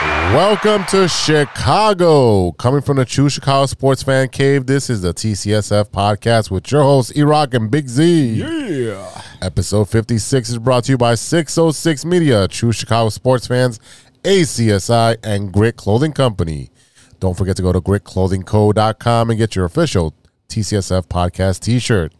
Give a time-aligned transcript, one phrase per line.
[0.00, 2.52] Welcome to Chicago.
[2.52, 6.80] Coming from the True Chicago Sports Fan Cave, this is the TCSF podcast with your
[6.80, 8.32] hosts, E-Rock and Big Z.
[8.32, 9.22] Yeah.
[9.42, 13.78] Episode 56 is brought to you by 606 Media, True Chicago Sports Fans,
[14.24, 16.70] ACSI, and Grit Clothing Company.
[17.18, 20.14] Don't forget to go to gritclothingco.com and get your official
[20.48, 22.14] TCSF podcast t-shirt.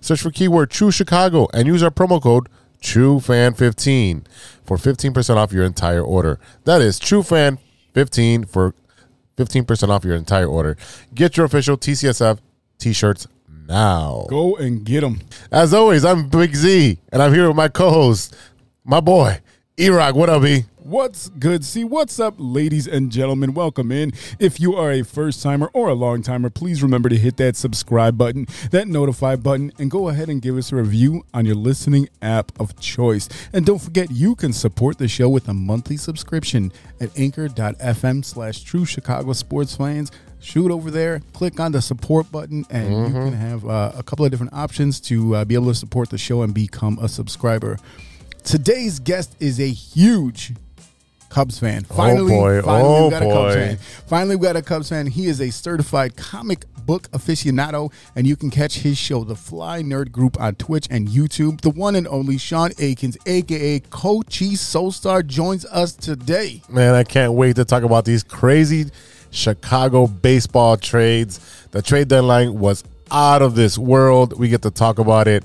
[0.00, 2.48] Search for keyword True Chicago and use our promo code
[2.82, 4.24] TrueFan15
[4.64, 6.38] for 15% off your entire order.
[6.64, 8.74] That is TrueFan15 for
[9.36, 10.76] 15% off your entire order.
[11.14, 12.38] Get your official TCSF
[12.78, 13.26] t-shirts
[13.66, 14.26] now.
[14.28, 15.20] Go and get them.
[15.50, 18.34] As always, I'm Big Z, and I'm here with my co-host,
[18.84, 19.40] my boy,
[19.78, 20.14] E-Rock.
[20.14, 20.64] What up, E?
[20.88, 21.66] What's good?
[21.66, 23.52] See, what's up, ladies and gentlemen?
[23.52, 24.14] Welcome in.
[24.38, 27.56] If you are a first timer or a long timer, please remember to hit that
[27.56, 31.56] subscribe button, that notify button, and go ahead and give us a review on your
[31.56, 33.28] listening app of choice.
[33.52, 36.72] And don't forget, you can support the show with a monthly subscription
[37.02, 40.10] at anchor.fm slash true Chicago sports fans.
[40.40, 44.24] Shoot over there, click on the support button, and you can have uh, a couple
[44.24, 47.78] of different options to uh, be able to support the show and become a subscriber.
[48.42, 50.54] Today's guest is a huge
[51.28, 51.84] Cubs fan.
[51.90, 52.62] Oh, finally, boy.
[52.62, 53.76] finally Oh, we got a Cubs fan.
[54.06, 55.06] Finally, we got a Cubs fan.
[55.06, 59.82] He is a certified comic book aficionado, and you can catch his show, The Fly
[59.82, 61.60] Nerd Group, on Twitch and YouTube.
[61.60, 66.62] The one and only Sean Akins, aka Cochise SoulStar, joins us today.
[66.70, 68.86] Man, I can't wait to talk about these crazy
[69.30, 71.40] Chicago baseball trades.
[71.72, 74.38] The trade deadline was out of this world.
[74.38, 75.44] We get to talk about it.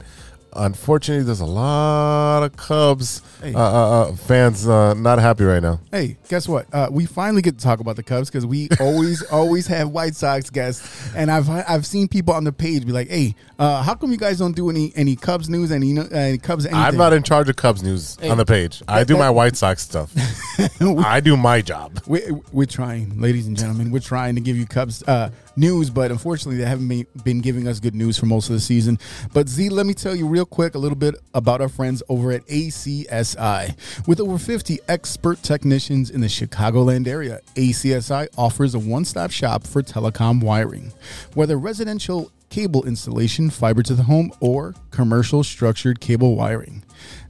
[0.55, 3.53] Unfortunately, there's a lot of Cubs Hey.
[3.53, 5.79] uh, uh, uh, fans uh, not happy right now.
[5.91, 6.67] Hey, guess what?
[6.73, 10.15] Uh, we finally get to talk about the Cubs because we always, always have White
[10.15, 13.95] Sox guests, and I've I've seen people on the page be like, "Hey, uh, how
[13.95, 16.97] come you guys don't do any any Cubs news and any, any Cubs anything?" I'm
[16.97, 18.81] not in charge of Cubs news on the page.
[18.87, 20.13] I do my White Sox stuff.
[20.81, 21.99] I do my job.
[22.07, 22.21] we,
[22.51, 23.91] we're trying, ladies and gentlemen.
[23.91, 27.79] We're trying to give you Cubs uh, news, but unfortunately, they haven't been, giving us
[27.79, 28.97] good news for most of the season.
[29.33, 32.31] But Z, let me tell you real quick a little bit about our friends over
[32.31, 34.07] at ACSI.
[34.07, 39.67] With over 50 expert technicians in the Chicagoland area, ACSI offers a one stop shop
[39.67, 40.93] for telecom wiring.
[41.33, 46.83] Whether residential cable installation, fiber to the home, or commercial structured cable wiring.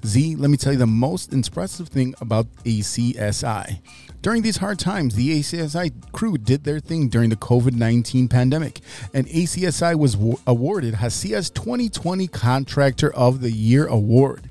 [0.06, 3.80] Z, let me tell you the most impressive thing about ACSI.
[4.22, 8.80] During these hard times, the ACSI crew did their thing during the COVID 19 pandemic,
[9.14, 14.50] and ACSI was wa- awarded Hasia's 2020 Contractor of the Year award.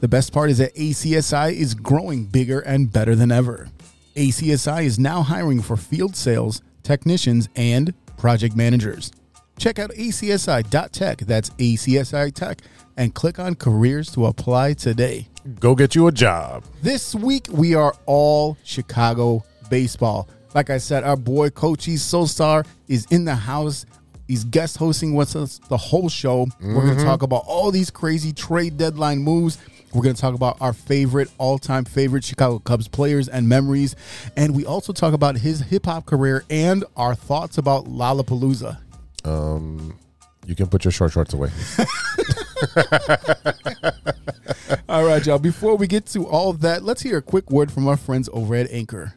[0.00, 3.68] The best part is that ACSI is growing bigger and better than ever.
[4.16, 9.12] ACSI is now hiring for field sales, technicians, and project managers.
[9.58, 12.62] Check out acsi.tech, that's ACSI Tech,
[12.96, 15.28] and click on careers to apply today.
[15.60, 16.64] Go get you a job.
[16.82, 20.28] This week we are all Chicago baseball.
[20.54, 23.86] Like I said, our boy Cochise SoulStar is in the house.
[24.28, 26.46] He's guest hosting with us the whole show.
[26.60, 29.58] We're going to talk about all these crazy trade deadline moves.
[29.92, 33.96] We're going to talk about our favorite, all time favorite Chicago Cubs players and memories.
[34.36, 38.78] And we also talk about his hip hop career and our thoughts about Lollapalooza.
[39.24, 39.98] Um,
[40.46, 41.50] you can put your short shorts away.
[44.88, 45.38] All right, y'all.
[45.38, 48.28] Before we get to all of that, let's hear a quick word from our friends
[48.32, 49.14] over at Anchor.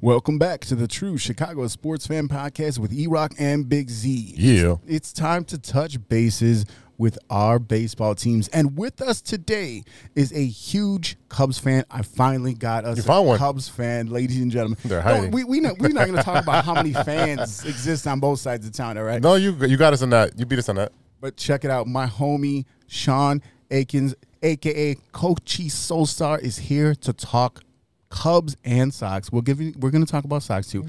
[0.00, 4.34] Welcome back to the True Chicago Sports Fan Podcast with E Rock and Big Z.
[4.36, 4.76] Yeah.
[4.86, 6.64] It's time to touch bases
[6.96, 8.46] with our baseball teams.
[8.48, 9.82] And with us today
[10.14, 11.84] is a huge Cubs fan.
[11.90, 13.38] I finally got us You a one.
[13.38, 14.78] Cubs fan, ladies and gentlemen.
[14.84, 15.32] They're hiding.
[15.32, 18.38] we, we not, we're not going to talk about how many fans exist on both
[18.38, 19.20] sides of town, all right?
[19.20, 20.38] No, you you got us on that.
[20.38, 20.92] You beat us on that.
[21.24, 21.86] But check it out.
[21.86, 23.40] My homie Sean
[23.70, 27.62] Akins, aka Cochise SoulStar, is here to talk
[28.10, 29.32] Cubs and Sox.
[29.32, 30.84] We'll give you we're gonna talk about Sox too.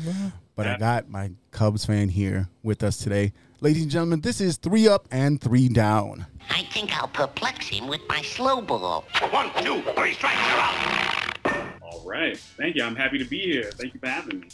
[0.58, 3.32] But I got my Cubs fan here with us today.
[3.62, 6.26] Ladies and gentlemen, this is three up and three down.
[6.50, 9.06] I think I'll perplex him with my slow ball.
[9.30, 11.82] One, two, three strikes, you're out.
[11.82, 12.38] All right.
[12.38, 12.84] Thank you.
[12.84, 13.72] I'm happy to be here.
[13.72, 14.48] Thank you for having me.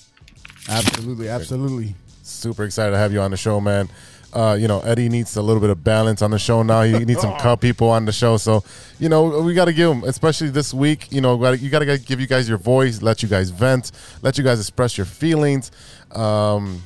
[0.69, 1.95] Absolutely, absolutely.
[2.21, 3.89] Super excited to have you on the show, man.
[4.33, 6.83] Uh, you know, Eddie needs a little bit of balance on the show now.
[6.83, 8.37] He needs some Cub people on the show.
[8.37, 8.63] So,
[8.99, 11.97] you know, we got to give him, especially this week, you know, you got to
[11.97, 13.91] give you guys your voice, let you guys vent,
[14.21, 15.71] let you guys express your feelings.
[16.11, 16.81] Um,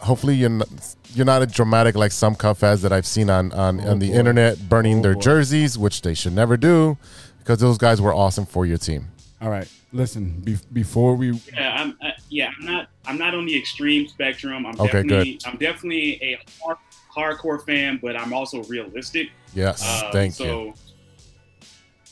[0.00, 0.68] hopefully, you're not,
[1.14, 4.10] you're not a dramatic like some cuff fans that I've seen on on, on the
[4.10, 4.16] boy.
[4.16, 5.20] internet burning Oh, their boy.
[5.20, 6.98] jerseys, which they should never do,
[7.38, 9.08] because those guys were awesome for your team.
[9.40, 10.40] All right, listen.
[10.40, 11.90] Be- before we, Yeah, I'm.
[12.02, 12.88] Uh, yeah, I'm not.
[13.06, 14.66] I'm not on the extreme spectrum.
[14.66, 15.38] I'm Okay, definitely.
[15.46, 16.76] I'm definitely a hard,
[17.18, 19.30] hardcore fan, but I'm also realistic.
[19.54, 20.74] Yes, Uh, thank so, you.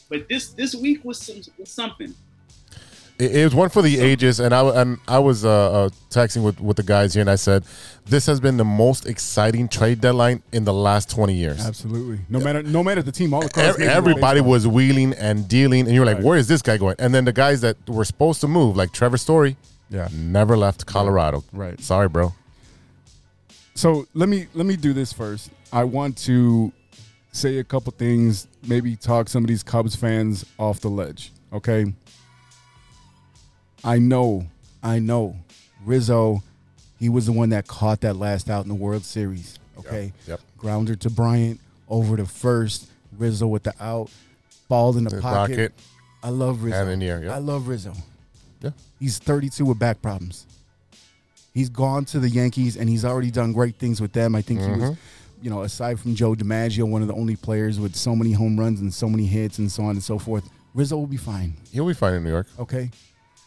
[0.09, 2.15] But this this week was some, was something.
[3.19, 6.45] It, it was one for the ages, and I and I was uh, uh, texting
[6.45, 7.65] with with the guys here, and I said,
[8.05, 11.65] this has been the most exciting trade deadline in the last twenty years.
[11.67, 15.13] absolutely, no matter no matter the team, all across Ev- Major League Everybody was wheeling
[15.15, 16.25] and dealing, and you're like, Right.
[16.25, 18.93] "Where is this guy going?" And then the guys that were supposed to move, like
[18.93, 19.57] Trevor Story,
[19.91, 20.09] yeah.
[20.13, 21.43] never left Colorado.
[21.53, 21.81] Right.
[21.81, 22.35] Sorry, bro.
[23.77, 25.51] So let me let me do this first.
[25.73, 26.73] I want to
[27.33, 31.31] say a couple things, maybe talk some of these Cubs fans off the ledge.
[31.53, 31.93] Okay.
[33.85, 34.47] I know,
[34.83, 35.37] I know,
[35.85, 36.43] Rizzo,
[36.99, 39.59] he was the one that caught that last out in the World Series.
[39.79, 40.13] Okay.
[40.27, 40.41] Yep.
[40.57, 42.89] Grounder to Bryant, over to first,
[43.19, 44.11] Rizzo with the out,
[44.69, 45.51] ball in the, The pocket.
[45.53, 45.73] pocket.
[46.23, 46.81] I love Rizzo.
[46.83, 47.33] And in the air, yep.
[47.35, 47.93] I love Rizzo.
[48.63, 48.71] Yeah.
[48.99, 50.46] He's 32 with back problems.
[51.57, 54.35] He's gone to the Yankees and he's already done great things with them.
[54.37, 54.81] I think he Mm-hmm.
[54.91, 54.97] was,
[55.41, 58.61] you know, aside from Joe DiMaggio, one of the only players with so many home
[58.61, 60.47] runs and so many hits and so on and so forth.
[60.75, 61.55] Rizzo will be fine.
[61.73, 62.47] He'll be fine in New York.
[62.59, 62.91] Okay.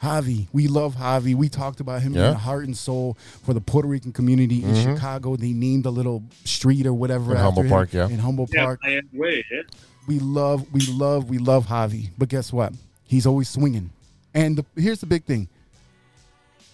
[0.01, 1.35] Javi, we love Javi.
[1.35, 2.21] We talked about him Yeah.
[2.21, 2.27] Mm-hmm.
[2.29, 5.35] being a heart and soul for the Puerto Rican community in Chicago.
[5.35, 8.07] They named a little street or whatever In after Humboldt him Park, yeah.
[8.07, 8.79] in Humboldt Yeah, Park.
[8.83, 9.45] I way.
[9.51, 9.61] Yeah.
[10.07, 12.09] We love, we love, we love Javi.
[12.17, 12.73] But guess what?
[13.03, 13.91] He's always swinging.
[14.33, 15.47] And the, here's the big thing.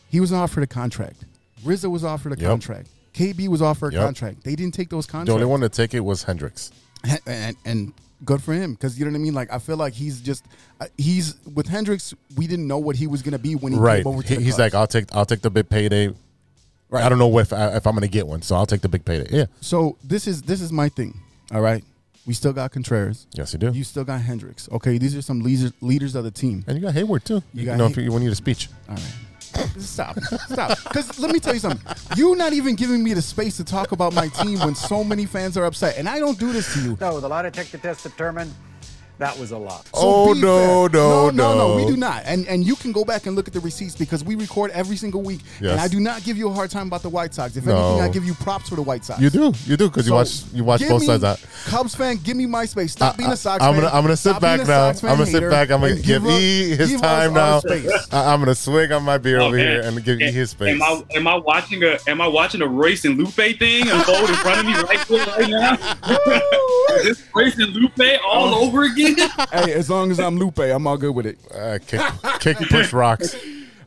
[0.10, 1.26] He was offered a contract.
[1.64, 2.50] Rizzo was offered a Yep.
[2.50, 2.88] contract.
[3.14, 4.44] KB was offered a contract.
[4.44, 5.30] They didn't take those contracts.
[5.30, 6.72] The only one to take it was Hendricks.
[7.28, 7.94] and, and
[8.24, 9.34] good for him because you know what I mean.
[9.34, 10.46] Like I feel like he's just
[10.82, 12.14] uh, he's with Hendricks.
[12.36, 14.04] We didn't know what he was going to be when he Right.
[14.04, 16.14] came over He- he's like, I'll take I'll take the big payday.
[16.90, 17.04] Right.
[17.04, 18.90] I don't know if I, if I'm going to get one, so I'll take the
[18.90, 19.28] big payday.
[19.36, 19.46] Yeah.
[19.62, 21.20] So this is this is my thing.
[21.52, 21.84] All right,
[22.26, 23.28] we still got Contreras.
[23.34, 23.72] Yes, you do.
[23.72, 24.68] You still got Hendricks.
[24.72, 26.64] Okay, these are some leaders leaders of the team.
[26.68, 27.36] and you got Heyward too.
[27.36, 28.70] You You, got know, Hay- if you, when you need a speech.
[28.90, 29.04] All right.
[29.78, 30.20] Stop.
[30.50, 30.78] Stop.
[30.84, 31.82] Because let me tell you something.
[32.16, 35.26] You're not even giving me the space to talk about my team when so many
[35.26, 35.98] fans are upset.
[35.98, 36.98] And I don't do this to you.
[37.00, 38.54] No, the lie detector test determined
[39.18, 39.86] that was a lot.
[39.88, 41.76] So Oh, be no, no, no, no, no.
[41.78, 44.24] We do not, and and you can go back and look at the receipts because
[44.24, 45.72] we record every single week, Yes.
[45.72, 47.56] and I do not give you a hard time about the White Sox.
[47.56, 47.76] If No.
[47.78, 49.22] anything, I give you props for the White Sox.
[49.22, 51.24] You do, you do, because you watch you watch both sides.
[51.24, 51.40] Out.
[51.66, 52.92] Cubs fan, give me my space.
[52.92, 53.84] Stop I- being a Sox I'm fan.
[53.84, 54.88] gonna I'm gonna sit Stop back now.
[54.90, 55.72] I'm gonna sit back.
[55.72, 57.62] I'm gonna and give E his give time now.
[58.12, 60.74] I, I'm gonna swig on my beer Oh, over here and give E his space.
[60.76, 64.30] Am I am I watching a am I watching a Royce and Lupe thing unfold
[64.30, 65.78] in front of me right right now?
[66.98, 68.68] Is this Royce and Lupe all Oh.
[68.68, 69.05] over again?
[69.52, 71.38] hey, as long as I'm Lupe, I'm all good with it.
[71.54, 72.02] Uh, kick,
[72.40, 73.36] kick, push rocks.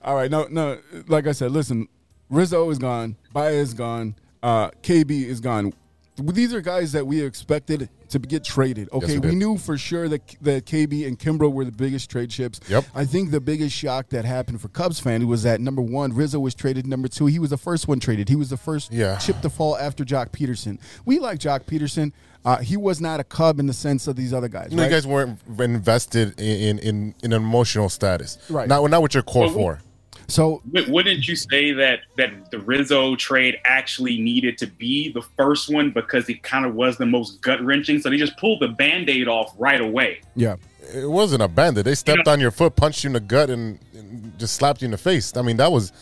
[0.03, 0.79] All right, no, no.
[1.07, 1.89] Like I said, listen,
[2.31, 5.73] Rizzo is gone, Baez is gone, uh, KB is gone.
[6.19, 8.89] These are guys that we expected to get traded.
[8.93, 12.33] Okay, we we, knew for sure that that KB and Kimbrel were the biggest trade
[12.33, 12.61] ships.
[12.69, 12.85] Yep.
[12.95, 16.41] I think the biggest shock that happened for Cubs fans was that number one, Rizzo
[16.41, 16.87] was traded.
[16.87, 18.29] Number two, he was the first one traded.
[18.29, 19.17] He was the first Yeah.
[19.19, 20.79] chip to fall after Joc Pederson.
[21.05, 22.13] We like Joc Pederson.
[22.45, 24.69] Uh, he was not a Cub in the sense of these other guys.
[24.71, 28.39] You, know, you guys weren't invested in in, in an emotional status.
[28.49, 28.69] Right.
[28.69, 29.81] Not not with your core Well, we- four.
[30.29, 35.23] So Wou- Wouldn't you say that that the Rizzo trade actually needed to be the
[35.37, 38.01] first one because it kind of was the most gut wrenching?
[38.01, 40.21] So they just pulled the band aid off right away.
[40.35, 40.57] yeah.
[40.95, 41.85] It wasn't a bandit.
[41.85, 44.81] They stepped know- on your foot, punched you in the gut, and, and just slapped
[44.81, 45.37] you in the face.
[45.37, 45.93] I mean, that was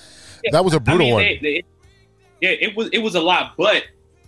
[0.52, 1.22] that was a brutal mean, one.
[1.22, 1.62] they- they-
[2.40, 3.82] yeah, it was it was a lot, but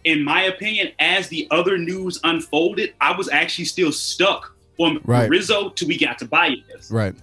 [0.05, 5.29] in my opinion, as the other news unfolded, I was actually still stuck on Right.
[5.29, 6.91] Rizzo till we got to Baez.
[6.91, 7.15] Right.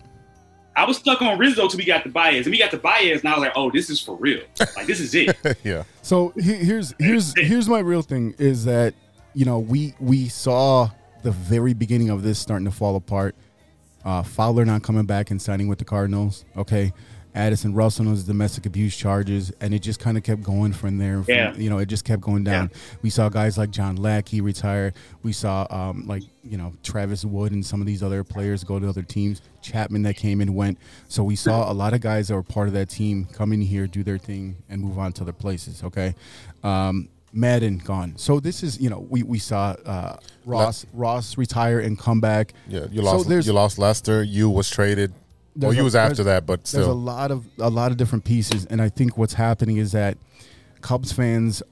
[0.75, 3.22] I was stuck on Rizzo till we got to Baez, and we got to Baez,
[3.22, 4.41] and I was like, "Oh, this is for real.
[4.75, 5.84] Like this is it." yeah.
[6.01, 8.94] So he- here's here's here's my real thing is that
[9.34, 10.89] you know we we saw
[11.24, 13.36] the very beginning of this starting to fall apart.
[14.03, 16.46] Uh, Fowler not coming back and signing with the Cardinals.
[16.55, 16.94] Okay,
[17.36, 21.22] Addison Russell was domestic abuse charges, and it just kind of kept going from there.
[21.22, 21.54] From- Yeah.
[21.56, 22.72] you know, it just kept going down.
[23.01, 24.94] We saw guys like John Lackey retire.
[25.22, 28.80] We saw um, like you know Travis Wood and some of these other players go
[28.80, 29.42] to other teams.
[29.62, 30.77] Chapman that came and went.
[31.10, 33.62] So we saw a lot of guys that were part of that team come in
[33.62, 35.84] here, do their thing, and move on to other places.
[35.84, 36.15] Okay.
[36.63, 38.13] Um, Maddon gone.
[38.15, 40.15] So this is you know we we saw uh,
[40.46, 42.54] Ross Ross retire and come back.
[42.68, 43.27] Yeah, you lost.
[43.27, 44.24] there's- you lost Lester.
[44.24, 45.13] You was traded.
[45.56, 46.80] Well, a- was after that, but still.
[46.82, 49.92] there's a lot of a lot of different pieces, and I think what's happening is
[49.94, 50.18] that
[50.82, 51.64] Cubs fans.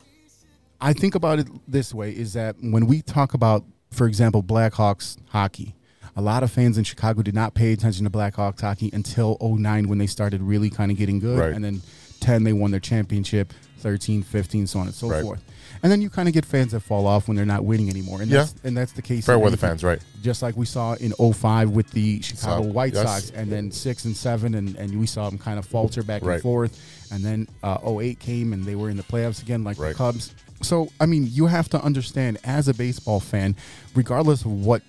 [0.82, 5.18] I think about it this way: is that when we talk about, for example, Blackhawks
[5.30, 5.76] hockey,
[6.16, 9.88] a lot of fans in Chicago did not pay attention to Blackhawks hockey until 09
[9.88, 11.54] when they started really kind of getting good, Right.
[11.54, 11.82] and then
[12.20, 15.22] 10, they won their championship, 13, 15, so on and so Right.
[15.24, 15.42] forth.
[15.84, 18.22] And then you kind of get fans that fall off when they're not winning anymore.
[18.22, 18.40] And Yeah.
[18.40, 19.26] that's, and that's the case.
[19.26, 20.00] Fair weather fans, right?
[20.22, 23.04] Just like we saw in 05 with the Chicago Saw- White yes.
[23.04, 26.24] Sox, and then six and seven, and, and we saw them kind of falter back
[26.24, 26.36] Right.
[26.36, 26.80] and forth.
[27.12, 29.90] And then uh, 08 came, and they were in the playoffs again, like Right.
[29.90, 30.34] the Cubs.
[30.62, 33.54] So, I mean, you have to understand as a baseball fan,
[33.94, 34.82] regardless of what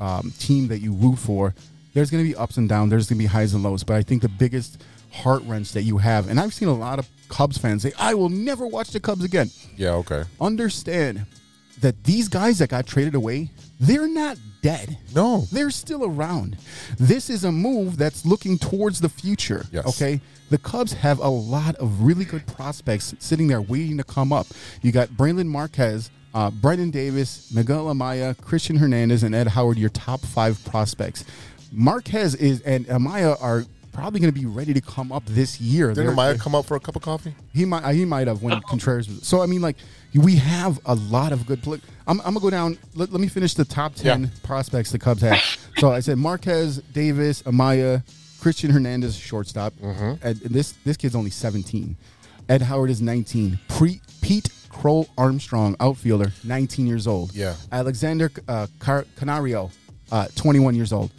[0.00, 1.54] um, team that you root for,
[1.94, 2.90] there's going to be ups and downs.
[2.90, 3.84] There's going to be highs and lows.
[3.84, 6.98] But I think the biggest heart wrench that you have, and I've seen a lot
[6.98, 10.24] of Cubs fans say, "I will never watch the Cubs again." Yeah, okay.
[10.40, 11.26] Understand
[11.80, 14.98] that these guys that got traded away, they're not dead.
[15.14, 15.42] No.
[15.52, 16.56] They're still around.
[16.98, 19.66] This is a move that's looking towards the future.
[19.70, 19.86] Yes.
[19.86, 20.20] Okay.
[20.50, 24.46] The Cubs have a lot of really good prospects sitting there waiting to come up.
[24.82, 29.90] You got Brailyn Marquez, uh, Brennen Davis, Miguel Amaya, Cristian Hernandez, and Ed Howard, your
[29.90, 31.24] top five prospects.
[31.70, 33.64] Marquez is and Amaya are
[33.98, 35.88] probably going to be ready to come up this year.
[35.88, 37.34] Didn't They're- Maya come up for a cup of coffee?
[37.52, 39.26] he might he might have when Contreras was.
[39.26, 39.76] So I mean, like
[40.14, 41.60] we have a lot of good.
[42.06, 42.78] I'm, I'm gonna go down.
[42.94, 44.28] Let, let me finish the top ten Yeah.
[44.42, 45.40] prospects the Cubs have.
[45.78, 48.02] so I said Marquez, Davis, Amaya,
[48.40, 49.74] Cristian Hernandez, shortstop.
[49.74, 50.26] Mm-hmm.
[50.26, 51.96] And this this kid's only 17.
[52.48, 53.58] Ed Howard is 19.
[53.68, 57.34] Pre, Pete Kroll Armstrong, outfielder, 19 years old.
[57.34, 57.54] Yeah.
[57.72, 59.70] Alexander uh, Car- Canario,
[60.12, 61.10] uh, 21 years old.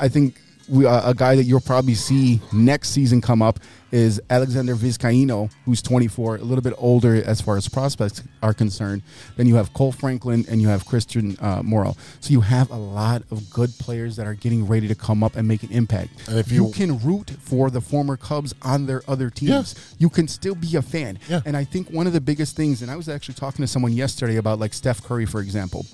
[0.00, 3.60] I think we, uh, a guy that you'll probably see next season come up
[3.92, 9.02] is Alexander Vizcaino, who's 24, a little bit older as far as prospects are concerned.
[9.36, 11.94] Then you have Kohl Franklin and you have Christian uh, Morrow.
[12.20, 15.36] So you have a lot of good players that are getting ready to come up
[15.36, 16.28] and make an impact.
[16.28, 19.96] And if you, you- can root for the former Cubs on their other teams, Yeah.
[19.98, 21.18] you can still be a fan.
[21.28, 21.40] Yeah.
[21.46, 23.92] And I think one of the biggest things, and I was actually talking to someone
[23.92, 25.86] yesterday about like Steph Curry, for example.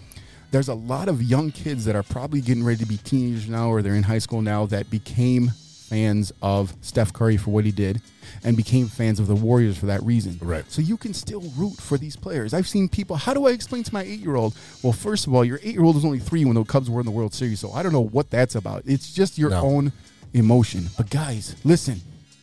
[0.52, 3.70] There's a lot of young kids that are probably getting ready to be teenagers now
[3.70, 7.72] or they're in high school now that became fans of Steph Curry for what he
[7.72, 8.02] did
[8.44, 10.38] and became fans of the Warriors for that reason.
[10.42, 10.70] Right.
[10.70, 12.52] So you can still root for these players.
[12.52, 14.54] I've seen people, how do I explain to my eight year old?
[14.82, 17.00] Well, first of all, your eight year old was only three when the Cubs were
[17.00, 17.58] in the World Series.
[17.60, 18.82] So I don't know what that's about.
[18.84, 19.62] It's just your No.
[19.62, 19.92] own
[20.34, 20.88] emotion.
[20.98, 22.02] But guys, listen,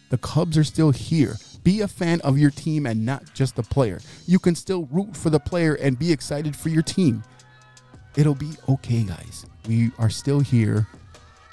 [0.10, 1.38] the Cubs are still here.
[1.63, 4.00] Be a fan of your team and not just the player.
[4.25, 7.24] You can still root for the player and be excited for your team.
[8.16, 9.46] It'll be okay, guys.
[9.68, 10.88] We are still here.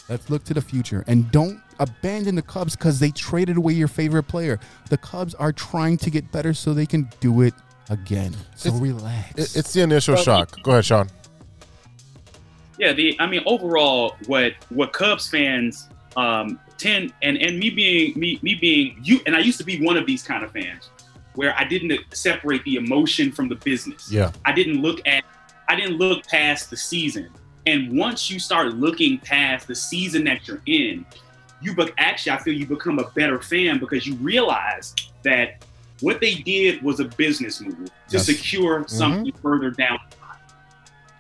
[0.09, 3.89] Let's look to the future and don't abandon the Cubs because they traded away your
[3.89, 4.59] favorite player.
[4.89, 7.55] The Cubs are trying to get better so they can do it
[7.91, 8.35] again.
[8.55, 9.57] So It's- relax.
[9.57, 10.63] It's the initial shock.
[10.63, 11.09] Go ahead, Sean.
[12.79, 18.19] Yeah, the I mean overall, what what Cubs fans um, tend and and me being
[18.19, 20.91] me me being you and I used to be one of these kind of fans
[21.35, 24.11] where I didn't separate the emotion from the business.
[24.11, 24.31] Yeah.
[24.45, 25.25] I didn't look at
[25.69, 27.31] I didn't look past the season.
[27.67, 31.05] And once you start looking past the season that you're in,
[31.61, 35.65] you but actually I feel you become a better fan because you realize that
[36.01, 38.27] what they did was a business move to Yes.
[38.27, 38.89] secure mm-hmm.
[38.89, 40.37] something further down the line.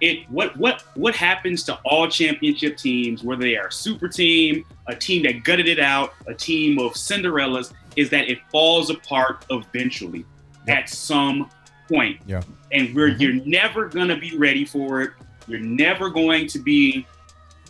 [0.00, 4.64] It what what what happens to all championship teams, whether they are a super team,
[4.86, 9.46] a team that gutted it out, a team of Cinderellas, is that it falls apart
[9.50, 10.24] eventually
[10.68, 11.48] at some
[11.88, 12.20] point.
[12.26, 12.42] Yeah.
[12.72, 15.10] And we're you're never gonna be ready for it.
[15.48, 17.06] You're never going to be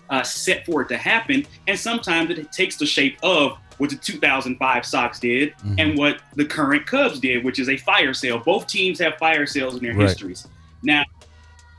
[0.08, 1.46] uh, set for it to happen.
[1.66, 6.44] And sometimes it takes the shape of what the 2005 Sox did and what the
[6.46, 8.38] current Cubs did, which is a fire sale.
[8.38, 10.04] Both teams have fire sales in their Right.
[10.08, 10.46] histories.
[10.82, 11.04] Now,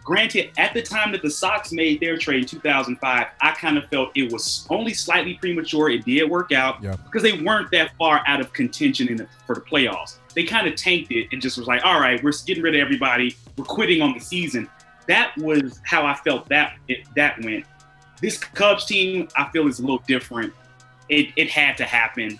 [0.04, 3.90] granted, at the time that the Sox made their trade in 2005, I kind of
[3.90, 5.90] felt it was only slightly premature.
[5.90, 6.96] It did work out Yeah.
[7.06, 10.18] because they weren't that far out of contention in the, for the playoffs.
[10.38, 12.82] They kind of tanked it and just was like, all right, we're getting rid of
[12.82, 13.36] everybody.
[13.58, 14.70] We're quitting on the season.
[15.08, 17.66] That was how I felt that it, that went.
[18.22, 20.54] This Cubs team, I feel, is a little different.
[21.10, 22.38] It, it had to happen.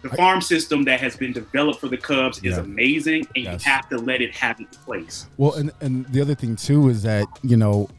[0.00, 3.66] The farm system that has been developed for the Cubs is amazing, and Yes.
[3.66, 5.26] you have to let it have its place.
[5.36, 7.90] Well, and and the other thing too is that you know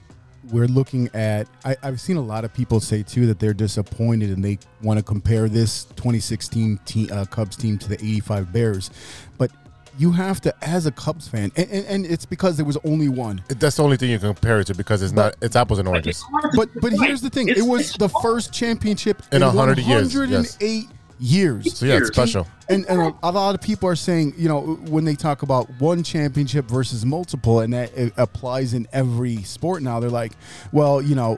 [0.51, 1.47] we're looking at.
[1.65, 4.99] I, I've seen a lot of people say too that they're disappointed and they want
[4.99, 8.91] to compare this 2016 team, uh, Cubs team to the 85 Bears,
[9.37, 9.51] but
[9.97, 13.09] you have to, as a Cubs fan, and, and, and it's because there was only
[13.09, 13.43] one.
[13.47, 15.87] That's the only thing you can compare it to because it's not it's apples and
[15.87, 16.17] oranges.
[16.17, 19.79] it's hard to But but here's the thing: it was the first championship In 100
[19.79, 20.87] years, 108
[21.21, 21.77] years.
[21.77, 22.47] So yeah, it's special.
[22.67, 25.69] And, and a, a lot of people are saying, you know, when they talk about
[25.79, 30.33] one championship versus multiple, and that it applies in every sport now, they're like,
[30.71, 31.37] well, you know,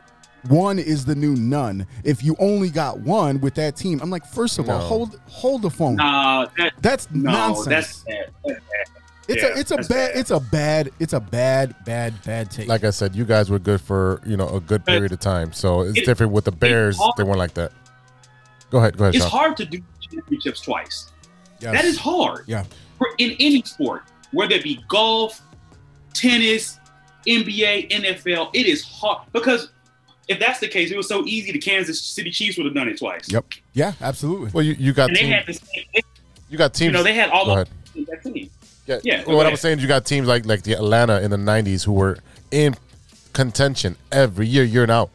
[0.49, 1.85] one is the new none.
[2.03, 5.61] If you only got one with that team, I'm like, first of all, hold hold
[5.61, 5.95] the phone.
[5.95, 7.65] Nah, that, That's no, nonsense.
[7.67, 8.29] that's bad.
[8.45, 8.87] That's bad.
[9.29, 10.11] it's yeah, a it's a bad, bad.
[10.17, 12.67] it's a bad it's a bad bad bad take.
[12.67, 15.53] Like I said, you guys were good for you know a good period of time.
[15.53, 16.97] So it's It- different with the Bears.
[16.97, 17.13] hard.
[17.17, 17.71] They weren't like that.
[18.73, 19.31] Go ahead, go ahead, It's Sean.
[19.31, 21.11] hard to do championships twice.
[21.59, 21.73] Yes.
[21.73, 22.45] That is hard.
[22.47, 22.63] Yeah.
[22.97, 24.01] For, in any sport,
[24.31, 25.39] whether it be golf,
[26.15, 26.79] tennis,
[27.27, 29.69] NBA, NFL, it is hard because
[30.27, 31.51] if that's the case, it was so easy.
[31.51, 33.31] The Kansas City Chiefs would have done it twice.
[33.31, 33.45] Yep.
[33.73, 34.49] Yeah, absolutely.
[34.51, 35.85] Well, you, you got And they had the same.
[36.49, 36.87] you got teams.
[36.87, 38.07] You know, they had all Go of ahead.
[38.07, 38.49] that team.
[38.87, 41.29] Yeah, Yeah, Well, what I'm saying is you got teams like like the Atlanta in
[41.29, 42.17] the '90s who were
[42.49, 42.75] in
[43.33, 45.11] contention every year, year and out.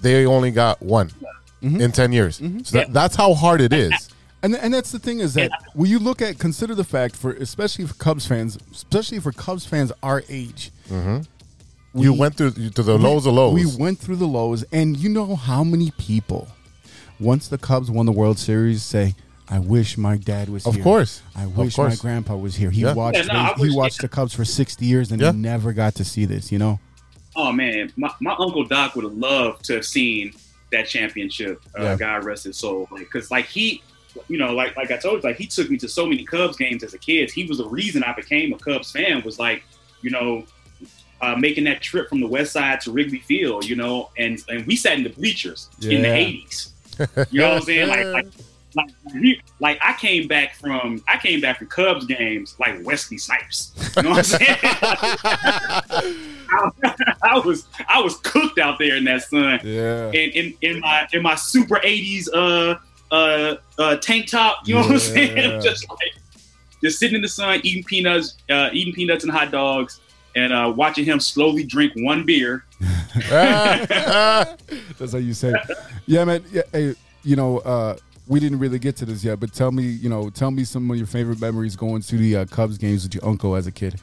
[0.00, 1.10] They only got one
[1.66, 1.80] Mm-hmm.
[1.80, 2.36] in ten years.
[2.64, 3.92] So that, that's how hard it is.
[4.42, 7.32] And and that's the thing is that when you look at consider the fact for
[7.32, 10.70] especially for Cubs fans, especially for Cubs fans our age,
[11.94, 13.54] you went through to the lows of lows.
[13.54, 16.48] We went through the lows, and you know how many people,
[17.18, 19.14] once the Cubs won the World Series, say,
[19.48, 20.68] "I wish my dad was here.
[20.70, 21.22] Of here." course.
[21.34, 22.70] I Of wish my grandpa was here.
[22.70, 22.92] He Yeah.
[22.92, 23.16] watched.
[23.18, 25.32] Yeah, no, I the, he wish- watched the Cubs for sixty years and Yeah.
[25.32, 26.52] he never got to see this.
[26.52, 26.78] You know.
[27.34, 30.34] Oh man, my, my uncle Doc would have loved to have seen
[30.72, 31.62] that championship.
[31.78, 31.96] Uh, Yeah.
[31.96, 32.88] God rest his soul.
[32.90, 33.82] Like, cause like he,
[34.28, 36.56] you know, like like I told you, like he took me to so many Cubs
[36.56, 37.30] games as a kid.
[37.30, 39.22] He was the reason I became a Cubs fan.
[39.24, 39.62] Was like,
[40.02, 40.44] you know,
[41.20, 43.64] uh, making that trip from the West Side to Wrigley Field.
[43.66, 46.72] You know, and and we sat in the bleachers in the eighties.
[47.30, 47.88] You know what I'm saying?
[47.88, 48.26] Like, like,
[48.76, 48.90] like,
[49.20, 53.72] he- like I came back from I came back from Cubs games like Wesley Snipes.
[53.96, 54.56] You know what I'm saying?
[54.62, 56.14] I,
[57.22, 59.60] I was I was cooked out there in that sun.
[59.64, 60.06] Yeah.
[60.06, 62.76] And in in my in my super '80s uh
[63.10, 64.66] uh uh tank top.
[64.68, 65.60] You know what I'm saying?
[65.62, 65.98] Just like
[66.82, 69.98] just sitting in the sun, eating peanuts, uh, eating peanuts and hot dogs,
[70.36, 72.64] and uh, watching him slowly drink one beer.
[73.30, 75.52] That's how you say.
[75.52, 75.78] It.
[76.06, 76.44] Yeah, man.
[76.52, 77.96] Yeah, hey, you know, uh,
[78.28, 80.90] we didn't really get to this yet, but tell me, you know, tell me some
[80.90, 83.72] of your favorite memories going to the uh, Cubs games with your uncle as a
[83.72, 84.00] kid.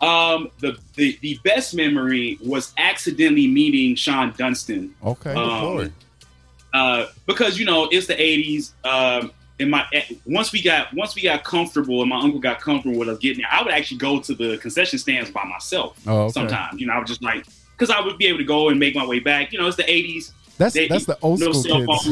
[0.00, 4.94] Um, the, the the best memory was accidentally meeting Shawon Dunston.
[5.04, 5.34] Okay.
[5.34, 5.92] Um,
[6.72, 8.72] uh, because you know it's the '80s.
[8.84, 12.60] Um, and my eh, once we got once we got comfortable, and my uncle got
[12.60, 15.98] comfortable with us getting there, I would actually go to the concession stands by myself.
[16.06, 16.32] Oh, okay.
[16.32, 18.78] Sometimes, you know, I would just like because I would be able to go and
[18.78, 19.52] make my way back.
[19.52, 20.32] You know, it's the '80s.
[20.58, 22.04] That's They- that's the old no school cell kids.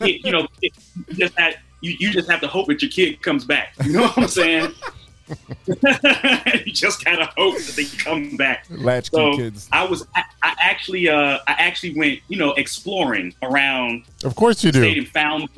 [0.00, 0.08] phone.
[0.08, 0.72] It- you know, it,
[1.08, 3.74] you just had, you, you just have to hope that your kid comes back.
[3.84, 4.72] You know what I'm saying?
[5.66, 8.66] you just gotta hope that they come back.
[8.70, 9.68] Latchkey So kids.
[9.72, 14.64] I was, I, I actually, uh, I actually went, you know, exploring around of course
[14.64, 14.98] you the do.
[15.00, 15.48] and found,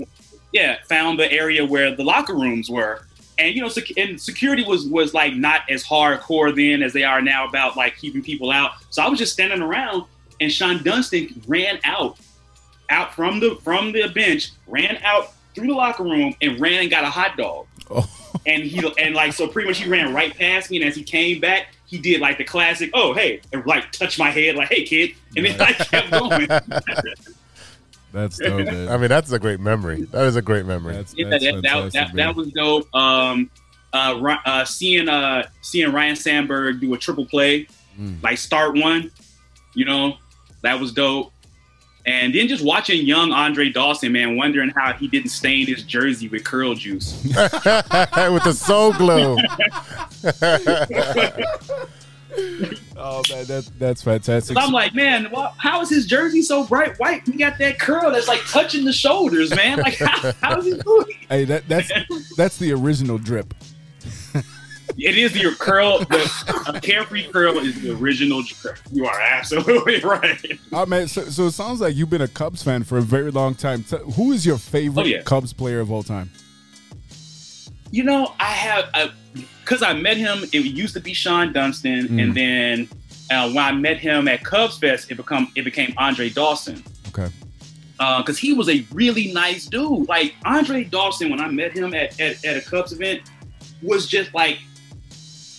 [0.53, 3.07] yeah, found the area where the locker rooms were,
[3.39, 7.05] and you know, sec- and security was was like not as hardcore then as they
[7.05, 8.73] are now about like keeping people out.
[8.91, 10.05] So I was just standing around,
[10.41, 12.19] and Shawon Dunston ran out,
[12.89, 16.91] out from the from the bench, ran out through the locker room, and ran and
[16.91, 17.67] got a hot dog.
[17.91, 18.09] Oh.
[18.47, 21.03] And he and like so pretty much he ran right past me, and as he
[21.03, 24.69] came back, he did like the classic, oh hey, and like touched my head like
[24.69, 26.49] hey kid, and then I kept going.
[28.13, 28.89] That's dope, man.
[28.89, 30.03] I mean, that's a great memory.
[30.07, 30.95] That is a great memory.
[30.95, 32.93] That's, Yeah, that's that, that, that, that was dope.
[32.93, 33.49] Um,
[33.93, 37.69] uh, uh, seeing uh, seeing Ryne Sandberg do a triple play,
[38.01, 38.23] Mm.
[38.23, 39.11] like start one,
[39.75, 40.17] you know,
[40.63, 41.33] that was dope.
[42.07, 46.29] And then just watching young Andre Dawson, man, wondering how he didn't stain his jersey
[46.29, 47.23] with curl juice.
[47.25, 49.37] With the soul glow.
[52.97, 54.57] Oh man, that that's fantastic.
[54.57, 57.27] I'm like, man, wha- how is his jersey so bright white?
[57.27, 59.79] He got that curl that's like touching the shoulders, man.
[59.79, 61.07] Like, how, how is he doing?
[61.29, 61.91] hey, that that's
[62.37, 63.53] that's the original drip.
[65.03, 66.01] It is your curl.
[66.01, 68.43] The, a carefree curl is the original.
[68.63, 68.75] curl.
[68.93, 70.59] You are absolutely right.
[70.73, 73.31] Oh man, so, so it sounds like you've been a Cubs fan for a very
[73.31, 73.83] long time.
[73.85, 75.23] T- who is your favorite Oh, yeah.
[75.23, 76.31] Cubs player of all time?
[77.91, 79.13] You know, I have
[79.65, 80.45] because I met him.
[80.53, 82.23] It used to be Shawon Dunston, Mm.
[82.23, 82.89] and then
[83.31, 87.29] uh, when I met him at Cubs Fest, it become it became Andre Dawson Okay.
[87.99, 90.09] because he was a really nice dude.
[90.09, 93.23] Like Andre Dawson, when I met him at, at, at a Cubs event,
[93.83, 94.59] was just like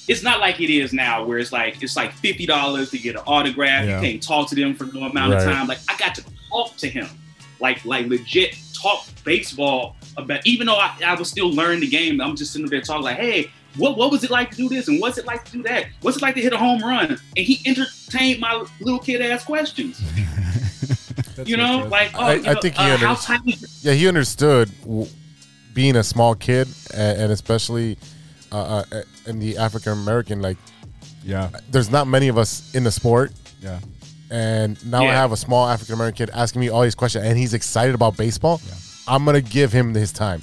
[0.08, 3.16] it's not like it is now, where it's like it's like fifty dollars to get
[3.16, 3.86] an autograph.
[3.86, 4.02] Yeah.
[4.02, 5.68] You can't talk to them for no amount of time.
[5.68, 7.08] Like I got to talk to him,
[7.60, 10.46] like like legit talk baseball about.
[10.46, 13.18] Even though I, I was still learning the game, I'm just sitting there talking like,
[13.18, 13.52] hey.
[13.78, 15.86] What, what was it like to do this and what's it like to do that?
[16.02, 17.12] What's it like to hit a home run?
[17.12, 20.02] And he entertained my little kid ass questions.
[21.46, 23.94] you know, like oh, I- you I think he uh, how unders- tight is Yeah,
[23.94, 25.08] he understood w-
[25.74, 27.98] being a small kid, and, and especially
[28.52, 30.42] uh, uh, in the African American.
[30.42, 30.58] Like,
[31.24, 31.50] Yeah.
[31.70, 33.80] there's not many of us in the sport, Yeah.
[34.30, 37.38] and now I have a small African American kid asking me all these questions, and
[37.38, 38.62] he's excited about baseball.
[39.08, 40.42] I'm gonna give him his time.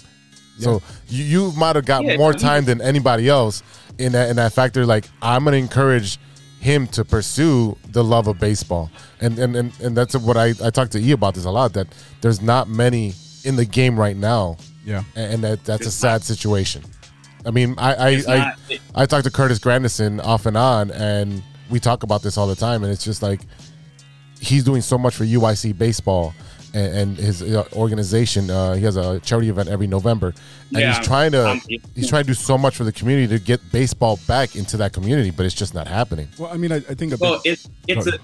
[0.59, 3.63] So you, you might have got Yeah, more time than anybody else
[3.99, 4.85] in that in that factor.
[4.85, 6.19] Like I'm gonna encourage
[6.61, 8.91] him to pursue the love of baseball,
[9.21, 11.73] and and and, and that's what I I talk to E about this a lot.
[11.75, 11.87] That
[12.21, 15.05] there's not many in the game right now Yeah.
[15.15, 16.83] and, and that that's a It's sad situation.
[17.49, 20.57] I mean, I I It's I, not- it- I talk to Curtis Granderson off and
[20.57, 23.41] on, and we talk about this all the time, and it's just like
[24.41, 26.35] he's doing so much for UIC baseball
[26.75, 28.51] and, and his uh, organization.
[28.51, 31.63] Uh, he has a charity event every November, and Yeah, he's trying to um,
[31.95, 34.93] he's trying to do so much for the community to get baseball back into that
[34.93, 36.29] community, but it's just not happening.
[36.39, 38.21] Well, I mean, I, I think a big, Well, it's it's a ahead.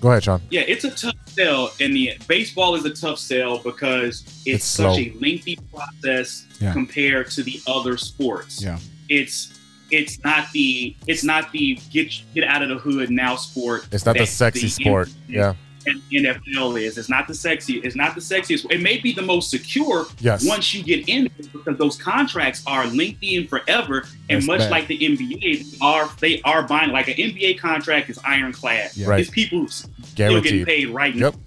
[0.00, 0.42] Go ahead, Sean.
[0.50, 1.70] yeah, it's a tough sell.
[1.80, 6.72] and the baseball is a tough sell because it's, It's such a lengthy process Yeah.
[6.72, 8.62] compared to the other sports.
[8.62, 8.78] yeah.
[9.08, 9.52] It's
[9.92, 13.86] it's not the it's not the get get out of the hood now sport.
[13.92, 15.08] It's not the sexy sport.
[15.28, 15.54] Yeah.
[15.86, 16.98] And NFL is.
[16.98, 17.74] It's not the sexy.
[17.78, 18.70] It's not the sexiest.
[18.70, 20.46] It may be the most secure Yes.
[20.46, 24.06] once you get in because those contracts are lengthy and forever.
[24.28, 24.70] And That's much bad.
[24.70, 28.90] like the NBA, they are they are buying like an NBA contract is ironclad.
[28.94, 29.06] Yeah.
[29.08, 29.20] Right.
[29.20, 31.34] It's people still getting paid right Yep.
[31.34, 31.40] now.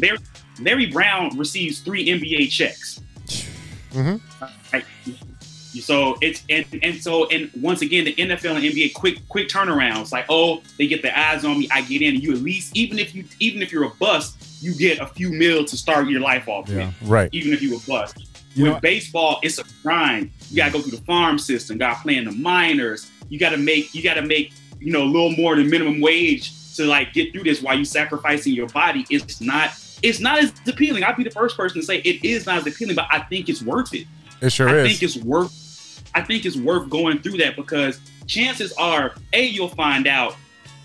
[0.00, 0.18] Larry,
[0.60, 3.00] Larry Brown receives three NBA checks.
[3.92, 4.20] Mhm.
[4.72, 4.84] Right.
[5.82, 10.12] So it's and and so and once again the NFL and NBA quick quick turnarounds
[10.12, 12.98] like oh they get their eyes on me I get in you at least even
[12.98, 16.20] if you even if you're a bust you get a few mil to start your
[16.20, 16.86] life off Yeah.
[17.00, 17.28] with Right.
[17.32, 18.28] even if you a bust.
[18.54, 20.30] You With baseball, it's a grind.
[20.48, 21.76] You gotta go through the farm system.
[21.76, 23.10] Got to play in the minors.
[23.28, 23.92] You gotta make.
[23.96, 24.52] You gotta make.
[24.78, 27.84] You know, a little more than minimum wage to like get through this while you
[27.84, 29.04] sacrificing your body.
[29.10, 29.70] It's not.
[30.04, 31.02] It's not as appealing.
[31.02, 33.48] I'd be the first person to say it is not as appealing, but I think
[33.48, 34.06] it's worth it.
[34.40, 34.84] It sure I is.
[34.84, 35.52] I think it's worth.
[36.14, 40.36] I think it's worth going through that because chances are, a you'll find out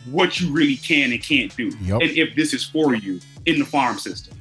[0.09, 2.01] what you really can and can't do, Yup.
[2.01, 4.39] and if this is for you in the farm system.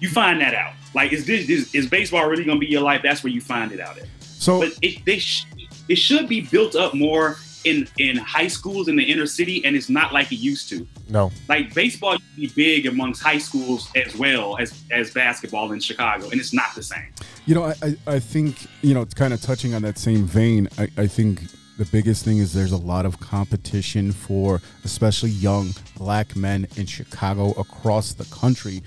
[0.00, 0.72] You find that out.
[0.94, 3.00] Like, is this is, is baseball really going to be your life?
[3.02, 4.06] That's where you find it out at.
[4.20, 5.46] So But it they sh-
[5.88, 9.74] it should be built up more in in high schools in the inner city, and
[9.74, 10.86] it's not like it used to.
[11.08, 11.30] no.
[11.48, 15.80] Like baseball used to be big amongst high schools as well as as basketball in
[15.80, 17.12] Chicago, and it's not the same.
[17.46, 20.68] You know, I, I, I think, you know, kind of touching on that same vein.
[20.78, 21.42] I, I think
[21.76, 26.86] the biggest thing is there's a lot of competition for especially young black men in
[26.86, 28.82] Chicago across the country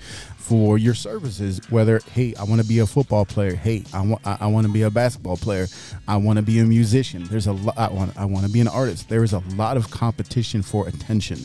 [0.48, 1.60] for your services.
[1.68, 3.54] Whether, hey, I want to be a football player.
[3.54, 5.66] Hey, I want I, I want to be a basketball player.
[6.06, 7.24] I want to be a musician.
[7.24, 7.76] There's a lot.
[7.76, 9.10] I want I want to be an artist.
[9.10, 11.40] There is a lot of competition for attention,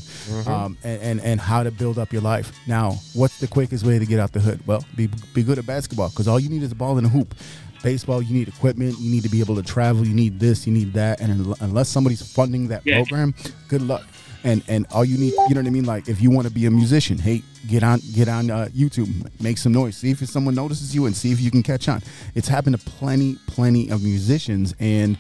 [0.47, 2.53] um, and, and and how to build up your life.
[2.65, 4.65] Now, what's the quickest way to get out the hood?
[4.65, 7.09] Well, be be good at basketball because all you need is a ball and a
[7.09, 7.35] hoop.
[7.83, 8.97] Baseball, you need equipment.
[8.99, 10.05] You need to be able to travel.
[10.07, 10.65] You need this.
[10.65, 11.19] You need that.
[11.21, 12.95] And unless somebody's funding that Yeah.
[12.95, 13.35] program,
[13.67, 14.03] good luck.
[14.45, 15.85] And and all you need, you know what I mean.
[15.85, 19.09] Like if you want to be a musician, hey, get on get on uh, YouTube,
[19.41, 22.01] make some noise, see if someone notices you, and see if you can catch on.
[22.35, 25.17] It's happened to plenty, plenty of musicians, and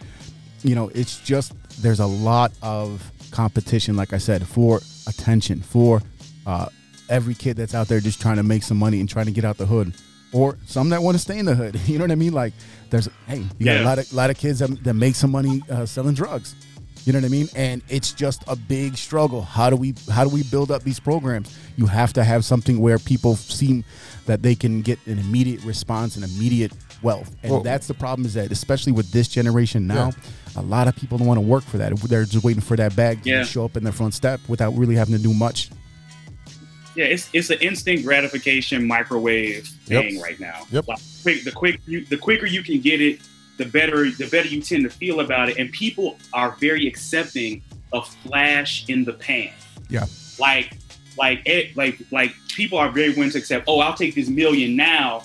[0.63, 6.01] you know, it's just there's a lot of competition, like I said, for attention, for
[6.45, 6.67] uh,
[7.09, 9.45] every kid that's out there just trying to make some money and trying to get
[9.45, 9.93] out the hood,
[10.33, 11.79] or some that want to stay in the hood.
[11.87, 12.33] You know what I mean?
[12.33, 12.53] Like,
[12.89, 15.61] there's hey, you got a lot of lot of kids that, that make some money
[15.69, 16.55] uh, selling drugs.
[17.05, 17.49] You know what I mean?
[17.55, 19.41] And it's just a big struggle.
[19.41, 21.57] How do we how do we build up these programs?
[21.75, 23.83] You have to have something where people seem
[24.25, 27.35] that they can get an immediate response and immediate wealth.
[27.43, 30.11] And that's the problem is that especially with this generation now,
[30.55, 31.93] a lot of people don't want to work for that.
[31.97, 34.95] They're just waiting for that bag to show up in their front step without really
[34.95, 35.69] having to do much.
[36.95, 40.03] Yeah, it's it's an instant gratification microwave Yep.
[40.03, 40.65] thing right now.
[40.71, 40.87] Yep.
[40.87, 43.19] Like, quick, the quick you, the quicker you can get it,
[43.57, 47.61] the better the better you tend to feel about it, and people are very accepting
[47.91, 49.51] of flash in the pan.
[49.89, 50.05] Yeah.
[50.39, 50.77] Like
[51.17, 53.65] like it like like people are very willing to accept.
[53.67, 55.23] Oh, I'll take this million now.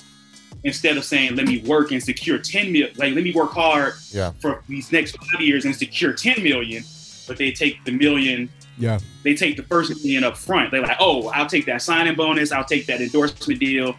[0.65, 3.95] Instead of saying, "Let me work and secure ten mil," like let me work hard
[4.13, 4.33] Yeah.
[4.41, 6.83] for these next five years and secure ten million,
[7.29, 8.49] but they take the million
[8.79, 8.99] Yeah.
[9.25, 10.71] they take the first million up front.
[10.71, 13.97] They're like, oh, I'll take that signing bonus, I'll take that endorsement deal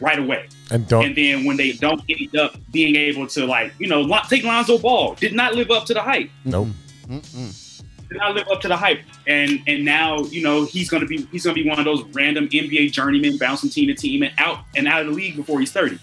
[0.00, 0.48] right away.
[0.70, 4.08] And don't And then when they don't end up being able to like, you know,
[4.28, 6.30] take Lonzo Ball, did not live up to the hype.
[6.44, 6.68] nope.
[7.08, 9.00] Did not live up to the hype.
[9.26, 12.48] And and now, you know, he's gonna be he's gonna be one of those random
[12.48, 15.70] NBA journeymen bouncing team to team and out and out of the league before he's
[15.72, 15.98] 30.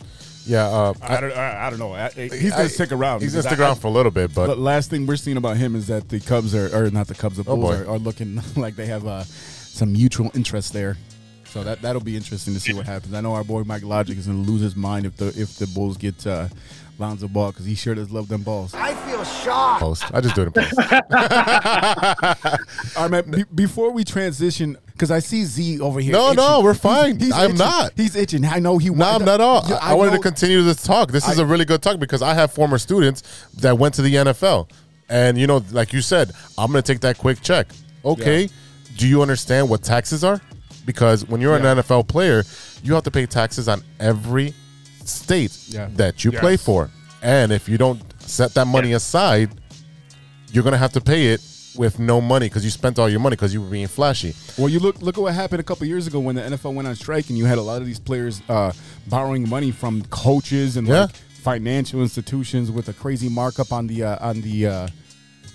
[0.48, 0.66] Yeah.
[0.68, 1.94] Uh, I don't, I, I don't know.
[1.94, 3.22] I- He's gonna stick around.
[3.22, 5.38] He's gonna stick I- around for a little bit, but But last thing we're seeing
[5.38, 7.84] about him is that the Cubs are, or not the Cubs, the Oh, Bulls boy.
[7.84, 10.98] are, are looking like they have uh, some mutual interest there.
[11.46, 13.14] So that that'll be interesting to see what happens.
[13.14, 15.68] I know our boy Mike Logic is gonna lose his mind if the if the
[15.68, 16.48] Bulls get uh,
[17.00, 18.74] Lonzo Ball because he sure does love them balls.
[18.74, 19.82] I feel shocked.
[19.82, 20.04] post.
[20.14, 20.78] I just do it in post.
[22.98, 23.32] right, man.
[23.32, 26.12] Be- before we transition, because I see Z over here.
[26.14, 26.38] No, itching.
[26.38, 27.20] no, we're fine.
[27.20, 27.58] He's, I'm itching.
[27.60, 27.92] not.
[27.96, 28.44] He's itching.
[28.46, 28.90] I know he.
[28.90, 29.64] No, I'm not all.
[29.74, 31.12] I, I wanted to continue this talk.
[31.12, 33.22] This is a really good talk because I have former students
[33.60, 34.70] that went to the NFL.
[35.10, 37.68] And, you know, like you said, I'm going to take that quick check.
[38.04, 38.50] Okay.
[38.98, 40.42] Do you understand what taxes are?
[40.86, 41.72] Because when you're Yeah.
[41.72, 42.44] an NFL player,
[42.84, 44.54] you have to pay taxes on every
[45.06, 45.88] state Yeah.
[45.96, 46.90] that you play for.
[47.22, 49.50] And if you don't set that money aside,
[50.52, 51.42] you're gonna have to pay it
[51.76, 54.34] with no money because you spent all your money because you were being flashy.
[54.58, 56.88] Well, you look look at what happened a couple years ago when the NFL went
[56.88, 58.72] on strike, and you had a lot of these players uh,
[59.08, 61.02] borrowing money from coaches and Yeah.
[61.02, 64.88] like financial institutions with a crazy markup on the uh, on the uh,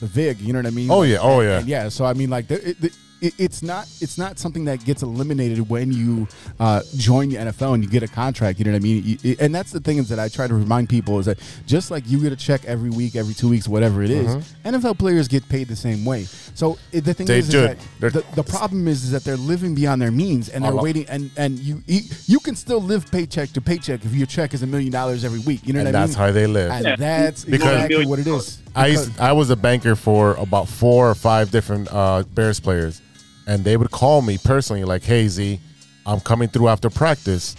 [0.01, 0.41] the vig.
[0.41, 0.91] You know what I mean?
[0.91, 1.19] Oh, yeah.
[1.21, 1.59] Oh, And- yeah.
[1.59, 1.89] and yeah.
[1.89, 2.93] So I mean, like, the, it, the,
[3.23, 6.29] it, it's not it's not something that gets eliminated when you
[6.61, 8.59] uh, join the NFL and you get a contract.
[8.59, 9.19] You know what I mean?
[9.23, 11.91] You- and that's the thing is that I try to remind people is that just
[11.91, 14.29] like you get a check every week, every two weeks, whatever it is,
[14.65, 16.25] NFL players get paid the same way.
[16.55, 17.27] So it, the thing.
[17.27, 20.49] They is, is that the, the problem is, is that they're living beyond their means
[20.51, 20.83] and they're Uh-huh.
[20.83, 24.53] waiting and and you you you can still live paycheck to paycheck if your check
[24.55, 25.61] is a million dollars every week.
[25.67, 26.07] You know And what I mean?
[26.09, 26.71] that's how they live.
[26.73, 26.97] And Yeah.
[26.97, 28.59] that's Because- exactly what it is.
[28.75, 33.03] I used, I was a banker for about four or five different uh, Bears players,
[33.47, 35.61] and they would call me personally like, "Hey Z,
[36.07, 37.57] I'm coming through after practice.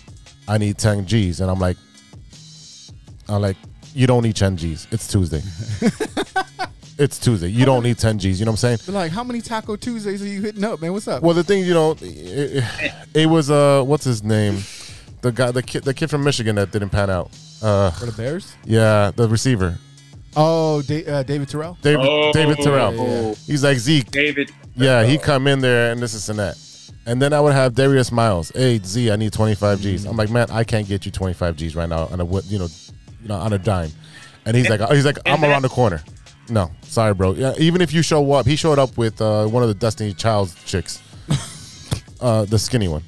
[0.48, 1.78] I need 10 G's," and I'm like,
[3.30, 3.58] "I'm like,
[3.94, 4.88] you don't need 10 G's.
[4.92, 5.42] It's Tuesday.
[6.98, 7.48] it's Tuesday.
[7.50, 8.40] You don't need 10 G's.
[8.40, 10.94] You know what I'm saying?" Like, how many Taco Tuesdays are you hitting up, man?
[10.94, 11.24] What's up?
[11.24, 12.64] Well, the thing, you know, it,
[13.14, 14.60] it was uh, what's his name,
[15.22, 17.32] the guy, the kid, the kid from Michigan that didn't pan out.
[17.62, 18.54] Uh, for the Bears?
[18.66, 19.78] yeah, the receiver,
[20.36, 21.78] Oh, da- uh, David Terrell.
[21.82, 22.94] David, Oh, David Terrell.
[22.94, 23.34] yeah.
[23.48, 24.12] He's like Zeke.
[24.12, 24.52] David.
[24.76, 26.58] Yeah, he come in there and this is and that.
[27.06, 28.52] And then I would have Darius Miles.
[28.56, 30.06] Hey Z, I need 25 G's.
[30.06, 32.68] I'm like, man, I can't get you 25 G's right now on a you know,
[33.22, 33.92] you know, on a dime.
[34.46, 36.02] And he's like, he's like, I'm around the corner.
[36.50, 37.34] No, sorry, bro.
[37.34, 40.14] Yeah, even if you show up, he showed up with uh, one of the Destiny
[40.14, 41.02] Child's chicks,
[42.22, 43.04] uh, the skinny one.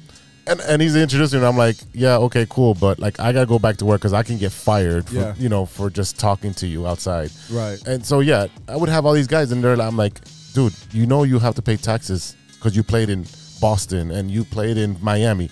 [0.46, 1.46] And, and he's introducing me.
[1.46, 4.22] I'm like, yeah, okay, cool, but like I gotta go back to work because I
[4.22, 5.34] can get fired, for, Yeah.
[5.36, 7.30] you know, for just talking to you outside.
[7.50, 7.78] Right.
[7.86, 9.78] And so yeah, I would have all these guys in there.
[9.80, 10.20] I'm like,
[10.56, 13.26] dude, you know you have to pay taxes because you played in
[13.60, 15.50] Boston and you played in Miami.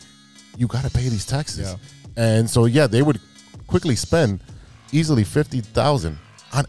[0.57, 1.69] You got to pay these taxes.
[1.69, 1.77] Yeah.
[2.17, 3.21] And so yeah, they would
[3.67, 4.41] quickly spend
[4.93, 6.19] easily fifty thousand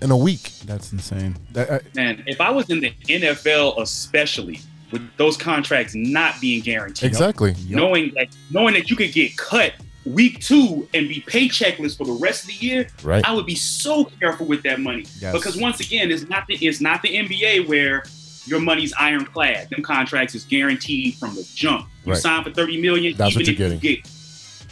[0.01, 0.51] in a week.
[0.65, 1.37] That's insane.
[1.53, 4.59] That, uh, Man, if I was in the NFL, especially
[4.91, 7.55] with those contracts not being guaranteed, Exactly.
[7.69, 9.73] knowing that knowing that you could get cut
[10.05, 13.23] week two and be paycheckless for the rest of the year, Right.
[13.27, 15.33] I would be so careful with that money Yes.
[15.33, 18.03] because once again, it's not the it's not the NBA where
[18.47, 19.69] your money's ironclad.
[19.69, 21.87] Them contracts is guaranteed from the jump.
[22.05, 22.21] You Right.
[22.21, 24.09] sign for thirty million, That's even what if you're you get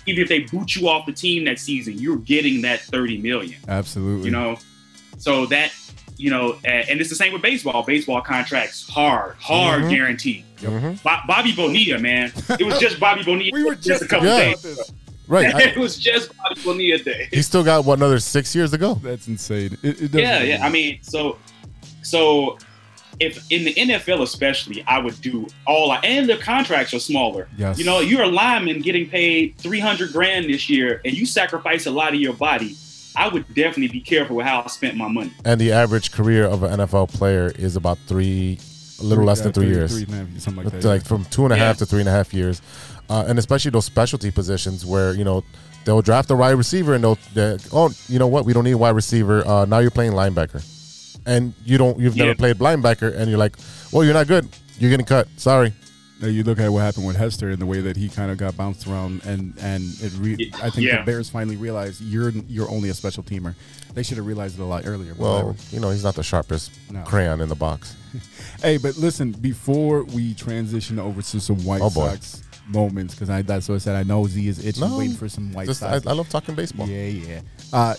[0.05, 3.57] even if they boot you off the team that season, you're getting that thirty million
[3.67, 4.25] absolutely.
[4.25, 4.57] you know
[5.17, 5.71] so that
[6.17, 9.89] you know and, and it's the same with baseball baseball contracts hard hard Mhm.
[9.89, 11.01] guaranteed Mhm.
[11.03, 14.37] Bo- bobby bonilla man it was just bobby bonilla we were just a couple Yeah.
[14.51, 14.91] days this.
[15.27, 15.55] Right.
[15.55, 18.95] it was just bobby bonilla day he still got what another six years to go.
[18.95, 19.77] That's insane.
[19.81, 21.37] It, it doesn't yeah make yeah i mean so
[22.03, 22.57] so
[23.19, 27.47] if in the NFL especially, I would do all I, and the contracts are smaller.
[27.57, 27.77] Yes.
[27.79, 31.91] You know, you're a lineman getting paid 300 grand this year and you sacrifice a
[31.91, 32.75] lot of your body.
[33.15, 35.31] I would definitely be careful with how I spent my money.
[35.45, 38.57] And the average career of an NFL player is about three,
[38.99, 39.91] a little less Yeah, than three three- years.
[39.93, 40.89] three and a half, something like It's that.
[40.89, 41.79] like from two and a half Yeah.
[41.79, 42.61] to three and a half years,
[43.09, 45.43] uh, and especially those specialty positions where you know
[45.85, 48.77] they'll draft a wide receiver and they'll, oh you know what we don't need a
[48.77, 50.63] wide receiver uh, now you're playing linebacker,
[51.25, 52.35] and you don't you've never Yeah.
[52.35, 53.55] played linebacker and you're like
[53.91, 54.47] well you're not good
[54.79, 55.73] you're getting cut sorry
[56.21, 58.37] Now you look at what happened with Hester and the way that he kind of
[58.37, 60.13] got bounced around, and and it.
[60.17, 60.99] Re- I think Yeah.
[60.99, 63.55] the Bears finally realized you're you're only a special teamer.
[63.93, 65.13] They should have realized it a lot earlier.
[65.15, 65.55] but well whatever.
[65.71, 67.01] you know he's not the sharpest No.
[67.03, 67.95] crayon in the box
[68.61, 71.89] hey, but listen, before we transition over to some White Oh.
[71.89, 73.95] Sox moments, because I that's what I said.
[73.97, 76.07] I know Z is itching, No, waiting for some White Just- I, Sox.
[76.07, 77.41] I love talking baseball Yeah, yeah.
[77.73, 77.95] Uh,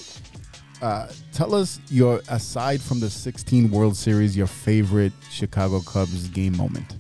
[0.83, 6.57] uh, tell us your aside from the 16 World Series, your favorite Chicago Cubs game
[6.57, 6.97] moment.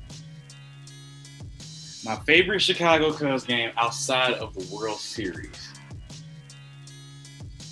[2.04, 5.70] My favorite Chicago Cubs game outside of the World Series.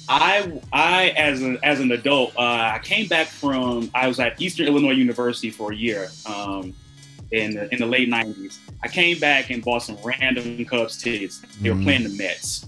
[0.08, 2.40] I I as an as an adult, uh,
[2.74, 6.74] I came back from I was at Eastern Illinois University for a year um,
[7.30, 8.58] in the, in the late '90s.
[8.82, 11.40] I came back and bought some random Cubs tickets.
[11.60, 11.82] They were Mhm.
[11.84, 12.66] playing the Mets,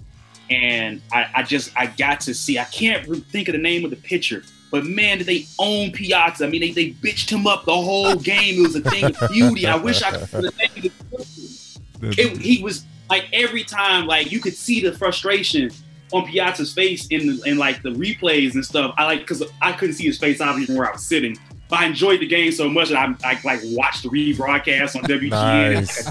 [0.51, 2.59] and I, I just I got to see.
[2.59, 6.45] I can't think of the name of the pitcher, but man, did they own Piazza?
[6.45, 8.59] I mean, they, they bitched him up the whole game.
[8.59, 9.67] It was a thing of beauty.
[9.67, 10.29] I wish I could.
[10.29, 14.93] the name of the it, he was like every time, like you could see the
[14.93, 15.71] frustration
[16.13, 18.95] on Piazza's face in the, in like the replays and stuff.
[18.97, 21.37] I like because I couldn't see his face obviously from where I was sitting,
[21.75, 25.03] but I enjoyed the game so much that I, I like watched the rebroadcast on
[25.03, 25.31] WGN
[25.75, 26.09] Nice.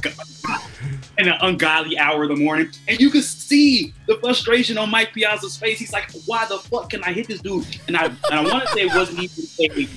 [1.17, 5.13] in an ungodly hour of the morning, and you could see the frustration on Mike
[5.13, 5.79] Piazza's face.
[5.79, 8.65] He's like, "Why the fuck can I hit this dude?" And I and I want
[8.67, 9.85] to say it wasn't even.
[9.85, 9.87] A,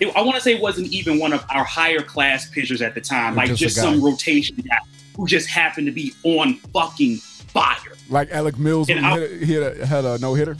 [0.00, 2.94] it, I want to say it wasn't even one of our higher class pitchers at
[2.94, 4.78] the time, like just just some rotation guy
[5.16, 7.74] who just happened to be on fucking fire.
[8.08, 10.56] Like Alec Mills, And I- hit a, he had a, had a no hitter.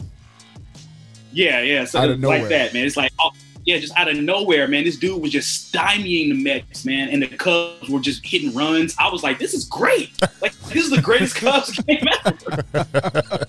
[1.31, 1.85] Yeah, yeah.
[1.85, 2.49] So like nowhere.
[2.49, 2.85] that, man.
[2.85, 3.31] It's like, oh,
[3.65, 4.83] yeah, just out of nowhere, man.
[4.83, 8.95] This dude was just stymieing the Mets, man, and the Cubs were just hitting runs.
[8.99, 10.11] I was like, this is great.
[10.41, 13.45] Like, this is the greatest Cubs game ever.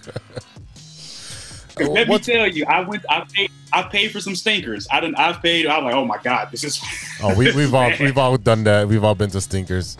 [1.76, 4.86] 'Cause Let me tell you, I went, I paid, I paid for some stinkers.
[4.92, 5.66] I didn't, I've paid.
[5.66, 6.80] I was like, oh my god, this is.
[7.22, 8.88] Oh, we, we've all we've all done that.
[8.88, 9.98] We've all been to stinkers.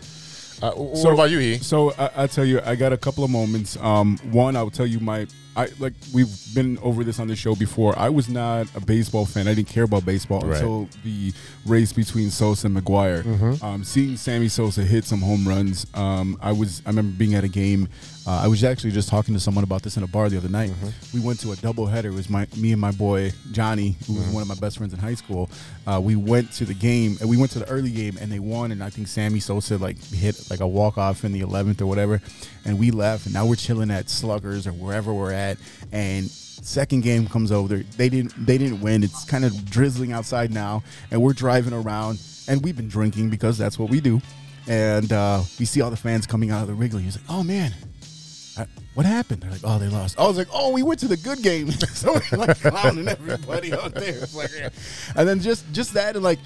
[0.62, 1.58] Uh, what about you, E?
[1.58, 3.76] So I, I tell you, I got a couple of moments.
[3.78, 5.26] Um, one, I will tell you my,
[5.60, 7.98] I like we've been over this on the show before.
[7.98, 9.46] I was not a baseball fan.
[9.48, 10.56] I didn't care about baseball Right.
[10.56, 11.32] until the
[11.66, 13.22] race between Sosa and McGwire.
[13.22, 13.64] Mm-hmm.
[13.64, 15.86] Um, seeing Sammy Sosa hit some home runs.
[15.94, 17.88] Um, I was, I remember being at a game.
[18.26, 20.48] Uh, I was actually just talking to someone about this in a bar the other
[20.48, 20.70] night.
[20.70, 21.18] Mm-hmm.
[21.18, 22.04] We went to a doubleheader.
[22.04, 24.16] It was my me and my boy Johnny, who Mm-hmm.
[24.26, 25.48] was one of my best friends in high school.
[25.86, 28.38] Uh, we went to the game and we went to the early game and they
[28.38, 28.72] won.
[28.72, 31.86] And I think Sammy Sosa like hit like a walk off in the 11th or
[31.86, 32.20] whatever.
[32.64, 35.49] And we left and now we're chilling at Sluggers or wherever we're at.
[35.92, 37.78] And second game comes over.
[37.78, 39.02] They didn't they didn't win.
[39.02, 43.56] It's kind of drizzling outside now, and we're driving around and we've been drinking because
[43.56, 44.20] that's what we do.
[44.68, 47.02] And uh, we see all the fans coming out of the Wrigley.
[47.02, 47.72] He's like, "Oh man,
[48.60, 51.08] I- what happened?" They're like, "Oh, they lost." I was like, "Oh, we went to
[51.08, 54.20] the good game." so we're like clowning everybody out there.
[54.34, 54.68] Like, yeah.
[55.16, 56.38] and then just just that and like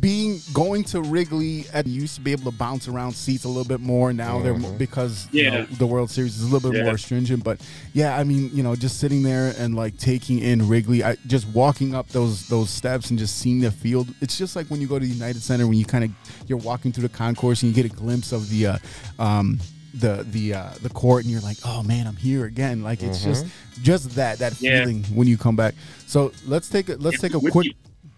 [0.00, 3.64] being going to Wrigley and used to be able to bounce around seats a little
[3.64, 4.12] bit more.
[4.12, 6.84] Now they're mo- because you know, the World Series is a little bit Yeah.
[6.86, 7.44] more stringent.
[7.44, 7.60] But
[7.92, 11.46] yeah, I mean, you know, just sitting there and like taking in Wrigley, I, just
[11.48, 14.08] walking up those those steps and just seeing the field.
[14.20, 16.10] It's just like when you go to the United Center when you kind of
[16.48, 18.66] you're walking through the concourse and you get a glimpse of the.
[18.66, 18.78] Uh,
[19.20, 19.58] um,
[20.00, 23.22] the the uh, the court and you're like oh man I'm here again like it's
[23.22, 23.46] just
[23.82, 24.80] just that that Yeah.
[24.80, 25.74] feeling when you come back
[26.06, 27.72] so let's take a let's take a quick you.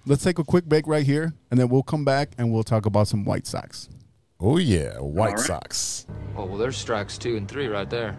[0.07, 2.87] let's take a quick break right here and then we'll come back and we'll talk
[2.87, 3.89] about some White Sox
[4.43, 5.39] Oh yeah, White All right.
[5.39, 6.07] Sox.
[6.35, 8.19] Oh, well, there's strikes two and three right there.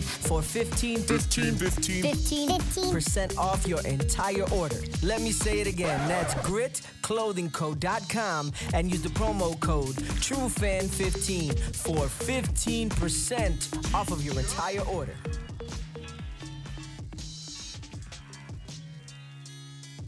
[0.00, 2.90] For 15, 15, 15, 15.
[2.92, 4.76] percent off your entire order.
[5.02, 6.06] Let me say it again.
[6.08, 15.14] That's gritclothingco.com and use the promo code TrueFan15 for 15% off of your entire order.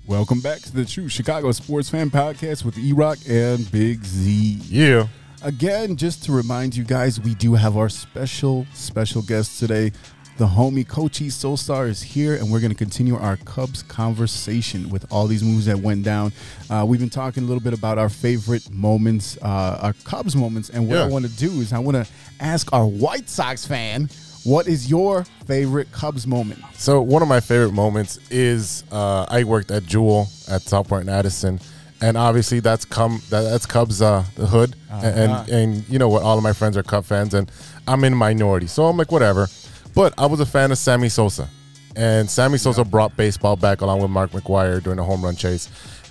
[0.07, 5.07] welcome back to the True Chicago Sports Fan Podcast with E-Roc and Big Z Yeah.
[5.45, 9.91] Again, just to remind you guys, we do have our special, special guest today.
[10.39, 15.05] The homie Cochise SoulStar is here, and we're going to continue our Cubs conversation with
[15.11, 16.33] all these moves that went down.
[16.71, 20.71] Uh, we've been talking a little bit about our favorite moments, uh, our Cubs moments,
[20.71, 22.07] and what I want to do is I want to
[22.39, 24.09] ask our White Sox fan,
[24.45, 26.61] what is your favorite Cubs moment?
[26.75, 31.11] So one of my favorite moments is uh, I worked at Jewel at Southport and
[31.11, 31.59] Addison,
[32.03, 36.09] and obviously that's come that, that's Cubs uh, the hood, and, and and you know
[36.09, 37.51] what, all of my friends are Cub fans, and
[37.87, 39.49] I'm in minority, so I'm like whatever.
[39.95, 41.49] But I was a fan of Sammy Sosa,
[41.97, 45.69] and Sammy Sosa brought baseball back along with Mark McGwire during the home run chase,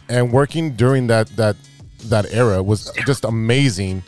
[0.10, 1.58] and working during that that
[2.06, 4.02] that era was just amazing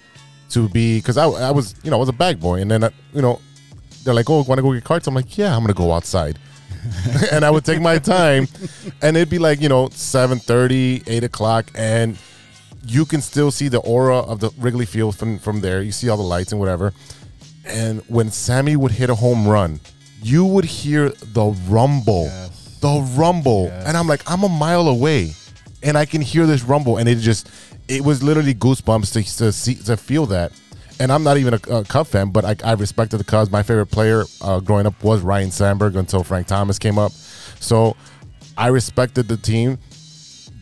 [0.50, 2.84] to be because I, I was you know I was a bag boy, and then
[2.86, 3.42] uh, you know
[4.06, 6.40] they're like, "Oh, want to go get cards?" I'm like, "Yeah, I'm gonna go outside."
[7.32, 8.48] and I would take my time,
[9.02, 12.18] and it'd be like you know 7:30, 8 o'clock, and
[12.86, 15.82] you can still see the aura of the Wrigley Field from from there.
[15.82, 16.94] You see all the lights and whatever.
[17.66, 19.80] And when Sammy would hit a home run,
[20.22, 22.30] you would hear the rumble,
[22.82, 25.34] the rumble, and I'm like, I'm a mile away,
[25.82, 27.50] and I can hear this rumble, and it just,
[27.88, 30.52] it was literally goosebumps to to see to feel that.
[31.00, 33.52] And I'm not even a, a Cub fan, but I, I respected the Cubs.
[33.52, 37.12] My favorite player uh, growing up was Ryne Sandberg until Frank Thomas came up.
[37.60, 37.96] So
[38.58, 39.80] I respected the team,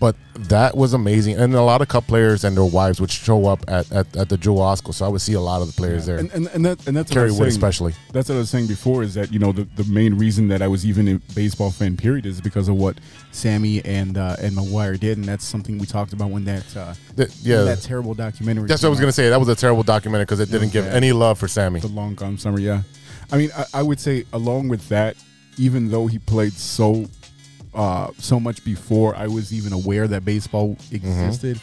[0.01, 1.37] but that was amazing.
[1.37, 4.27] And a lot of Cub players and their wives would show up at, at, at
[4.29, 6.17] the Jewel-Osco, so I would see a lot of the players there.
[6.17, 7.57] And, and, and, that, and that's what I Kerry was Wood saying.
[7.57, 7.93] especially.
[8.11, 10.61] That's what I was saying before is that you know the, the main reason that
[10.63, 12.97] I was even a baseball fan period is because of what
[13.31, 16.93] Sammy and uh, and McGwire did, and that's something we talked about when that uh,
[17.15, 17.57] The- yeah.
[17.57, 18.67] when that terrible documentary.
[18.67, 19.29] That's what I was gonna say.
[19.29, 20.95] That was a terrible documentary because it didn't give bad.
[20.95, 21.79] any love for Sammy.
[21.79, 22.81] The long gone summer, yeah.
[23.31, 25.15] I mean, I, I would say along with that,
[25.57, 27.05] even though he played so
[27.73, 31.59] uh, so much before I was even aware that baseball existed,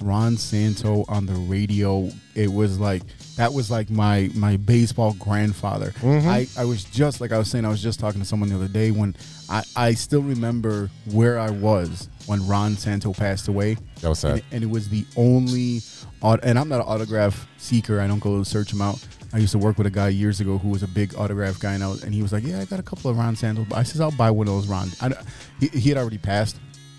[0.00, 3.02] Ron Santo on the radio, it was like
[3.36, 5.92] that was like my my baseball grandfather.
[6.28, 8.56] I, I was just like I was saying, I was just talking to someone the
[8.56, 9.14] other day when
[9.48, 13.76] I, I still remember where I was when Ron Santo passed away.
[14.00, 14.32] That was sad.
[14.32, 15.80] And, and it was the only
[16.22, 18.00] and I'm not an autograph seeker.
[18.00, 19.04] I don't go to search them out.
[19.32, 21.72] I used to work with a guy years ago who was a big autograph guy,
[21.72, 23.66] and, I was, and he was like, "Yeah, I got a couple of Ron Santos."
[23.68, 25.12] But I says, "I'll buy one of those Ron." I,
[25.58, 26.56] he, he had already passed,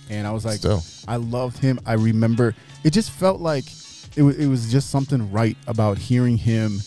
[0.10, 0.84] and I was like, Still.
[1.08, 1.80] I loved him.
[1.86, 3.66] I remember it just felt like
[4.16, 6.82] it was it was just something right about hearing him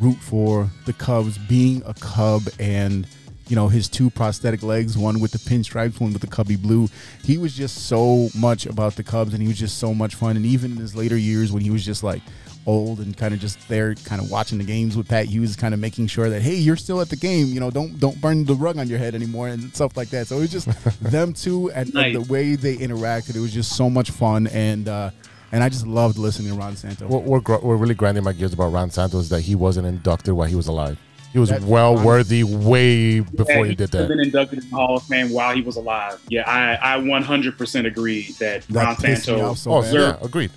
[0.00, 3.06] root for the Cubs, being a Cub, and
[3.48, 6.88] you know his two prosthetic legs, one with the pinstripes, one with the Cubby blue.
[7.22, 10.36] He was just so much about the Cubs, and he was just so much fun.
[10.36, 12.22] And even in his later years, when he was just like
[12.66, 15.74] old and kind of just there, kind of watching the games with Pat Hughes, kind
[15.74, 17.46] of making sure that hey, you're still at the game.
[17.48, 20.26] You know, don't don't burn the rug on your head anymore and stuff like that.
[20.28, 20.68] So it was just
[21.02, 22.14] them two and, and Nice.
[22.14, 23.36] the way they interacted.
[23.36, 24.88] It was just so much fun and.
[24.88, 25.10] uh
[25.54, 27.06] and I just loved listening to Ron Santo.
[27.06, 29.86] What we're, gr- we're really grinding my gears about Ron Santos is that he wasn't
[29.86, 30.96] inducted while he was alive.
[31.30, 32.06] He was That's well honest.
[32.06, 34.08] worthy way before Yeah, he did should have that.
[34.08, 36.18] been inducted in the Hall of Fame while he was alive.
[36.30, 39.52] Yeah, I, I 100% agree that, That Ron pissed me Santo.
[39.52, 39.92] so Oh, bad.
[39.92, 40.50] yeah, agreed.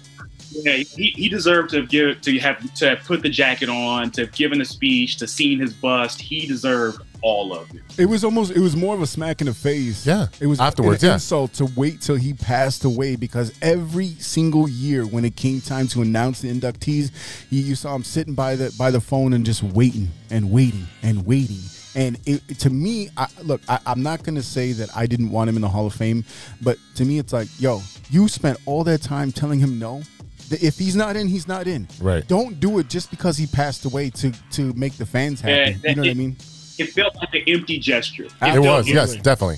[0.64, 4.22] Yeah, he, he deserved to give to have to have put the jacket on, to
[4.22, 6.22] have given a speech, to seen his bust.
[6.22, 7.82] He deserved all of it.
[7.98, 10.06] It was almost it was more of a smack in the face.
[10.06, 11.14] Yeah, It was afterwards, an yeah.
[11.16, 15.88] insult to wait till he passed away because every single year when it came time
[15.90, 17.12] to announce the inductees,
[17.50, 20.86] you, you saw him sitting by the by the phone and just waiting and waiting
[21.02, 21.60] and waiting.
[21.96, 25.30] And it, to me, I, look, I, I'm not going to say that I didn't
[25.30, 26.26] want him in the Hall of Fame,
[26.62, 30.04] but to me, it's like, yo, you spent all that time telling him no.
[30.50, 31.88] That If he's not in, he's not in.
[32.02, 32.28] Right.
[32.28, 35.78] Don't do it just because he passed away to to make the fans happy.
[35.84, 36.36] Yeah, you know what I mean?
[36.78, 38.28] It felt like an empty gesture.
[38.42, 38.46] Ah.
[38.48, 38.70] It Absolutely.
[38.70, 39.58] was, yes, definitely.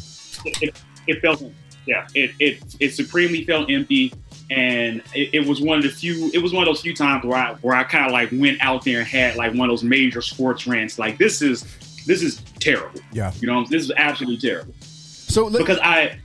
[0.61, 1.43] it, it felt
[1.85, 4.13] yeah it, it it supremely felt empty
[4.51, 7.23] and it, it was one of the few it was one of those few times
[7.23, 9.71] where i where i kind of like went out there and had like one of
[9.71, 11.63] those major sports rants like this is
[12.05, 13.31] this is terrible Yeah.
[13.39, 16.19] you know this is absolutely terrible So let, because i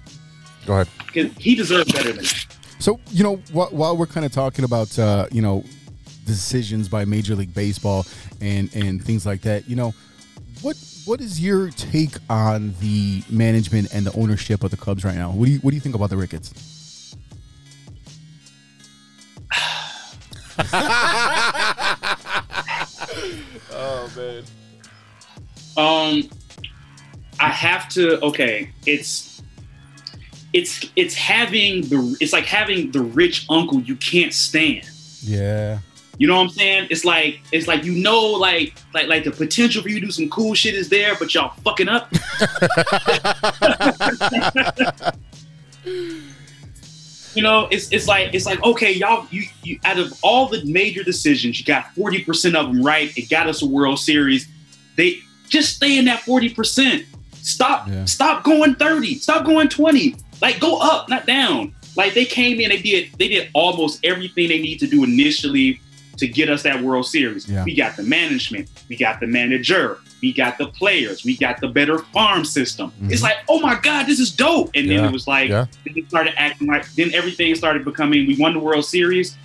[0.66, 0.88] Go ahead.
[1.06, 2.46] because he deserves better than that
[2.82, 5.62] So you know, wh- while we're kind of talking about uh, you know
[6.26, 8.04] decisions by Major League Baseball
[8.40, 9.94] and and things like that, you know,
[10.62, 15.14] what what is your take on the management and the ownership of the Cubs right
[15.14, 15.30] now?
[15.30, 17.14] What do you what do you think about the Ricketts?
[23.74, 24.44] Oh man.
[25.76, 26.28] Um
[27.40, 29.31] i have to okay it's
[30.52, 34.88] it's it's having the it's like having the rich uncle you can't stand
[35.22, 35.78] Yeah,
[36.18, 36.88] You know what I'm saying?
[36.90, 40.12] It's like it's like you know like like like the potential for you to do
[40.12, 42.12] some cool shit is there, but y'all fucking up.
[47.34, 50.64] you know, it's it's like it's like okay, y'all you, you out of all the
[50.64, 53.16] major decisions, you got 40% of them right.
[53.16, 54.48] It got us a World Series.
[54.96, 57.06] They just stay in that 40%.
[57.34, 58.04] Stop Yeah.
[58.04, 59.14] stop going 30.
[59.18, 60.14] Stop going 20.
[60.42, 61.74] Like go up, not down.
[61.96, 65.80] Like they came in, they did they did almost everything they need to do initially
[66.18, 67.48] to get us that World Series.
[67.48, 67.64] Yeah.
[67.64, 71.68] We got the management, we got the manager, we got the players, we got the
[71.68, 72.92] better farm system.
[73.04, 73.24] It's mm-hmm.
[73.24, 74.70] like, oh my God, this is dope.
[74.74, 75.66] And then it was like, Yeah.
[75.86, 79.36] it started acting like, then everything started becoming, we won the World Series.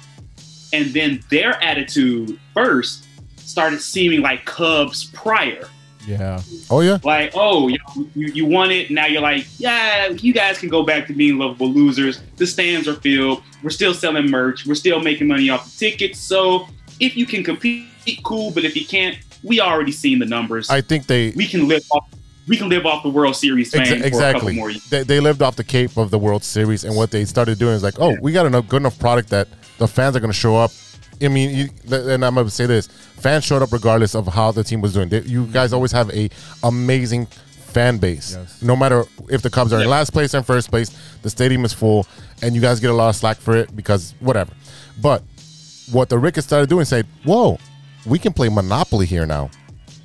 [0.74, 5.68] And then their attitude first started seeming like Cubs prior.
[6.08, 7.80] Yeah, Oh yeah, Like, oh, you,
[8.16, 8.89] you, won it.
[8.89, 12.22] Now you're like, yeah, you guys can go back to being lovable losers.
[12.38, 13.43] The stands are filled.
[13.62, 14.66] We're still selling merch.
[14.66, 16.20] We're still making money off the tickets.
[16.20, 16.68] So
[17.01, 17.89] if you can compete,
[18.24, 18.51] cool.
[18.51, 20.70] But if you can't, we already seen the numbers.
[20.70, 22.08] I think they we can live off.
[22.47, 24.55] We can live off the World Series fame Exa- for a couple exactly.
[24.55, 24.89] more years.
[24.89, 27.74] They, they lived off the cape of the World Series, and what they started doing
[27.74, 30.38] is like, oh, we got a good enough product that the fans are going to
[30.38, 30.72] show up.
[31.22, 34.51] I mean, you, and I'm going to say this: fans showed up regardless of how
[34.51, 35.09] the team was doing.
[35.09, 36.30] They, you guys always have a
[36.63, 38.36] amazing fan base.
[38.36, 38.61] Yes.
[38.61, 40.89] No matter if the Cubs are in last place or first place,
[41.22, 42.07] the stadium is full,
[42.41, 44.53] and you guys get a lot of slack for it because whatever.
[45.01, 45.24] But
[45.91, 47.57] what the Ricketts started doing, said, "Whoa,
[48.05, 49.49] we can play Monopoly here now."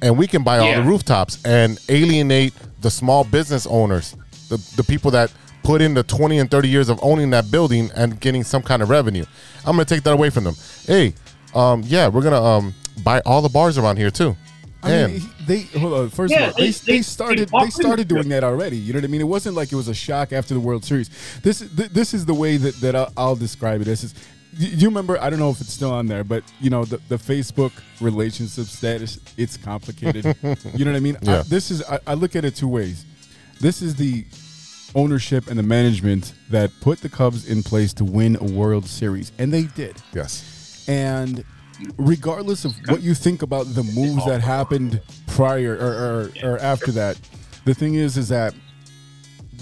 [0.02, 4.16] and we can buy all the rooftops and alienate the small business owners,
[4.48, 5.32] the, the people that
[5.62, 8.82] put in the 20 and 30 years of owning that building and getting some kind
[8.82, 9.24] of revenue.
[9.64, 10.54] I'm going to take that away from them.
[10.86, 11.14] Hey,
[11.54, 14.36] um, yeah, we're going to um, buy all the bars around here too.
[14.84, 16.10] I And mean, they hold on.
[16.10, 18.76] First Yeah, of all, they, they- they, they- started they they started doing that already.
[18.76, 19.20] You know what I mean?
[19.20, 21.08] It wasn't like it was a shock after the World Series.
[21.42, 23.84] This th- this is the way that that I'll, I'll describe it.
[23.84, 24.12] This is
[24.54, 25.20] you you remember?
[25.20, 28.64] I don't know if it's still on there, but you know the, the Facebook relationship
[28.64, 29.20] status.
[29.36, 30.24] It's complicated.
[30.74, 31.16] you know what I mean?
[31.28, 33.06] I, this is I, I look at it two ways.
[33.60, 34.24] This is the
[34.94, 39.32] ownership and the management that put the Cubs in place to win a World Series,
[39.38, 39.96] and they did.
[40.12, 41.44] yes, And
[41.96, 46.92] regardless of what you think about the moves that happened prior or, or, or after
[46.92, 47.18] that,
[47.64, 48.54] the thing is, is that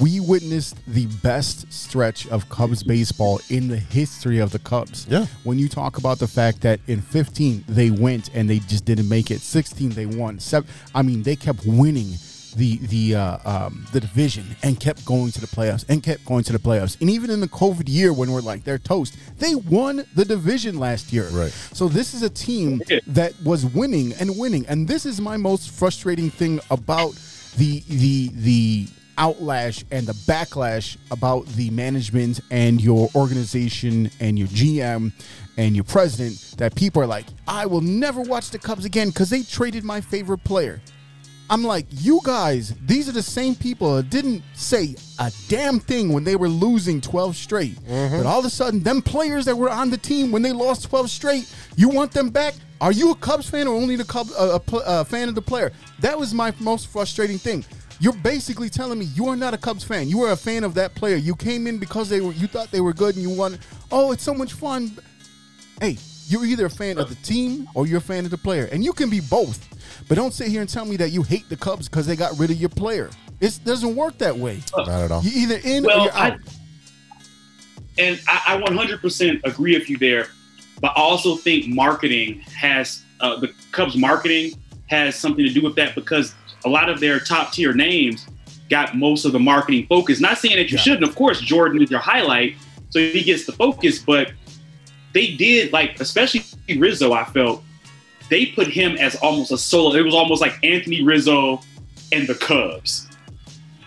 [0.01, 5.07] we witnessed the best stretch of Cubs baseball in the history of the Cubs.
[5.11, 5.26] Yeah.
[5.45, 9.09] When you talk about the fact that in 15 they went and they just didn't
[9.09, 9.41] make it.
[9.41, 10.39] 16 they won.
[10.39, 12.14] Seven, I mean, they kept winning
[12.57, 16.44] the the uh, um, the division and kept going to the playoffs and kept going
[16.44, 17.01] to the playoffs.
[17.01, 20.78] And even in the COVID year when we're like they're toast, they won the division
[20.78, 21.28] last year.
[21.28, 21.53] Right.
[21.72, 25.70] So this is a team that was winning and winning, and this is my most
[25.70, 27.12] frustrating thing about
[27.57, 28.86] the the the
[29.18, 35.12] outlash and the backlash about the management and your organization and your GM
[35.59, 39.28] and your president that people are like, I will never watch the Cubs again because
[39.28, 40.80] they traded my favorite player.
[41.51, 46.12] I'm like, you guys, these are the same people that didn't say a damn thing
[46.12, 47.76] when they were losing 12 straight.
[48.18, 50.88] But all of a sudden, them players that were on the team when they lost
[50.88, 52.55] 12 straight, you want them back?
[52.80, 55.34] Are you a Cubs fan or only the Cub, uh, a, pl- uh, fan of
[55.34, 55.72] the player?
[55.98, 57.64] That was my most frustrating thing.
[57.98, 60.09] You're basically telling me you are not a Cubs fan.
[60.09, 61.16] You are a fan of that player.
[61.16, 64.12] You came in because they were you thought they were good and you wanted, oh,
[64.12, 64.96] it's so much fun.
[65.80, 65.98] Hey,
[66.31, 68.68] you're either a fan of the team or you're a fan of the player.
[68.70, 69.66] And you can be both.
[70.09, 72.39] But don't sit here and tell me that you hate the Cubs because they got
[72.39, 73.11] rid of your player.
[73.41, 74.61] It doesn't work that way.
[74.76, 75.22] Not at all.
[75.22, 76.14] You're either in or you're out.
[76.14, 76.39] I,
[77.99, 80.28] and I, I 100% agree with you there.
[80.81, 84.53] But I also think marketing has uh, the Cubs marketing
[84.87, 88.26] has something to do with that because a lot of their top tier names
[88.70, 90.20] got most of the marketing focus.
[90.20, 90.83] Not saying that you Yeah.
[90.83, 91.05] shouldn't.
[91.05, 92.57] Of course, Jordan is your highlight,
[92.91, 93.99] so he gets the focus.
[93.99, 94.33] But
[95.13, 96.43] they did like, especially
[96.79, 97.13] Rizzo.
[97.13, 97.63] I felt
[98.29, 99.95] they put him as almost a solo.
[99.95, 101.61] It was almost like Anthony Rizzo
[102.13, 103.07] and the Cubs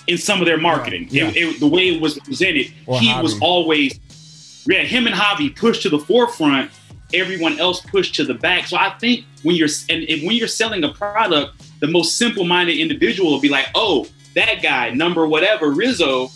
[0.08, 1.08] in some of their marketing.
[1.12, 1.30] Yeah.
[1.30, 4.00] It- it- the way it was presented, Or he was always
[4.66, 4.84] yeah.
[4.84, 6.72] Him and Javi pushed to the forefront.
[7.14, 8.68] Everyone else pushed to the back.
[8.68, 12.78] So I think when you're and, and when you're selling a product, the most simple-minded
[12.78, 16.32] individual will be like, "Oh, that guy, number whatever, Rizzo."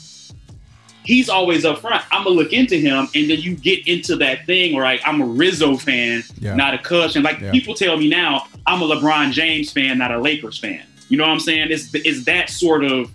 [1.08, 2.04] He's always up front.
[2.12, 5.22] I'm gonna look into him, and then you get into that thing where like I'm
[5.22, 6.54] a Rizzo fan, Yeah.
[6.56, 7.24] not a Cubs fan.
[7.24, 7.52] Like Yeah.
[7.52, 10.82] people tell me now, I'm a LeBron James fan, not a Lakers fan.
[11.08, 11.68] You know what I'm saying?
[11.72, 13.10] It's it's that sort of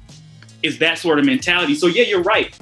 [0.62, 1.74] is that sort of mentality.
[1.74, 2.56] So yeah, you're right.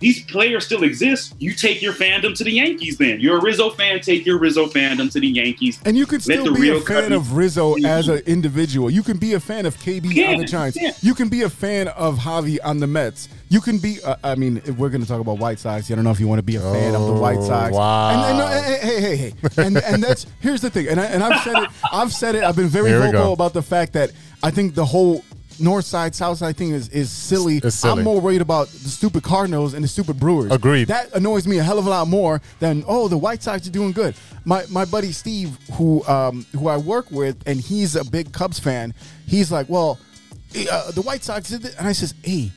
[0.00, 1.34] These players still exist.
[1.38, 2.96] You take your fandom to the Yankees.
[2.98, 4.00] Then you're a Rizzo fan.
[4.00, 5.80] Take your Rizzo fandom to the Yankees.
[5.84, 8.90] And you could Let still the be a real fan of Rizzo as an individual.
[8.90, 10.78] You can be a fan of KB Yeah, on the Giants.
[10.80, 10.92] yeah.
[11.02, 13.28] You can be a fan of Javi on the Mets.
[13.48, 13.98] You can be.
[14.04, 16.20] Uh, I mean, if we're going to talk about White Sox, I don't know if
[16.20, 17.72] you want to be a fan of the White Oh, Sox.
[17.74, 18.10] wow.
[18.10, 19.32] And, and, uh, hey, hey, hey, hey.
[19.64, 20.86] And and that's here's the thing.
[20.88, 21.70] And I, and I've said it.
[21.92, 22.44] I've said it.
[22.44, 23.32] I've been very Here vocal go.
[23.32, 25.24] about the fact that I think the whole.
[25.60, 27.60] North side, South side thing is, is silly.
[27.60, 27.98] Silly.
[27.98, 30.52] I'm more worried about the stupid Cardinals and the stupid Brewers.
[30.52, 30.88] Agreed.
[30.88, 33.70] That annoys me a hell of a lot more than oh the White Sox are
[33.70, 34.14] doing good.
[34.44, 38.58] My my buddy Steve, who um who I work with, and he's a big Cubs
[38.58, 38.94] fan.
[39.26, 39.98] He's like, well,
[40.54, 41.74] eh, uh, the White Sox did, it.
[41.78, 42.50] and I says, hey,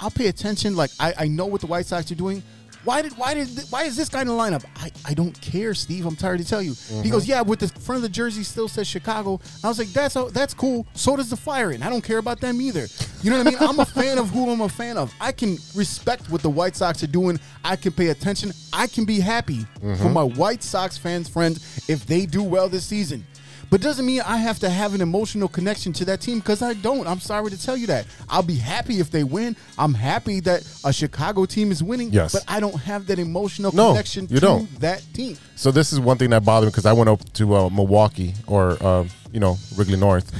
[0.00, 0.76] I'll pay attention.
[0.76, 2.42] Like I, I know what the White Sox are doing.
[2.84, 4.64] Why did why did why is this guy in the lineup?
[4.76, 6.04] I, I don't care, Steve.
[6.04, 6.74] I'm tired to tell you.
[7.02, 7.30] He goes, mm-hmm.
[7.30, 9.40] yeah, with the front of the jersey still says Chicago.
[9.62, 10.86] I was like, that's that's cool.
[10.94, 11.82] So does the Firing.
[11.82, 12.86] I don't care about them either.
[13.22, 13.58] You know what I mean?
[13.60, 15.14] I'm a fan of who I'm a fan of.
[15.20, 17.38] I can respect what the White Sox are doing.
[17.64, 18.52] I can pay attention.
[18.72, 20.12] I can be happy for mm-hmm.
[20.12, 23.24] my White Sox fans friends if they do well this season.
[23.72, 26.74] But doesn't mean I have to have an emotional connection to that team because I
[26.74, 27.06] don't.
[27.06, 28.04] I'm sorry to tell you that.
[28.28, 29.56] I'll be happy if they win.
[29.78, 32.10] I'm happy that a Chicago team is winning.
[32.12, 32.34] Yes.
[32.34, 34.80] But I don't have that emotional No, connection you to don't.
[34.80, 35.38] that team.
[35.56, 38.34] So this is one thing that bothered me because I went up to uh, Milwaukee
[38.46, 40.30] or uh, you know Wrigley North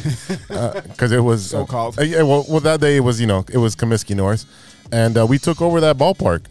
[0.89, 1.99] because it was So-called.
[1.99, 4.45] Uh, yeah, well, well, that day it was you know it was Comiskey North,
[4.93, 6.45] and uh, we took over that ballpark,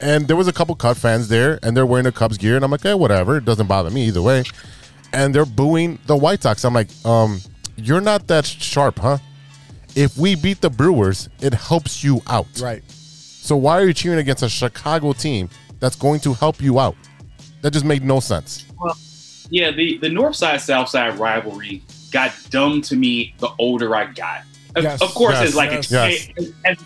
[0.00, 2.64] and there was a couple Cubs fans there, and they're wearing the Cubs gear, and
[2.64, 4.44] I'm like, hey, whatever, it doesn't bother me either way,
[5.16, 6.64] and they're booing the White Sox.
[6.64, 7.40] I'm like, um,
[7.76, 9.18] you're not that sharp, huh?
[9.94, 12.46] If we beat the Brewers, it helps you out.
[12.60, 12.82] Right.
[12.90, 15.48] So why are you cheering against a Chicago team
[15.80, 16.96] that's going to help you out?
[17.62, 18.66] That just made no sense.
[19.48, 24.12] Yeah, the the North Side South Side rivalry got dumb to me the older I
[24.12, 24.42] got.
[24.74, 25.90] Of, Yes, of course, yes, as like yes.
[25.90, 26.50] a, Yes.
[26.66, 26.78] as,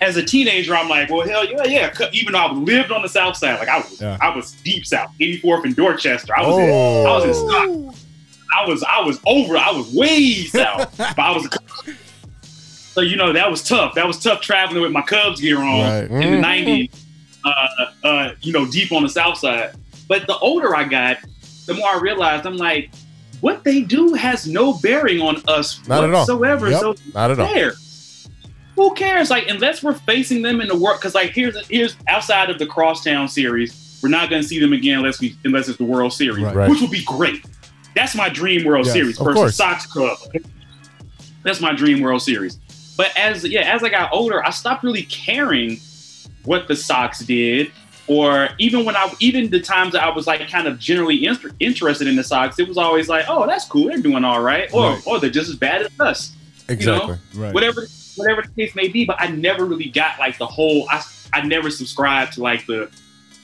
[0.00, 2.08] as a teenager, I'm like, well, hell yeah, yeah.
[2.12, 4.16] Even though I lived on the South Side, like I was, Yeah.
[4.20, 6.34] I was deep South, 84th and Dorchester.
[6.36, 7.34] I was, in, I was in
[7.94, 8.04] stock.
[8.56, 9.56] I was, I was over.
[9.56, 11.48] I was way south, but I was.
[12.92, 13.94] So you know that was tough.
[13.94, 16.10] That was tough traveling with my Cubs gear on Right.
[16.10, 16.90] in the '90s.
[17.44, 19.72] Uh, uh, you know, deep on the South Side.
[20.08, 21.18] But the older I got,
[21.66, 22.90] the more I realized I'm like,
[23.40, 26.20] what they do has no bearing on us Not at all.
[26.22, 26.68] whatsoever.
[26.68, 26.80] Yep.
[26.80, 27.54] So Not at all.
[27.54, 27.72] there.
[28.80, 29.28] Who cares?
[29.28, 32.64] Like, unless we're facing them in the world, because like here's here's outside of the
[32.64, 36.14] crosstown series, we're not going to see them again unless we unless it's the World
[36.14, 36.70] Series, Right.
[36.70, 37.44] Which would be great.
[37.94, 39.54] That's my dream World Yes, Series versus.
[39.54, 40.16] Sox Club.
[41.42, 42.56] That's my dream World Series.
[42.96, 45.78] But as yeah, as I got older, I stopped really caring
[46.46, 47.70] what the Sox did,
[48.06, 51.36] or even when I even the times that I was like kind of generally in-
[51.60, 54.72] interested in the Sox, it was always like, oh, that's cool, they're doing all right,
[54.72, 55.02] or Right.
[55.06, 56.32] or they're just as bad as us
[56.70, 57.18] Exactly.
[57.34, 57.52] Right.
[57.52, 59.04] whatever whatever the case may be.
[59.04, 60.86] But I never really got like the whole.
[60.90, 61.02] I
[61.32, 62.90] I never subscribed to like the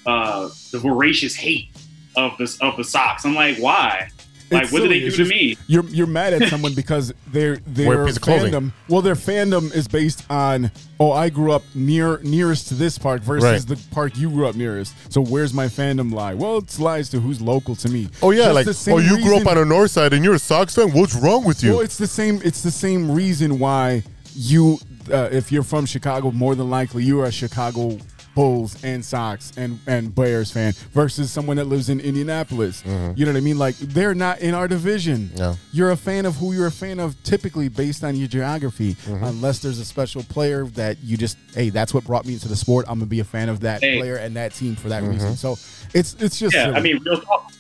[0.06, 1.68] uh the voracious hate
[2.16, 3.24] of the of the Sox.
[3.24, 4.08] I'm like, why?
[4.48, 4.94] Like, It's what did silly.
[5.00, 5.56] they do It's to me?
[5.66, 8.52] You're you're mad at someone because their their Wear a piece of clothing.
[8.52, 8.72] fandom.
[8.88, 13.22] Well, their fandom is based on oh, I grew up near nearest to this park
[13.22, 13.76] versus Right.
[13.76, 14.94] the park you grew up nearest.
[15.12, 16.34] So where's my fandom lie?
[16.34, 18.08] Well, it's lies to who's local to me.
[18.22, 20.38] Oh yeah, Just like oh you grew up on the north side and you're a
[20.38, 20.92] Sox fan.
[20.92, 21.72] What's wrong with you?
[21.72, 22.40] Well, it's the same.
[22.44, 24.04] It's the same reason why
[24.36, 24.78] you,
[25.12, 27.98] uh, if you're from Chicago, more than likely you are a Chicago
[28.34, 32.84] Bulls and Sox and and Bears fan versus someone that lives in Indianapolis.
[32.84, 33.56] You know what I mean?
[33.56, 35.30] Like they're not in our division.
[35.34, 35.58] Mm-hmm.
[35.72, 39.24] You're a fan of who you're a fan of, typically based on your geography, Mm-hmm.
[39.24, 42.56] unless there's a special player that you just hey, that's what brought me into the
[42.56, 42.84] sport.
[42.88, 43.96] I'm gonna be a fan of that Hey.
[43.98, 45.12] player and that team for that Mm-hmm.
[45.12, 45.36] reason.
[45.36, 45.52] So
[45.94, 47.50] it's it's just Yeah, I mean, real talk.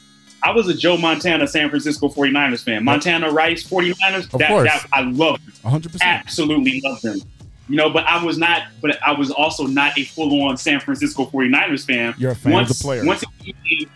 [0.42, 2.84] I was a Joe Montana San Francisco 49ers fan.
[2.84, 4.32] Montana Rice 49ers.
[4.32, 4.68] Of that, course.
[4.68, 5.54] that I love them.
[5.62, 5.92] 100.
[5.92, 7.18] percent absolutely love them.
[7.68, 11.26] You know, but I was not, but I was also not a full-on San Francisco
[11.26, 12.14] 49ers fan.
[12.16, 13.04] You're a fan of the player.
[13.04, 13.88] Once, it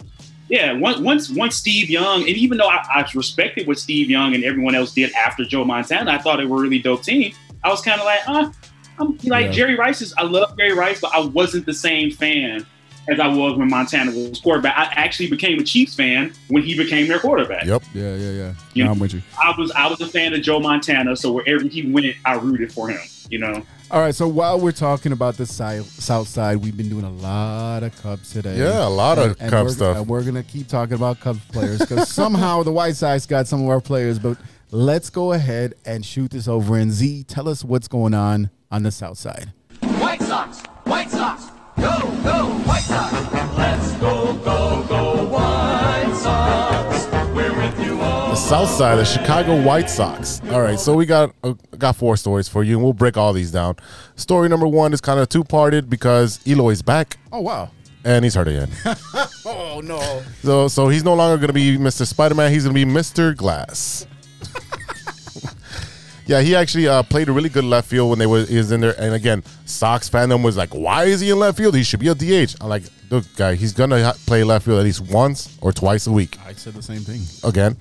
[0.49, 4.34] yeah, once, once, once Steve Young, and even though I, I respected what Steve Young
[4.34, 7.32] and everyone else did after Joe Montana, I thought they were a really dope team.
[7.62, 8.51] I was kind of like, uh,
[8.99, 9.53] I'm like Yeah.
[9.53, 10.12] Jerry Rice is.
[10.18, 12.66] I love Jerry Rice, but I wasn't the same fan
[13.09, 14.76] as I was when Montana was quarterback.
[14.76, 17.64] I actually became a Chiefs fan when he became their quarterback.
[17.64, 17.82] Yep.
[17.94, 18.53] Yeah, yeah, yeah.
[18.74, 19.22] You- No, I'm with you.
[19.42, 22.72] I was I was a fan of Joe Montana, so wherever he went, I rooted
[22.72, 23.01] for him.
[23.30, 23.62] You know.
[23.92, 27.82] All right, so while we're talking about the South Side, we've been doing a lot
[27.82, 28.57] of Cubs today.
[28.57, 29.96] Yeah, a lot of And Cub we're, stuff.
[29.96, 33.62] And we're gonna keep talking about Cubs players because somehow the White Sox got some
[33.62, 34.18] of our players.
[34.20, 34.36] But
[34.70, 36.76] let's go ahead and shoot this over.
[36.76, 39.53] And Z, tell us what's going on on the South Side.
[39.82, 41.39] White Sox, White Sox,
[48.51, 50.40] South Side, the Chicago White Sox.
[50.51, 53.32] All right, so we got uh, got four stories for you, and we'll break all
[53.32, 53.76] these down.
[54.16, 57.70] Story number one is kind of two parted because Eloy's back Oh wow!
[58.05, 58.68] and he's hurt again.
[59.46, 60.22] Oh no!
[60.42, 62.05] so so he's no longer going to be Mr.
[62.05, 62.51] Spider Man.
[62.51, 63.36] He's going to be Mr.
[63.36, 64.09] Glass.
[66.26, 68.72] yeah, he actually uh, played a really good left field when they was he was
[68.72, 69.01] in there.
[69.01, 71.76] And again, Sox fandom was like, "Why is he in left field?
[71.76, 74.80] He should be a DH." I'm like, "Look, guy, he's going to play left field
[74.80, 77.22] at least once or twice a week." I said the same thing.
[77.48, 77.76] again,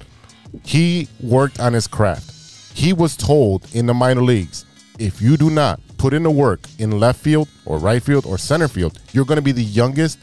[0.63, 2.31] he worked on his craft.
[2.75, 4.65] He was told in the minor leagues,
[4.99, 8.37] if you do not put in the work in left field or right field or
[8.37, 10.17] center field, you're going to be the youngest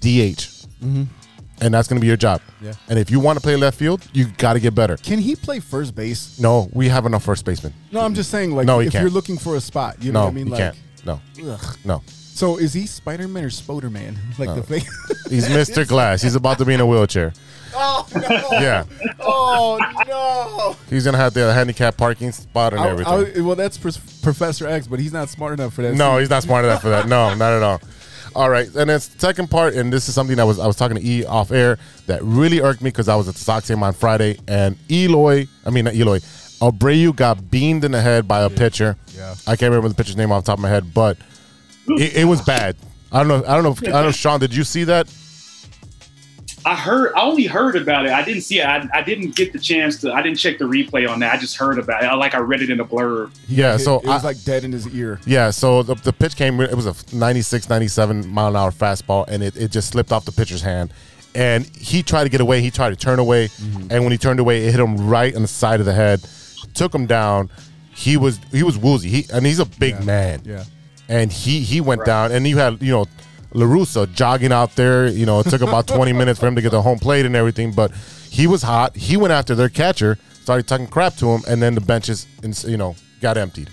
[0.00, 0.42] DH.
[0.82, 1.04] Mm-hmm.
[1.60, 2.40] And that's going to be your job.
[2.60, 2.72] Yeah.
[2.88, 4.96] And if you want to play left field, you got to get better.
[4.96, 6.40] Can he play first base?
[6.40, 7.72] No, we have enough first basemen.
[7.92, 9.02] No, I'm just saying, like, No, he if can't.
[9.02, 10.46] you're looking for a spot, you know No, what I mean?
[10.46, 10.76] he Like, can't.
[11.04, 11.20] No,
[11.52, 11.76] ugh.
[11.84, 12.02] no.
[12.06, 14.18] So is he Spider Man or Spoder Man?
[14.38, 14.86] Like the fake?
[15.28, 15.86] He's Mr.
[15.86, 16.22] Glass.
[16.22, 17.32] He's about to be in a wheelchair.
[17.74, 18.48] Oh no!
[18.60, 18.84] Yeah.
[19.20, 20.76] Oh no!
[20.90, 23.42] He's going to have the handicap parking spot and I- everything.
[23.42, 25.94] I- well, that's Pros- Professor X, but he's not smart enough for that.
[25.94, 27.08] No, he's not smart enough for that.
[27.08, 27.80] No, not at all.
[28.34, 30.96] All right, and then second part, and this is something that was I was talking
[30.96, 33.82] to E off air that really irked me because I was at the Sox game
[33.82, 36.18] on Friday, and Eloy, I mean not Eloy,
[36.62, 38.96] Abreu got beamed in the head by a pitcher.
[39.14, 39.34] Yeah.
[39.46, 41.18] I can't remember the pitcher's name off the top of my head, but
[41.88, 42.76] it, it was bad.
[43.10, 43.44] I don't know.
[43.46, 43.72] I don't know.
[43.72, 44.10] If, I don't know.
[44.12, 45.12] Sean, did you see that?
[46.64, 47.12] I heard.
[47.14, 48.12] I only heard about it.
[48.12, 48.66] I didn't see it.
[48.66, 50.12] I, I didn't get the chance to.
[50.12, 51.34] I didn't check the replay on that.
[51.34, 52.06] I just heard about it.
[52.06, 53.32] I, like I read it in a blurb.
[53.48, 53.74] Yeah.
[53.74, 55.20] It- So it was I- like dead in his ear.
[55.26, 59.24] Yeah, so the, the pitch came, it was a 96, 97 mile an hour fastball,
[59.28, 60.92] and it, it just slipped off the pitcher's hand.
[61.34, 62.60] And he tried to get away.
[62.60, 63.48] He tried to turn away.
[63.48, 63.88] Mm-hmm.
[63.90, 66.20] And when he turned away, it hit him right on the side of the head,
[66.74, 67.50] took him down.
[67.94, 69.08] He was he was woozy.
[69.08, 70.04] He and he's a big Yeah.
[70.04, 70.42] man.
[70.44, 70.64] Yeah.
[71.08, 72.32] And he he went down.
[72.32, 73.06] And you had, you know,
[73.54, 75.06] LaRussa jogging out there.
[75.08, 77.36] You know, it took about 20 minutes for him to get the home plate and
[77.36, 77.72] everything.
[77.72, 77.92] But
[78.30, 78.96] he was hot.
[78.96, 82.26] He went after their catcher, started talking crap to him, and then the benches,
[82.66, 83.70] you know, got emptied.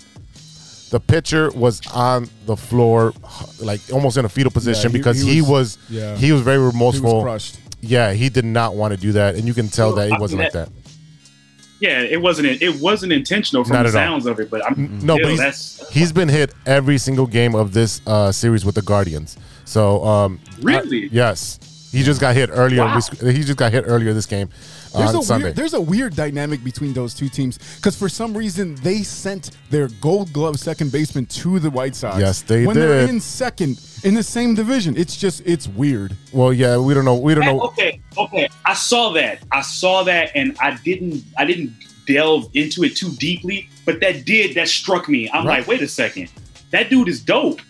[0.90, 3.12] The pitcher was on the floor,
[3.60, 6.16] like almost in a fetal position he- because he he was- was, yeah.
[6.16, 7.14] he was very He remorseful.
[7.16, 7.58] was crushed.
[7.80, 10.20] Yeah, he did not want to do that, and you can tell that I it
[10.20, 10.68] wasn't mean, like that.
[11.80, 12.60] Yeah, it wasn't.
[12.60, 14.12] It wasn't intentional from Not the at all.
[14.20, 14.50] sounds of it.
[14.50, 18.02] But I'm No, still, but he's, that's he's been hit every single game of this
[18.06, 19.38] uh, series with the Guardians.
[19.70, 21.04] So, um, Really?
[21.04, 21.60] I- yes.
[21.92, 22.84] He just got hit earlier.
[22.94, 24.48] this- He just got hit earlier this game
[24.96, 25.44] There's on a Sunday.
[25.46, 29.50] weird, there's a weird dynamic between those two teams because for some reason they sent
[29.70, 32.18] their Gold Glove second baseman to the White Sox.
[32.18, 34.96] Yes, they did when they're in second in the same division.
[34.96, 36.16] It's just it's weird.
[36.32, 37.14] well, yeah, we don't know.
[37.16, 37.60] We don't That- know.
[37.62, 38.48] okay, okay.
[38.64, 39.38] I saw that.
[39.52, 41.22] I saw that, and I didn't.
[41.38, 41.72] I didn't
[42.06, 44.54] delve into it too deeply, but that did.
[44.56, 45.28] That struck me.
[45.32, 45.58] I'm Right.
[45.60, 46.28] like, wait a second.
[46.72, 47.60] That dude is dope.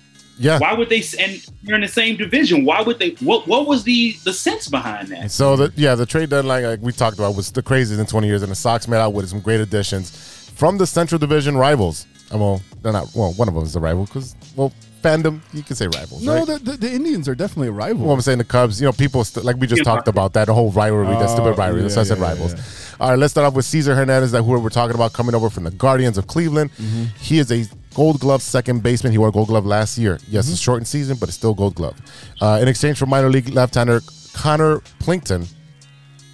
[0.40, 0.58] Yeah.
[0.58, 1.02] Why would they?
[1.18, 2.64] And you're in the same division.
[2.64, 3.10] Why would they?
[3.20, 3.46] What?
[3.46, 5.30] What was the the sense behind that?
[5.30, 8.26] So the yeah, the trade deadline like we talked about was the craziest in 20
[8.26, 10.10] years, and the Sox made out with some great additions
[10.54, 12.06] from the Central Division rivals.
[12.32, 13.08] Uh, Well, they're not.
[13.14, 14.72] Well, one of them is a rival because well,
[15.02, 16.22] fandom you can say rivals.
[16.22, 16.46] No, right?
[16.46, 18.04] the, the, the Indians are definitely a rival.
[18.06, 20.46] Well, I'm saying the Cubs, you know, people st- like we just talked about that
[20.46, 21.82] the whole rivalry, that stupid rivalry.
[21.82, 22.54] That's why I Oh, said yeah, rivals.
[22.54, 22.60] yeah,
[23.00, 25.50] All right, let's start off with Cesar Hernandez, that who we're talking about coming over
[25.50, 26.70] from the Guardians of Cleveland.
[26.72, 27.04] Mm-hmm.
[27.18, 29.12] He is a Gold Glove second baseman.
[29.12, 30.18] He won a Gold Glove last year.
[30.28, 30.52] Yes, Mm-hmm.
[30.52, 31.96] it's a shortened season, but it's still Gold Glove.
[32.40, 34.00] Uh, in exchange for minor league left-hander
[34.34, 35.46] Konnor Pilkington.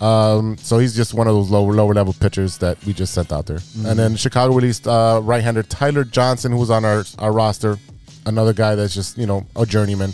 [0.00, 3.32] Um, so he's just one of those lower lower level pitchers that we just sent
[3.32, 3.56] out there.
[3.58, 3.86] Mm-hmm.
[3.86, 7.78] And then Chicago released uh, right-hander Tyler Johnson, who was on our our roster,
[8.26, 10.12] another guy that's just you know a journeyman,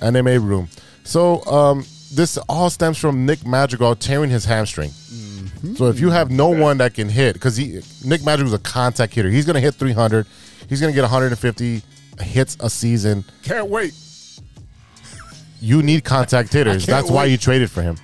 [0.00, 0.68] and they made room.
[1.04, 4.90] So um, this all stems from Nick Madrigal tearing his hamstring.
[5.76, 9.14] So if you have no one that can hit, because he Nick Madrigal's a contact
[9.14, 10.26] hitter, he's going to hit 300,
[10.68, 11.82] he's going to get 150
[12.20, 13.24] hits a season.
[13.42, 13.94] Can't wait.
[15.60, 16.86] You need contact hitters.
[16.86, 17.96] That's why you traded for him.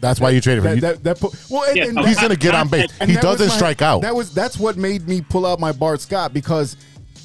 [0.00, 0.80] That's why you traded for him.
[0.80, 2.92] That, that, that well, and, Yeah, and he's going to get on base.
[3.04, 4.02] He doesn't my- strike out.
[4.02, 6.76] That was that's what made me pull out my Bart Scott because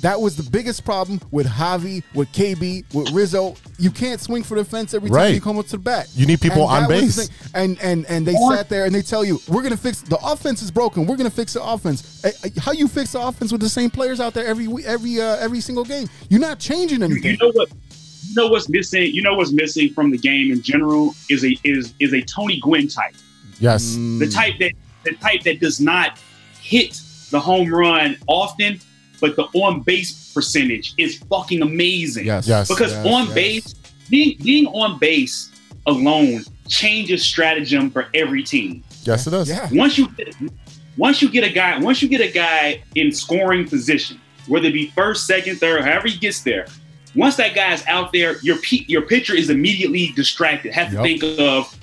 [0.02, 3.56] that was the biggest problem with Javi, with KB, with Rizzo.
[3.78, 5.36] You can't swing for the fence every time Right.
[5.36, 6.08] you come up to the bat.
[6.16, 7.52] You need people And on that was the base.
[7.54, 10.18] And and and they Or- sat there and they tell you we're gonna fix the
[10.24, 11.06] offense is broken.
[11.06, 12.24] We're gonna fix the offense.
[12.24, 15.20] Eh, eh, How you fix the offense with the same players out there every every
[15.22, 16.08] uh, every single game?
[16.30, 17.24] You're not changing anything.
[17.24, 17.48] You anything.
[17.48, 17.70] know what?
[18.28, 19.14] You know what's missing?
[19.14, 22.60] You know what's missing from the game in general is a is is a Tony
[22.62, 23.16] Gwynn type.
[23.60, 23.96] yes.
[24.20, 24.72] The type that
[25.04, 26.18] the type that does not
[26.62, 27.00] hit
[27.32, 28.80] the home run often,
[29.20, 32.26] but the on base percentage is fucking amazing.
[32.26, 32.48] Yes.
[32.48, 32.68] Yes.
[32.68, 33.34] Because Yes, on yes.
[33.34, 33.74] base,
[34.10, 35.50] being being on base
[35.86, 38.84] alone changes stratagem for every team.
[39.04, 39.50] Yes, it does.
[39.50, 39.68] Yeah.
[39.72, 40.10] Once you
[40.98, 44.74] once you get a guy, once you get a guy in scoring position, whether it
[44.74, 46.68] be first, second, third, however he gets there,
[47.16, 50.74] once that guy's out there, your pe- your pitcher is immediately distracted.
[50.74, 51.04] Have to Yup.
[51.04, 51.76] think of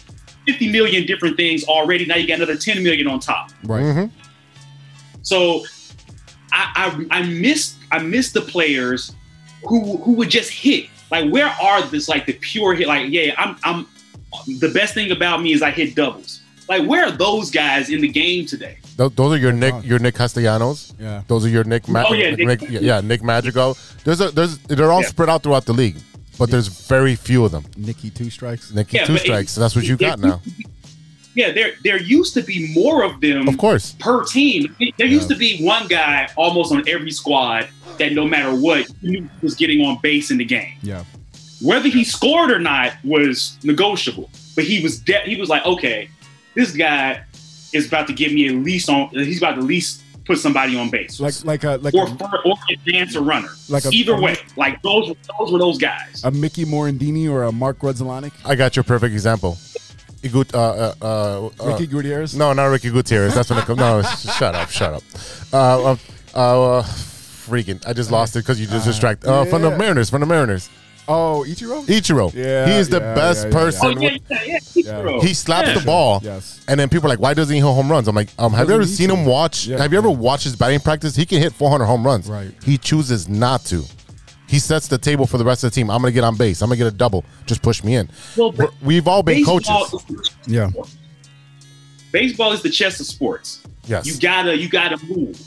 [0.47, 2.05] 50 million different things already.
[2.07, 3.51] Now you got another 10 million on top.
[3.65, 3.83] Right.
[3.83, 4.11] Mhm.
[5.23, 5.65] So
[6.57, 9.13] I I, I miss I miss the players
[9.65, 10.89] who who would just hit.
[11.11, 12.87] Like where are this like the pure hit?
[12.89, 13.87] Like yeah, I'm I'm
[14.59, 16.41] the best thing about me is I hit doubles.
[16.69, 18.79] Like where are those guys in the game today?
[18.97, 19.85] Th- those are your Nick, gone.
[19.85, 20.95] your Nick Castellanos.
[20.99, 21.23] Yeah.
[21.29, 21.85] Those are your Nick.
[21.89, 23.77] Oh, Ma- Oh, yeah, Nick- yeah, yeah, Nick Madrigal.
[24.05, 25.09] There's a there's they're all Yeah.
[25.09, 25.97] spread out throughout the league,
[26.39, 27.65] but there's very few of them.
[27.77, 28.73] Nicky two strikes.
[28.73, 29.53] Nicky Yeah, two but it- strikes.
[29.53, 30.41] so that's what you it- got now.
[31.37, 33.95] Yeah, there there used to be more of them Of course.
[34.01, 34.75] per team.
[34.97, 37.69] There used to be one guy almost on every squad
[37.99, 38.89] that no matter what
[39.43, 40.73] was getting on base in the game.
[40.83, 41.05] Yeah.
[41.61, 46.09] Whether he scored or not was negotiable, but he was de- he was like, okay,
[46.55, 47.23] this guy
[47.75, 49.11] is about to get me at least on.
[49.11, 52.17] He's about to at least put somebody on base, Like like a like or a,
[52.17, 53.51] fir- or advance a runner.
[53.69, 56.23] Like a- Either way, like those those were those guys.
[56.25, 58.33] a Mickey Morandini or a Mark Grudzielanek.
[58.45, 59.59] I got your perfect example.
[60.29, 62.35] Igut, uh, uh, uh, uh, Ricky Gutierrez.
[62.37, 63.35] No, not Ricky Gutierrez.
[63.35, 63.79] That's when it comes.
[63.79, 64.03] No,
[64.39, 65.03] shut up, shut up.
[65.53, 65.97] Uh, uh,
[66.35, 69.29] uh, freaking, I just lost it because you just distracted.
[69.31, 69.77] Uh, From the.
[69.77, 70.69] Mariners, from the Mariners.
[71.09, 71.85] Oh, Ichiro.
[71.87, 72.35] Ichiro.
[72.35, 73.65] Yeah, he is the yeah, best yeah, yeah, yeah.
[73.65, 73.87] person.
[73.99, 74.59] Oh yeah, yeah, yeah.
[74.59, 75.23] Ichiro.
[75.23, 75.79] He slaps Yeah.
[75.79, 76.61] the ball, Yes.
[76.67, 78.69] and then people are like, "Why doesn't he hit home runs?" I'm like, um, "Have
[78.69, 79.67] you ever seen him watch?
[79.67, 81.15] Yeah, have you ever watched his batting practice?
[81.15, 82.29] He can hit 400 home runs.
[82.29, 82.51] Right.
[82.65, 83.85] He chooses not to.
[84.49, 85.91] He sets the table for the rest of the team.
[85.91, 86.63] I'm gonna get on base.
[86.63, 87.25] I'm gonna get a double.
[87.47, 88.09] Just push me in.
[88.37, 90.31] Well, We're- We've all been Baseball coaches.
[90.47, 90.71] Yeah.
[92.13, 93.63] baseball is the chess of sports.
[93.87, 94.07] Yes.
[94.07, 95.41] You gotta you gotta move.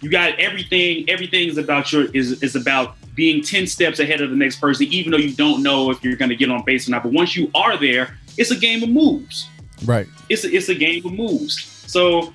[0.00, 1.08] You got everything.
[1.08, 4.86] Everything is about your is is about being ten steps ahead of the next person,
[4.86, 7.02] even though you don't know if you're gonna get on base or not.
[7.02, 9.48] But once you are there, it's a game of moves.
[9.84, 10.06] Right.
[10.28, 11.62] It's a, it's a game of moves.
[11.86, 12.34] So w-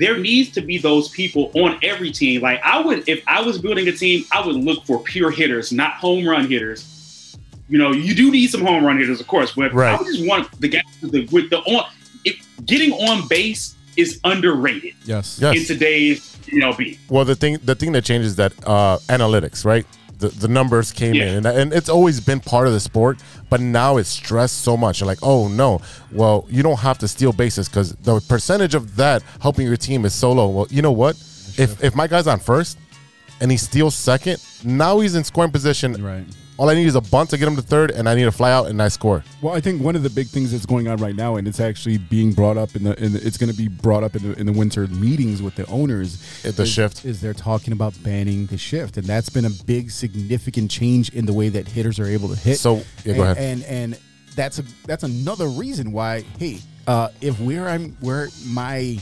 [0.00, 2.40] there needs to be those people on every team.
[2.40, 5.70] Like I would, if I was building a team, I would look for pure hitters,
[5.72, 7.36] not home run hitters.
[7.68, 9.94] You know, you do need some home run hitters, of course, but Right.
[9.94, 11.84] I would just want the guys with the, with the on.
[12.24, 12.36] If
[12.66, 15.38] getting on base is underrated Yes.
[15.40, 15.56] Yes.
[15.56, 16.98] in today's MLB.
[17.08, 19.86] Well, the thing the thing that changes that uh, analytics, right?
[20.18, 21.24] The, the numbers came Yeah.
[21.32, 23.18] in, and, and it's always been part of the sport,
[23.50, 25.00] but now it's stressed so much.
[25.00, 25.80] You're like, oh no,
[26.12, 30.04] well, you don't have to steal bases because the percentage of that helping your team
[30.04, 30.48] is so low.
[30.48, 31.16] Well, you know what?
[31.58, 32.78] If if my guy's on first
[33.40, 36.24] and he steals second, now he's in scoring position Right.
[36.60, 38.30] All I need is a bunt to get him to third, and I need to
[38.30, 39.24] fly out and I score.
[39.40, 41.58] Well, I think one of the big things that's going on right now, and it's
[41.58, 44.22] actually being brought up in the, in the it's going to be brought up in
[44.22, 46.22] the, in the winter meetings with the owners.
[46.44, 47.06] At the is, shift.
[47.06, 51.24] is they're talking about banning the shift, and that's been a big significant change in
[51.24, 52.58] the way that hitters are able to hit.
[52.58, 53.38] So, yeah, go and, ahead.
[53.38, 53.98] And and
[54.36, 56.26] that's a that's another reason why.
[56.38, 58.98] Hey, uh, if where I'm where my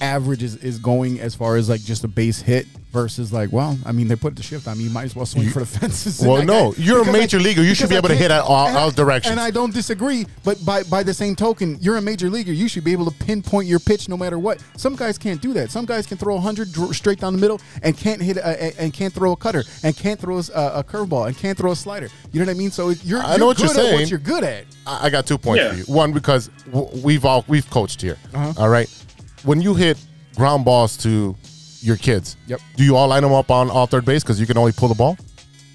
[0.00, 3.78] average is, is going as far as like just a base hit versus like, well,
[3.86, 4.84] I mean, they put the shift on me.
[4.84, 6.20] You might as well swing for the fences.
[6.26, 7.62] Well, no, I- you're a because I- major leaguer.
[7.62, 9.30] You should because be able to hit at all- and- all directions.
[9.30, 12.52] And I don't disagree, but by by the same token, you're a major leaguer.
[12.52, 14.62] You should be able to pinpoint your pitch no matter what.
[14.76, 15.70] Some guys can't do that.
[15.70, 18.80] Some guys can throw 100 dr- straight down the middle and can't hit a, a-
[18.82, 20.40] and can't throw a cutter and can't throw a,
[20.80, 22.08] a curveball and can't throw a slider.
[22.32, 22.70] You know what I mean?
[22.72, 24.00] So it- you're, I know you're what you're good at saying.
[24.00, 24.64] what you're good at.
[24.86, 25.70] I I got two points Yeah.
[25.70, 25.84] for you.
[25.84, 28.16] One, because w- we've all we've coached here.
[28.34, 28.52] Uh-huh.
[28.62, 28.88] All right,
[29.44, 29.98] when you hit
[30.36, 31.34] ground balls to
[31.80, 32.60] your kids, Yep.
[32.76, 34.88] do you all line them up on all third base because you can only pull
[34.88, 35.16] the ball?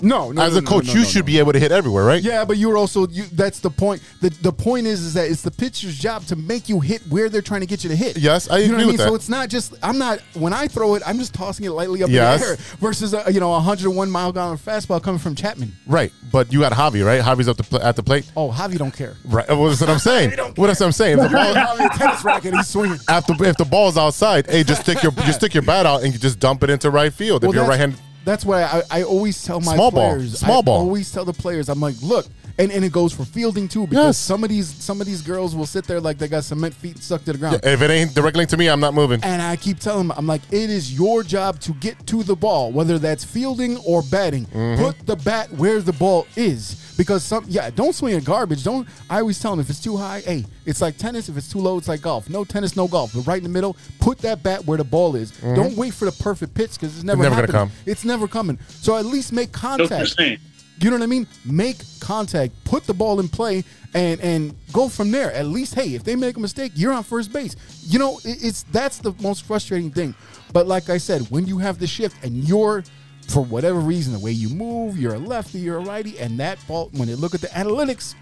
[0.01, 0.41] No, no.
[0.41, 1.25] As no, a coach, no, you no, should no.
[1.27, 2.21] be able to hit everywhere, right?
[2.21, 3.23] Yeah, but you're also you.
[3.31, 4.01] That's the point.
[4.21, 7.29] the The point is, is that it's the pitcher's job to make you hit where
[7.29, 8.17] they're trying to get you to hit.
[8.17, 8.97] Yes, I you know agree what I mean.
[8.97, 9.07] that.
[9.07, 12.03] So it's not just I'm not when I throw it, I'm just tossing it lightly
[12.03, 12.41] up Yes.
[12.41, 15.33] in the air versus a, you know a 101 mile an hour fastball coming from
[15.35, 15.71] Chapman.
[15.87, 17.21] Right, but you got Javi, right?
[17.21, 18.29] Javi's up the pl- at the plate.
[18.35, 19.15] Oh, Javi don't care.
[19.25, 20.31] Right, well, that's what I'm saying.
[20.55, 21.19] What that's what I'm saying.
[21.19, 22.99] If the ball, Javi tennis racket, he's swinging.
[23.07, 26.11] after if the ball's outside, hey, just stick your just stick your bat out and
[26.13, 27.43] you just dump it into right field.
[27.43, 27.95] Well, if you're right hand,
[28.25, 30.13] That's why I, I always tell my Small ball.
[30.15, 30.39] players.
[30.39, 30.79] Small I ball.
[30.81, 31.69] always tell the players.
[31.69, 32.25] I'm like, look,
[32.57, 34.17] and, and it goes for fielding too because Yes.
[34.17, 36.97] some of these some of these girls will sit there like they got cement feet
[37.03, 37.59] stuck to the ground.
[37.63, 39.21] if it ain't directly to me, I'm not moving.
[39.23, 42.35] And I keep telling them, I'm like, it is your job to get to the
[42.35, 44.45] ball, whether that's fielding or batting.
[44.47, 44.81] Mm-hmm.
[44.83, 46.81] Put the bat where the ball is.
[46.97, 48.63] Because some, yeah, don't swing at garbage.
[48.63, 48.87] Don't.
[49.09, 51.27] I always tell them if it's too high, hey, it's like tennis.
[51.27, 52.29] If it's too low, it's like golf.
[52.29, 53.11] No tennis, no golf.
[53.13, 55.31] But right in the middle, put that bat where the ball is.
[55.31, 57.35] Don't wait for the perfect pitch because it's never, Mm-hmm.
[57.35, 57.71] never gonna come.
[57.85, 58.57] It's never coming.
[58.69, 60.41] So at least make That's what you're contact.
[60.79, 61.25] You know what I mean?
[61.45, 63.63] Make contact, put the ball in play,
[63.93, 65.31] and and go from there.
[65.33, 67.55] At least, hey, if they make a mistake, you're on first base.
[67.87, 70.13] You know, it- it's that's the most frustrating thing.
[70.51, 72.83] But like I said, when you have the shift and you're
[73.27, 76.59] for whatever reason, the way you move, you're a lefty, you're a righty, and that
[76.67, 78.13] ball, when they look at the analytics,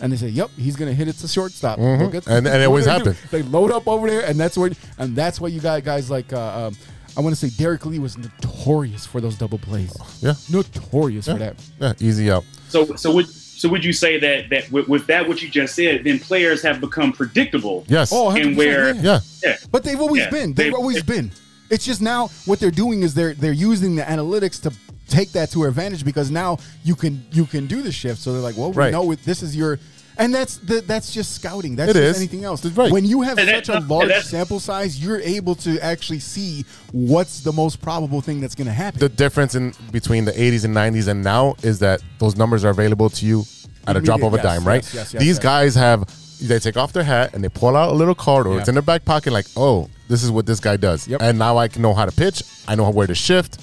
[0.00, 2.30] and they say, "Yep, he's gonna hit it to shortstop," Mm-hmm.
[2.30, 3.04] And- and it always do they do?
[3.10, 3.30] happens.
[3.32, 6.32] They load up over there, and that's where, and that's why you got guys like,
[6.32, 6.76] uh, um,
[7.18, 9.94] I want to say Derrek Lee was notorious for those double plays.
[10.00, 10.34] Oh, yeah.
[10.50, 11.32] notorious Yeah.
[11.32, 11.56] for that.
[11.80, 12.44] Yeah, easy out.
[12.68, 15.74] So, so would so would you say that that with, with that what you just
[15.74, 17.84] said, then players have become predictable?
[17.88, 18.12] Yes.
[18.14, 19.00] Oh, and where yeah.
[19.02, 19.20] yeah.
[19.42, 20.54] yeah, But they've always Yeah, been.
[20.54, 21.32] They've they- always been.
[21.70, 24.72] It's just now what they're doing is they're they're using the analytics to
[25.08, 28.20] take that to their advantage because now you can you can do the shift.
[28.20, 28.92] So they're like, well, we Right.
[28.92, 29.80] know this is your.
[30.18, 31.76] And that's the, that's just scouting.
[31.76, 32.16] That's It just is.
[32.18, 32.60] anything else.
[32.60, 32.90] That's right.
[32.90, 37.40] When you have And such a large sample size, you're able to actually see what's
[37.40, 38.98] the most probable thing that's going to happen.
[38.98, 42.70] The difference in between the 80s and 90s and now is that those numbers are
[42.70, 43.44] available to you
[43.86, 44.82] at a drop of a yes, dime, right?
[44.82, 45.38] yes, yes, yes, These yes.
[45.38, 46.04] guys have
[46.40, 48.60] they take off their hat and they pull out a little card or Yeah.
[48.60, 51.20] it's in their back pocket like, "Oh, this is what this guy does." Yep.
[51.20, 53.58] And now I can know how to pitch, I know where to shift,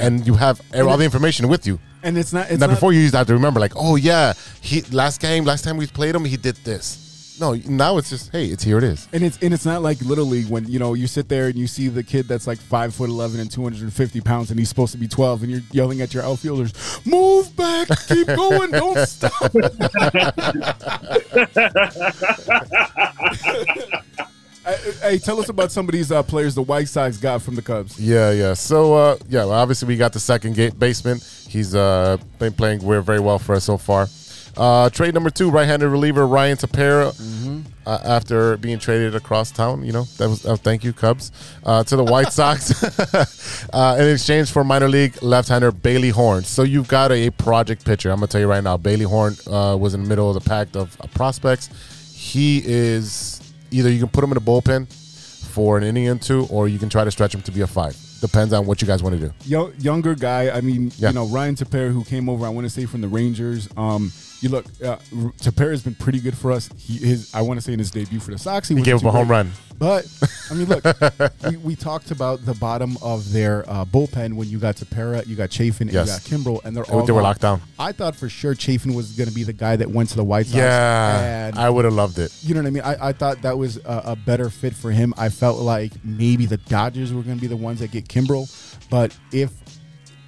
[0.00, 1.78] and you have all the information with you.
[2.02, 2.50] and it's not.
[2.50, 5.20] It's now not, before you used to have to remember like, "Oh yeah, he last
[5.20, 7.06] game, last time we played him, he did this."
[7.40, 10.02] No, now it's just, "Hey, it's here it is." And it's and it's not like
[10.02, 12.58] little league when you know you sit there and you see the kid that's like
[12.58, 15.42] five foot eleven and two hundred and fifty pounds and he's supposed to be twelve
[15.42, 16.74] and you're yelling at your outfielders,
[17.06, 19.52] "Move back, keep going, don't stop."
[24.70, 27.56] Hey, hey, tell us about some of these uh, players the White Sox got from
[27.56, 27.98] the Cubs.
[27.98, 28.54] Yeah, yeah.
[28.54, 31.18] So, uh, yeah, well, obviously we got the second gate baseman.
[31.48, 34.06] He's uh, been playing very, very well for us so far.
[34.56, 37.64] Uh, trade number two, right-handed reliever Ryan Tepera.
[37.86, 41.32] Uh, after being traded across town, you know that was uh, thank you Cubs
[41.64, 42.84] uh, to the White Sox
[43.72, 46.44] uh, in exchange for minor league left-hander Bailey Horn.
[46.44, 48.10] So you've got a, project pitcher.
[48.10, 50.48] I'm gonna tell you right now, Bailey Horn uh, was in the middle of the
[50.48, 51.68] pack of uh, prospects.
[52.14, 53.39] He is
[53.70, 54.92] either you can put him in a bullpen
[55.52, 57.66] for an inning and two, or you can try to stretch him to be a
[57.66, 57.96] five.
[58.20, 59.32] Depends on what you guys want to do.
[59.46, 60.50] Yo, younger guy.
[60.50, 61.08] I mean, Yeah.
[61.08, 63.68] you know, Ryan Tepera, who came over, I want to say from the Rangers.
[63.76, 64.96] Um, you look, uh,
[65.40, 66.70] Tepera has been pretty good for us.
[66.78, 68.96] He, his, I want to say in his debut for the Sox, he, He gave
[68.96, 69.36] up too a home great.
[69.36, 69.52] run.
[69.78, 70.06] But
[70.50, 70.84] I mean, look,
[71.48, 75.36] we, we talked about the bottom of their uh, bullpen when you got Tepera, you
[75.36, 77.22] got Chafin, and you got Kimbrel, and they're They- all they were gone.
[77.24, 77.62] locked down.
[77.78, 80.24] I thought for sure Chafin was going to be the guy that went to the
[80.24, 80.56] White Sox.
[80.56, 82.30] Yeah, and I would have loved it.
[82.42, 82.82] you know what I mean?
[82.82, 85.14] I, I thought that was a, a better fit for him.
[85.16, 88.48] I felt like maybe the Dodgers were going to be the ones that get Kimbrel,
[88.90, 89.50] but if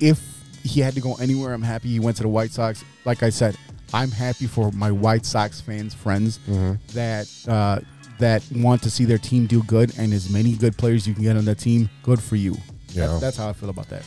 [0.01, 0.21] if
[0.65, 2.85] he had to go anywhere, I'm happy he went to the White Sox.
[3.05, 3.57] Like I said,
[3.95, 6.75] I'm happy for my White Sox fans, friends Mm-hmm.
[6.95, 7.81] that uh,
[8.19, 11.23] that want to see their team do good, and as many good players you can
[11.25, 12.57] get on that team, good for you.
[12.89, 13.07] Yeah.
[13.09, 14.05] That- that's how I feel about that.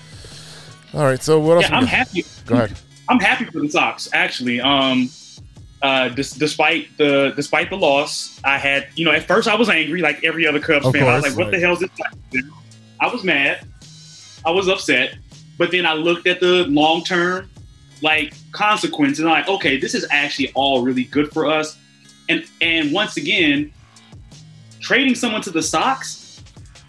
[0.93, 1.65] All right, so what else?
[1.65, 1.89] Yeah, we I'm got?
[1.89, 2.25] happy.
[2.45, 2.77] Go ahead.
[3.09, 4.61] I'm happy for the Sox actually.
[4.61, 5.09] Um,
[5.81, 9.69] uh, dis- despite the despite the loss, I had you know at first I was
[9.69, 11.03] angry like every other Cubs Of fan.
[11.03, 11.89] I was course, like, "What the hell is this?"
[12.31, 12.41] do?"
[13.01, 13.67] I was mad.
[14.45, 15.15] I was upset.
[15.57, 17.49] But then I looked at the long term
[18.01, 21.77] like consequences and like, okay, this is actually all really good for us.
[22.29, 23.71] And and once again,
[24.79, 26.41] trading someone to the Sox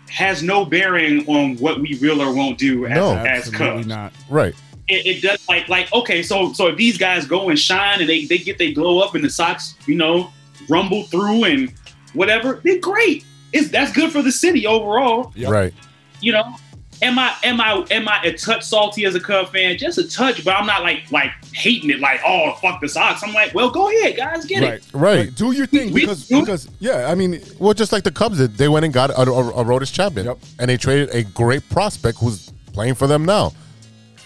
[0.09, 3.13] has no bearing on what we will or won't do as, No.
[3.17, 4.13] as Absolutely Cubs not.
[4.31, 4.55] Right.
[4.89, 8.09] it, it does like like okay so so if these guys go and shine and
[8.09, 10.31] they they get they glow up and the Sox you know
[10.71, 11.73] rumble through and
[12.15, 15.51] whatever then great it's that's good for the city overall Yep.
[15.51, 15.75] Right.
[16.23, 16.57] you know
[17.03, 20.09] am I am I am I a touch salty as a Cub fan just a
[20.09, 23.53] touch but I'm not like like hating it like oh fuck the Sox I'm like
[23.55, 25.17] well go ahead guys get Right, it Right.
[25.27, 25.35] Right.
[25.35, 28.39] Do your thing We- because we- because yeah, I mean, Well, just like the Cubs
[28.39, 30.39] did, they went and got a, a, a Aroldis Chapman, Yep.
[30.59, 33.53] and they traded a great prospect who's playing for them now.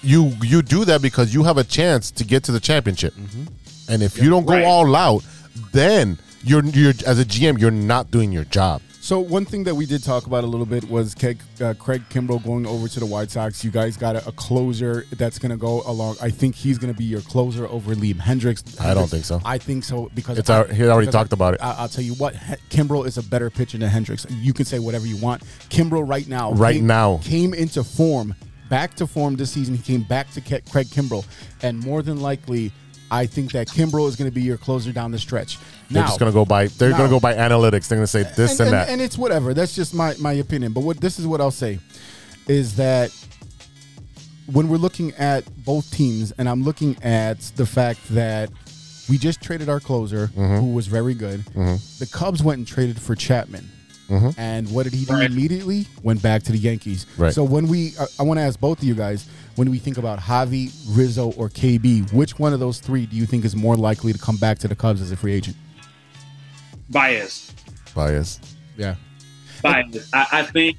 [0.02, 3.44] You you do that because you have a chance to get to the championship, mm-hmm.
[3.92, 4.64] and if you don't go Right.
[4.64, 5.22] all out,
[5.72, 8.80] then you're you're as a GM you're not doing your job.
[9.10, 12.04] So one thing that we did talk about a little bit was Craig, uh, Craig
[12.10, 13.64] Kimbrel going over to the White Sox.
[13.64, 16.14] You guys got a, a closer that's going to go along.
[16.22, 18.80] I think he's going to be your closer over Liam Hendriks.
[18.80, 19.40] I don't think so.
[19.44, 21.60] I think so because It's our- he already talked about it.
[21.60, 24.26] I, I'll tell you what, He- Kimbrel is a better pitcher than Hendriks.
[24.30, 25.42] You can say whatever you want.
[25.70, 27.18] Kimbrel right now, Right came- now.
[27.24, 28.36] came into form,
[28.68, 29.74] back to form this season.
[29.74, 31.26] He came back to Craig Kimbrel,
[31.64, 32.70] and more than likely.
[33.10, 35.58] I think that Kimbrel is going to be your closer down the stretch.
[35.90, 37.88] They're just gonna go by they're gonna go by analytics.
[37.88, 38.88] They're gonna say this and, and, that.
[38.90, 39.52] and it's whatever.
[39.54, 40.72] That's just my my opinion.
[40.72, 41.80] But what this is what I'll say
[42.46, 43.10] is that
[44.52, 48.50] when we're looking at both teams, and I'm looking at the fact that
[49.08, 50.56] we just traded our closer, Mm-hmm.
[50.56, 51.44] who was very good.
[51.44, 53.68] The Cubs went and traded for Chapman.
[54.36, 55.30] And what did he do Right.
[55.30, 55.86] immediately?
[56.02, 57.06] Went back to the Yankees.
[57.16, 57.32] Right.
[57.32, 59.98] So when we, I, I want to ask both of you guys, when we think
[59.98, 63.76] about Javi, Rizzo, or KB, which one of those three do you think is more
[63.76, 65.56] likely to come back to the Cubs as a free agent?
[66.88, 67.52] Baez
[67.94, 68.40] Baez.
[68.76, 68.94] Yeah.
[69.62, 70.76] Baez I, I think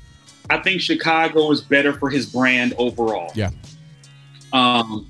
[0.50, 3.52] I think Chicago is better for his brand overall Yeah.
[4.52, 5.10] Um,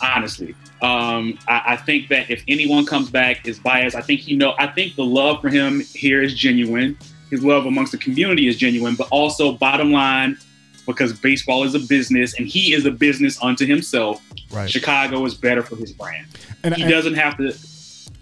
[0.00, 3.96] honestly, um, I, I think that if anyone comes back is biased.
[3.96, 4.54] I think he know.
[4.58, 6.96] I think the love for him here is genuine.
[7.30, 10.38] His love amongst the community is genuine, but also bottom line,
[10.86, 14.22] because baseball is a business and he is a business unto himself.
[14.50, 14.70] Right.
[14.70, 16.26] Chicago is better for his brand.
[16.64, 17.54] And, He and- doesn't have to.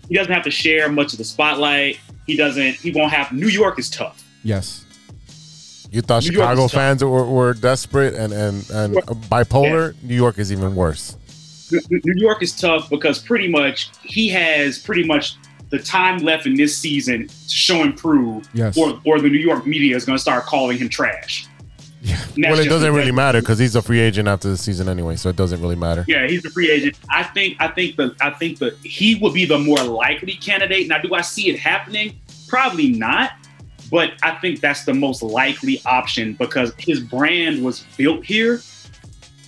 [0.09, 1.99] He doesn't have to share much of the spotlight.
[2.27, 2.75] He doesn't.
[2.77, 3.33] He won't have.
[3.33, 4.23] New York is tough.
[4.45, 4.85] Yes.
[5.91, 8.95] You thought New Chicago fans were, were desperate and and and
[9.31, 9.95] bipolar.
[10.03, 11.17] New York is even worse.
[11.73, 15.37] New York is tough because pretty much he has pretty much
[15.71, 18.77] the time left in this season to show and prove, Yes.
[18.77, 21.47] or or the New York media is going to start calling him trash.
[22.03, 22.23] Yeah.
[22.37, 25.29] Well, it doesn't really matter because he's a free agent after the season anyway, so
[25.29, 26.05] it doesn't really matter.
[26.07, 26.97] Yeah, he's a free agent.
[27.11, 30.87] I think I think the I think that he would be the more likely candidate.
[30.87, 32.15] Now, do I see it happening?
[32.49, 33.33] Probably not.
[33.91, 38.61] But I think that's the most likely option because his brand was built here,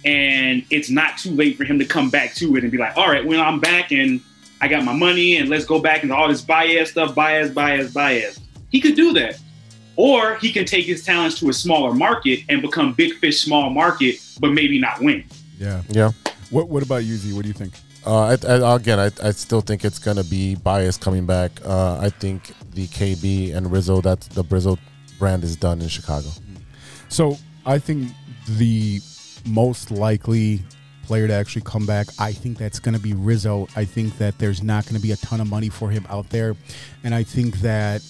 [0.04, 2.96] and it's not too late for him to come back to it and be like,
[2.96, 4.20] "All right, when I'm back and
[4.60, 7.92] I got my money and let's go back into all this Baez stuff, Baez, Baez,
[7.92, 8.40] Baez."
[8.70, 9.38] He could do that,
[9.96, 13.70] or he can take his talents to a smaller market and become big fish, small
[13.70, 15.24] market, but maybe not win.
[15.58, 15.82] Yeah.
[15.88, 16.12] Yeah.
[16.50, 17.32] What What about you, Z?
[17.32, 17.74] What do you think?
[18.06, 21.52] Uh, I, I, again, I, I still think it's gonna be Baez coming back.
[21.64, 24.78] Uh, I think the KB and Rizzo, that's the Rizzo
[25.18, 26.28] brand is done in Chicago.
[27.08, 27.36] So
[27.66, 28.12] I think
[28.46, 29.00] the
[29.46, 30.62] most likely
[31.08, 33.66] player to actually come back, I think that's going to be Rizzo.
[33.74, 36.28] I think that there's not going to be a ton of money for him out
[36.28, 36.54] there,
[37.02, 38.02] and I think that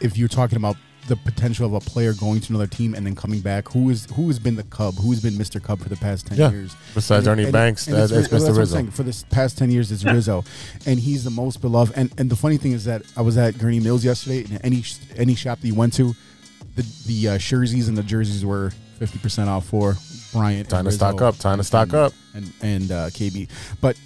[0.00, 3.14] if you're talking about the potential of a player going to another team and then
[3.14, 5.62] coming back, who is who has been the Cub, who has been Mr.
[5.62, 6.50] Cub for the past ten Yeah.
[6.50, 6.74] years?
[6.94, 8.56] Besides And- Ernie and- Banks, and that's- Mr.
[8.56, 8.64] Rizzo.
[8.64, 8.90] saying.
[8.90, 10.44] For this past ten years, it's Rizzo,
[10.86, 11.92] and he's the most beloved.
[11.96, 14.82] And and the funny thing is that I was at Gurnee Mills yesterday, and any
[15.16, 16.14] any shop that you went to,
[16.76, 19.96] the the uh, jerseys and the jerseys were fifty percent off for
[20.32, 20.68] Bryant.
[20.68, 21.36] Time to stock up.
[21.38, 22.12] Time to stock and, up.
[22.34, 23.48] And and uh, KB,
[23.80, 23.98] but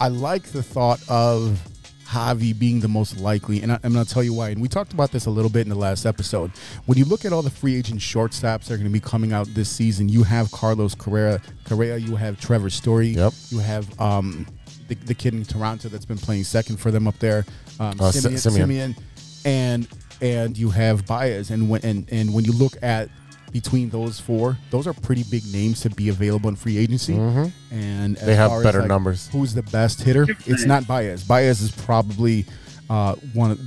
[0.00, 1.60] I like the thought of
[2.06, 4.50] Javi being the most likely, and I, I'm going to tell you why.
[4.50, 6.52] And we talked about this a little bit in the last episode.
[6.86, 9.32] When you look at all the free agent shortstops that are going to be coming
[9.32, 13.32] out this season, you have Carlos Correa, Correa, you have Trevor Story, Yep.
[13.50, 14.46] you have um,
[14.88, 17.44] the, the kid in Toronto that's been playing second for them up there,
[17.78, 18.94] um, Uh, Si- Semien, Semien.
[18.94, 18.96] Semien,
[19.44, 19.88] and
[20.20, 23.08] and you have Baez, and when and, and when you look at
[23.52, 27.14] between those four, those are pretty big names to be available in free agency.
[27.14, 28.26] And Mm-hmm.
[28.26, 29.28] They have better like, numbers.
[29.28, 30.26] Who's the best hitter?
[30.46, 31.24] It's not Baez.
[31.24, 32.46] Baez is probably
[32.90, 33.60] uh, one of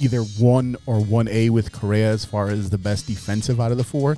[0.00, 3.78] either one or one A with Correa as far as the best defensive out of
[3.78, 4.16] the four.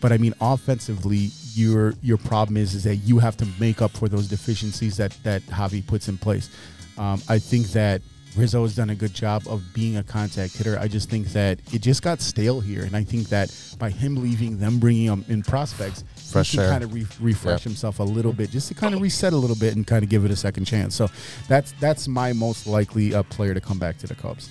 [0.00, 3.90] But I mean, offensively, your your problem is is that you have to make up
[3.90, 6.50] for those deficiencies that that Javi puts in place.
[6.96, 8.02] Um, I think that
[8.38, 10.78] Rizzo has done a good job of being a contact hitter.
[10.78, 14.16] I just think that it just got stale here, and I think that by him
[14.22, 17.70] leaving, them bringing him in prospects, Fresh he can kind of re- refresh Yeah.
[17.70, 20.08] himself a little bit, just to kind of reset a little bit and kind of
[20.08, 20.94] give it a second chance.
[20.94, 21.08] So
[21.48, 24.48] that's that's my most likely uh, player to come back to the Cubs.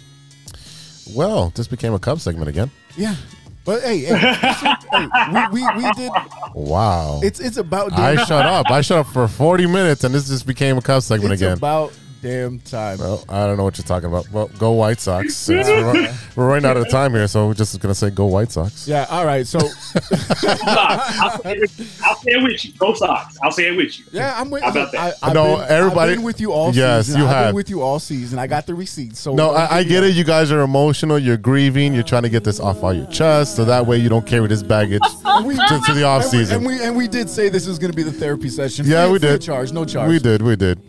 [1.15, 2.69] Well, this became a Cubs segment again.
[2.97, 3.15] Yeah,
[3.63, 6.11] but hey, hey, hey, we, we we did.
[6.53, 7.21] Wow.
[7.23, 8.69] It's it's about I shut up.
[8.69, 11.57] I shut up for 40 minutes, and this just became a Cub segment It's again.
[11.57, 11.93] about
[12.27, 12.97] damn time.
[12.99, 14.29] well, I don't know what you're talking about.
[14.31, 15.35] Well, go White Sox.
[15.47, 18.09] Since we're, run- we're running out of time here, so we're just going to say
[18.09, 18.87] go White Sox.
[18.87, 19.05] Yeah.
[19.09, 19.45] All right.
[19.47, 19.59] So
[20.17, 21.71] I'll, say it,
[22.03, 22.73] I'll say it with you.
[22.73, 23.37] Go Sox.
[23.41, 24.05] I'll say it with you.
[24.11, 24.63] yeah, I'm with.
[24.63, 25.15] How about that?
[25.21, 27.21] I, I've No, been, everybody- I've been with you all Yes, season.
[27.21, 27.45] you I've have.
[27.49, 28.39] been with you all season.
[28.39, 29.19] I got the receipts.
[29.19, 30.15] So No, I, I get it.
[30.15, 31.17] You guys are emotional.
[31.19, 31.93] You're grieving.
[31.93, 34.47] You're trying to get this off all your chest, so that way you don't carry
[34.47, 35.01] this baggage
[35.45, 36.55] We- to, to the off And we, season.
[36.57, 38.85] and we and we did say this is going to be the therapy session.
[38.87, 39.41] Yeah, Free- we did.
[39.41, 40.09] charge, no charge.
[40.09, 40.41] We did.
[40.41, 40.79] We did.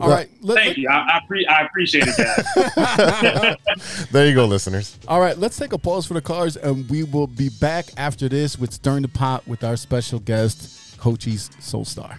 [0.00, 0.28] All right.
[0.40, 0.88] Let, Thank you.
[0.88, 3.56] I, I, pre- I appreciate it, guys.
[4.12, 4.98] There you go, listeners.
[5.08, 8.28] All right, let's take a pause for the cars, and we will be back after
[8.28, 12.18] this with Stirring the Pot with our special guest, Cochise SoulStar.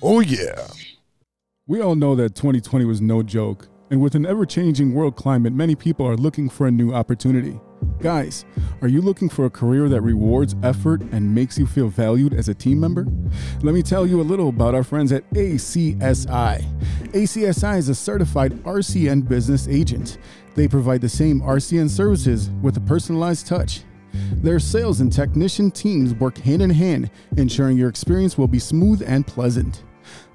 [0.00, 0.68] Oh yeah.
[1.66, 5.52] We all know that 2020 was no joke, and with an ever changing world climate,
[5.52, 7.60] many people are looking for a new opportunity.
[8.00, 8.44] Guys,
[8.80, 12.48] are you looking for a career that rewards effort and makes you feel valued as
[12.48, 13.06] a team member?
[13.62, 16.64] Let me tell you a little about our friends at ACSI.
[17.12, 20.18] ACSI is a certified RCN business agent.
[20.54, 23.82] They provide the same RCN services with a personalized touch.
[24.12, 29.02] Their sales and technician teams work hand in hand, ensuring your experience will be smooth
[29.04, 29.82] and pleasant.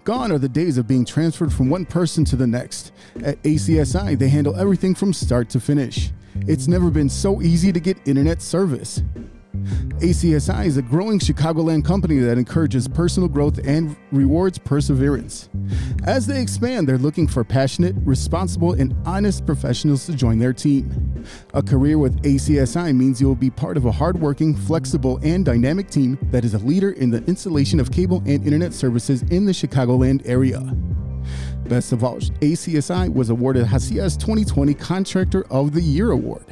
[0.03, 2.91] Gone are the days of being transferred from one person to the next.
[3.23, 6.11] At ACSI, they handle everything from start to finish.
[6.45, 9.01] It's never been so easy to get internet service.
[9.99, 15.49] ACSI is a growing Chicagoland company that encourages personal growth and rewards perseverance.
[16.05, 21.23] As they expand, they're looking for passionate, responsible, and honest professionals to join their team.
[21.53, 25.89] A career with ACSI means you will be part of a hardworking, flexible, and dynamic
[25.89, 29.53] team that is a leader in the installation of cable and internet services in the
[29.53, 30.59] Chicagoland area.
[31.69, 36.43] Best of all, ACSI was awarded Hacias 2020 Contractor of the Year Award.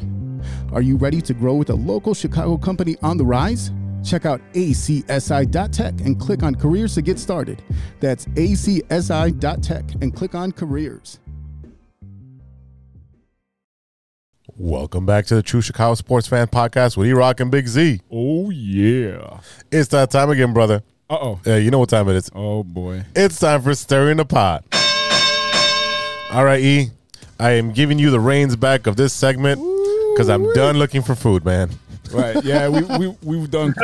[0.74, 3.72] Are you ready to grow with a local Chicago company on the rise?
[4.06, 7.62] Check out acsi.tech and click on careers to get started.
[8.00, 11.20] That's acsi.tech and click on careers.
[14.56, 18.00] Welcome back to the True Chicago Sports Fan Podcast with E Rock and Big Z.
[18.10, 19.42] Oh, yeah.
[19.72, 20.84] It's that time again, brother.
[21.10, 21.40] Uh oh.
[21.46, 22.30] Yeah, you know what time it is.
[22.34, 23.04] Oh, boy.
[23.14, 24.64] It's time for stirring the pot.
[26.32, 26.92] All right, E.
[27.40, 29.60] I am giving you the reins back of this segment
[30.14, 31.70] because I'm done looking for food, man.
[32.12, 32.44] Right.
[32.44, 33.74] Yeah, we, we, we've done.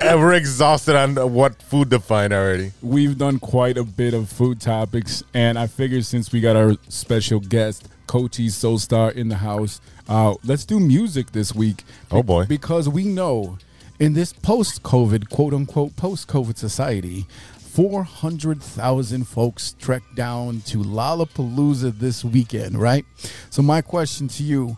[0.00, 2.72] And we're exhausted on what food to find already.
[2.82, 6.74] We've done quite a bit of food topics, and I figured since we got our
[6.88, 11.84] special guest, Cochise SoulStar, in the house, uh, let's do music this week.
[12.10, 12.46] Oh, boy.
[12.46, 13.58] Because we know
[14.00, 17.26] in this post COVID, quote unquote, post COVID society,
[17.58, 23.04] 400,000 folks trekked down to Lollapalooza this weekend, right?
[23.50, 24.76] So, my question to you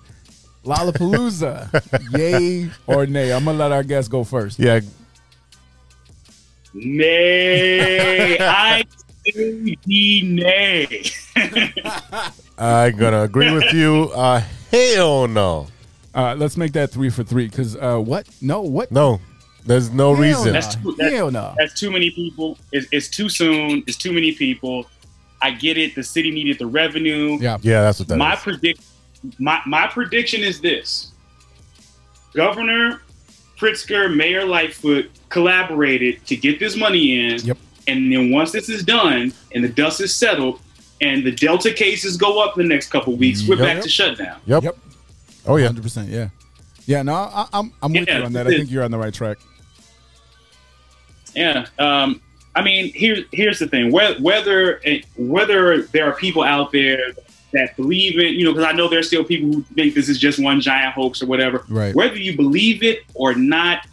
[0.65, 1.69] Lollapalooza,
[2.19, 3.33] yay or nay?
[3.33, 4.59] I'm going to let our guest go first.
[4.59, 4.81] Yeah,
[6.75, 8.37] Nay.
[8.41, 8.85] I
[9.27, 11.03] say the nay.
[12.59, 14.11] I'm gonna agree with you.
[14.15, 15.67] Uh, hell no,
[16.15, 18.27] Uh, let's make that three for three because uh, What?
[18.41, 18.91] No, what?
[18.91, 19.21] no.
[19.67, 20.47] There's no Hell reason.
[20.47, 20.53] no.
[20.53, 21.55] That's too, that's, Hell no.
[21.59, 22.59] that's too many people.
[22.73, 23.85] It's, it's too soon.
[23.87, 24.87] It's too many people.
[25.41, 25.95] I get it.
[25.95, 27.39] The city needed the revenue.
[27.41, 27.59] Yeah.
[27.63, 28.19] Yeah, that's what that is.
[28.19, 28.81] my predict
[29.39, 31.13] my my prediction is this:
[32.35, 33.03] Governor
[33.59, 37.41] Pritzker, Mayor Lightfoot collaborated to get this money in.
[37.45, 37.59] Yep.
[37.89, 40.61] And then once this is done and the dust is settled
[41.01, 43.65] and the Delta cases go up the next couple weeks, we're Yep.
[43.65, 44.41] back to shutdown.
[44.47, 44.63] Yep.
[44.65, 44.79] Yep.
[45.47, 45.69] Oh yeah.
[45.69, 46.09] 100%.
[46.09, 46.29] Yeah.
[46.87, 48.47] Yeah, no, I, I'm, I'm with Yeah, you on that.
[48.47, 49.39] I think you're on the right track.
[51.35, 51.67] Yeah.
[51.79, 52.21] Um,
[52.55, 54.81] I mean, here, here's the thing: whether whether
[55.17, 57.13] whether there are people out there
[57.53, 60.19] that believe it, you know, because I know there's still people who think this is
[60.19, 61.65] just one giant hoax or whatever.
[61.69, 61.95] Right.
[61.95, 63.87] Whether you believe it or not,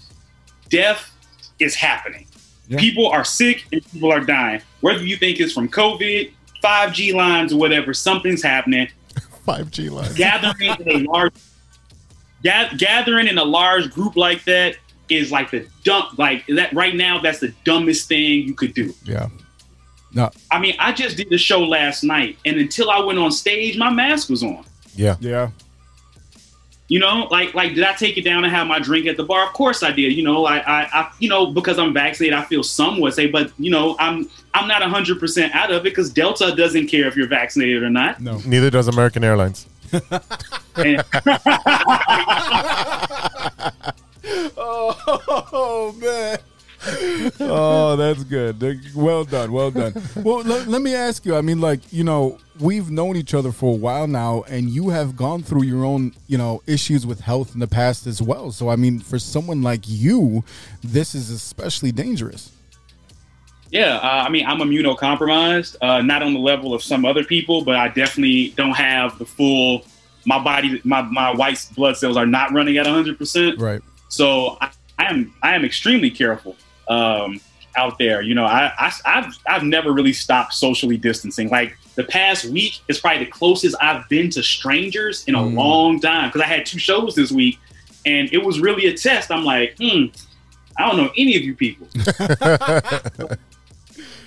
[0.69, 1.11] death
[1.59, 2.25] is happening.
[2.67, 2.79] Yeah.
[2.79, 4.61] People are sick and people are dying.
[4.81, 6.31] Whether you think it's from COVID,
[6.63, 8.87] 5G lines, or whatever, something's happening.
[9.47, 10.13] 5G lines.
[10.13, 11.33] Gathering in a large,
[12.43, 14.77] ga- gathering in a large group like that
[15.09, 17.19] is like the dumb, like that right now.
[17.19, 18.93] That's the dumbest thing you could do.
[19.03, 19.29] Yeah.
[20.13, 20.29] No.
[20.51, 23.77] I mean, I just did the show last night, and until I went on stage,
[23.77, 24.65] my mask was on.
[24.95, 25.15] Yeah.
[25.19, 25.51] Yeah.
[26.87, 29.23] You know, like like did I take it down and have my drink at the
[29.23, 29.45] bar?
[29.45, 30.11] Of course I did.
[30.13, 33.31] You know, I I, I you know because I'm vaccinated, I feel somewhat safe.
[33.31, 37.05] But you know, I'm I'm not hundred percent out of it because Delta doesn't care
[37.05, 38.19] if you're vaccinated or not.
[38.19, 38.39] No.
[38.43, 39.67] Neither does American Airlines.
[40.75, 41.03] And-
[44.61, 46.37] Oh man.
[47.41, 48.61] oh, that's good.
[48.95, 49.51] Well done.
[49.51, 49.93] Well done.
[50.15, 51.35] Well, let, let me ask you.
[51.35, 54.89] I mean, like, you know, we've known each other for a while now, and you
[54.89, 58.51] have gone through your own, you know, issues with health in the past as well.
[58.51, 60.43] So, I mean, for someone like you,
[60.81, 62.51] this is especially dangerous.
[63.71, 67.63] Yeah, uh, I mean, I'm immunocompromised, uh, not on the level of some other people,
[67.63, 69.85] but I definitely don't have the full.
[70.25, 73.17] My body, my my white blood cells are not running at 100.
[73.17, 73.81] percent Right.
[74.09, 76.55] So I, I am I am extremely careful
[76.89, 77.39] um,
[77.77, 78.21] out there.
[78.21, 81.49] You know, I, I I've I've never really stopped socially distancing.
[81.49, 85.53] Like the past week is probably the closest I've been to strangers in a Mm.
[85.55, 87.57] long time because I had two shows this week,
[88.05, 89.31] and it was really a test.
[89.31, 90.05] I'm like, hmm,
[90.77, 91.87] I don't know any of you people.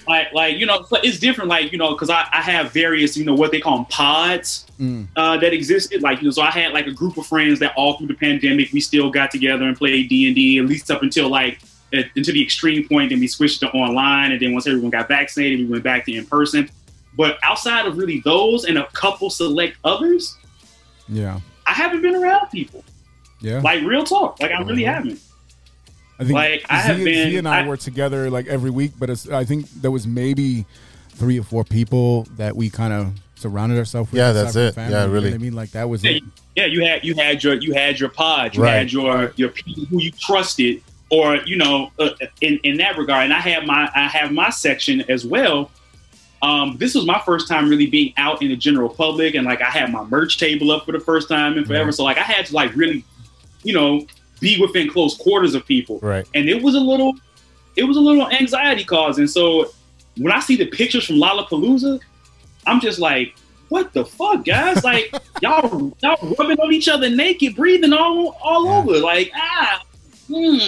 [0.09, 3.25] like like you know it's different like you know because I, I have various you
[3.25, 5.07] know what they call them pods Mm.
[5.15, 7.73] uh, that existed like you know so i had like a group of friends that
[7.77, 11.29] all through the pandemic we still got together and played d&d at least up until
[11.29, 11.61] like
[11.95, 15.09] uh, until the extreme point then we switched to online and then once everyone got
[15.09, 16.69] vaccinated we went back to in person
[17.17, 20.37] but outside of really those and a couple select others
[21.09, 21.41] Yeah.
[21.67, 22.85] i haven't been around people
[23.41, 23.61] Yeah.
[23.61, 24.95] like real talk like i really Mhm.
[24.95, 25.21] haven't
[26.19, 28.71] I think like, I Z, have been- Z and I, I- were together like every
[28.71, 30.67] week, but it's, I think there was maybe
[31.09, 34.19] three or four people that we kind of surrounded ourselves with.
[34.19, 34.75] Yeah, that's it.
[34.75, 35.35] family, Yeah, you know really.
[35.35, 36.23] I mean, like that was Yeah, it.
[36.55, 38.73] yeah, you had you had your you had your pod, you Right.
[38.75, 40.83] had your your people who you trusted,
[41.13, 42.09] or you know, uh,
[42.41, 43.25] in in that regard.
[43.25, 45.71] And I have my I have my section as well.
[46.41, 49.61] Um, this was my first time really being out in the general public, and like
[49.63, 51.93] I had my merch table up for the first time in forever.
[51.93, 53.05] So like I had to like really,
[53.63, 54.05] you know,
[54.41, 56.27] be within close quarters of people, Right.
[56.35, 57.15] and it was a little,
[57.77, 59.29] it was a little anxiety causing.
[59.29, 59.71] So
[60.17, 62.01] when I see the pictures from Lollapalooza,
[62.67, 63.37] I'm just like,
[63.69, 64.83] what the fuck, guys?
[64.91, 68.79] Like y'all y'all rubbing on each other naked, breathing all all Yeah.
[68.79, 68.99] over.
[68.99, 69.83] Like ah,
[70.27, 70.59] hmm.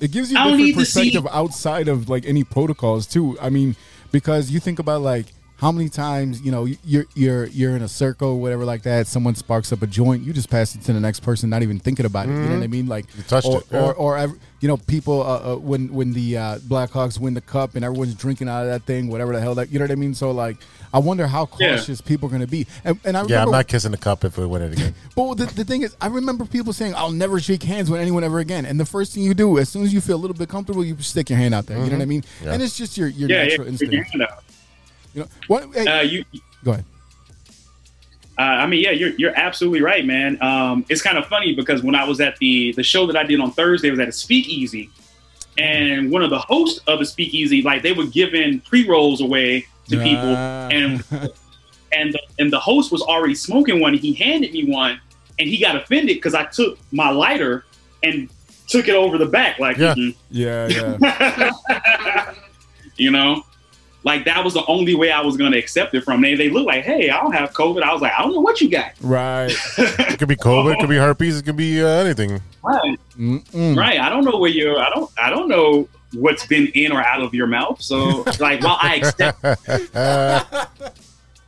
[0.00, 3.36] It gives you a different need to see- perspective outside of like any protocols too.
[3.40, 3.76] I mean,
[4.12, 5.26] because you think about like
[5.58, 9.06] how many times you know you're you're you're in a circle or whatever like that.
[9.08, 11.78] Someone sparks up a joint, you just pass it to the next person, not even
[11.80, 12.32] thinking about it.
[12.32, 12.86] You know what I mean?
[12.86, 13.80] Like You touched or, it, yeah.
[13.80, 17.40] or or ev- you know people uh, uh, when when the uh, Blackhawks win the
[17.40, 19.90] cup and everyone's drinking out of that thing, whatever the hell that you know what
[19.90, 20.14] I mean.
[20.14, 20.58] So like,
[20.94, 21.76] I wonder how Yeah.
[21.76, 22.66] cautious people are going to be.
[22.84, 24.94] And, and I Yeah, I'm not kissing the cup if we win it again.
[25.16, 28.22] but the, the thing is, I remember people saying, "I'll never shake hands with anyone
[28.22, 30.36] ever again." And the first thing you do, as soon as you feel a little
[30.36, 31.78] bit comfortable, you stick your hand out there.
[31.78, 32.22] You know what I mean?
[32.44, 32.52] Yeah.
[32.52, 34.32] And it's just your your yeah, yeah, natural stick your instinct.
[35.14, 35.68] You know what?
[35.74, 36.24] Hey, Uh, you,
[36.64, 36.84] go ahead.
[38.38, 40.40] uh, I mean, yeah, you're you're absolutely right, man.
[40.42, 43.24] Um, it's kind of funny because when I was at the the show that I
[43.24, 44.90] did on Thursday, was at a Speakeasy,
[45.56, 49.66] and one of the hosts of the Speakeasy, like they were giving pre rolls away
[49.88, 50.68] to people, Ah.
[50.68, 51.02] and
[51.92, 53.94] and the, and the host was already smoking one.
[53.94, 55.00] He handed me one,
[55.38, 57.64] and he got offended because I took my lighter
[58.02, 58.28] and
[58.68, 59.94] took it over the back, like, Yeah.
[59.94, 62.34] "Mm-mm." Yeah, yeah.
[62.96, 63.42] you know,
[64.04, 66.22] like that was the only way I was going to accept it from.
[66.22, 67.82] They they look like, hey, I don't have COVID.
[67.82, 68.92] I was like, I don't know what you got.
[69.00, 69.52] right.
[69.78, 72.40] It could be COVID, it could be herpes, it could be uh, anything.
[72.62, 73.76] Right, Mm-mm.
[73.76, 74.00] right.
[74.00, 74.78] I don't know where you're.
[74.78, 75.10] I don't.
[75.18, 77.80] I don't know what's been in or out of your mouth.
[77.82, 79.42] So, like, while I accept,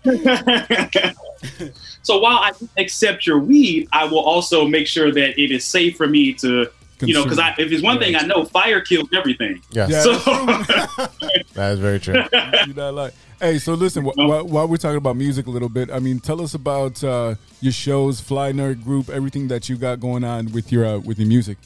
[2.03, 5.97] so while I accept your weed, I will also make sure that it is safe
[5.97, 6.71] for me to,
[7.09, 9.63] you know, because I if it's one thing I know, fire kills everything.
[9.71, 10.13] Yes, Yeah, So,
[11.55, 12.23] that is very true.
[12.67, 13.15] You not like.
[13.41, 14.05] Hey, so listen.
[14.05, 17.03] Wh- wh- while we're talking about music a little bit, I mean, tell us about
[17.03, 20.99] uh, your shows, Fly Nerd Group, everything that you got going on with your uh,
[20.99, 21.57] with your music.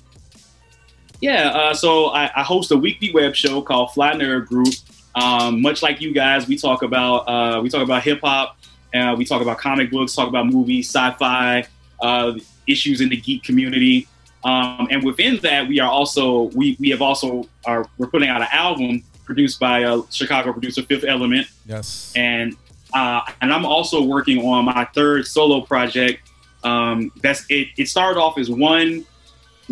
[1.20, 4.74] Yeah, uh, so I, I host a weekly web show called Fly Nerd Group.
[5.15, 8.59] Um, much like you guys, we talk about uh, we talk about hip hop,
[8.94, 11.65] uh, we talk about comic books, talk about movies, sci-fi,
[12.02, 12.35] uh,
[12.66, 14.06] issues in the geek community,
[14.44, 18.42] um, and within that, we are also we we have also are we're putting out
[18.42, 22.12] an album produced by a Chicago producer Fifth Element, Yes.
[22.14, 22.54] and
[22.92, 26.30] uh, and I'm also working on my third solo project.
[26.62, 27.68] Um, that's it.
[27.76, 29.04] It started off as one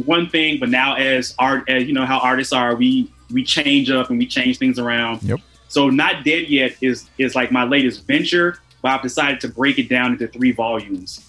[0.06, 3.90] one thing, but now as art, as you know how artists are, we we change
[3.90, 5.22] up and we change things around.
[5.22, 5.40] Yep.
[5.68, 9.78] So not dead yet is is like my latest venture, but I've decided to break
[9.78, 11.28] it down into three volumes.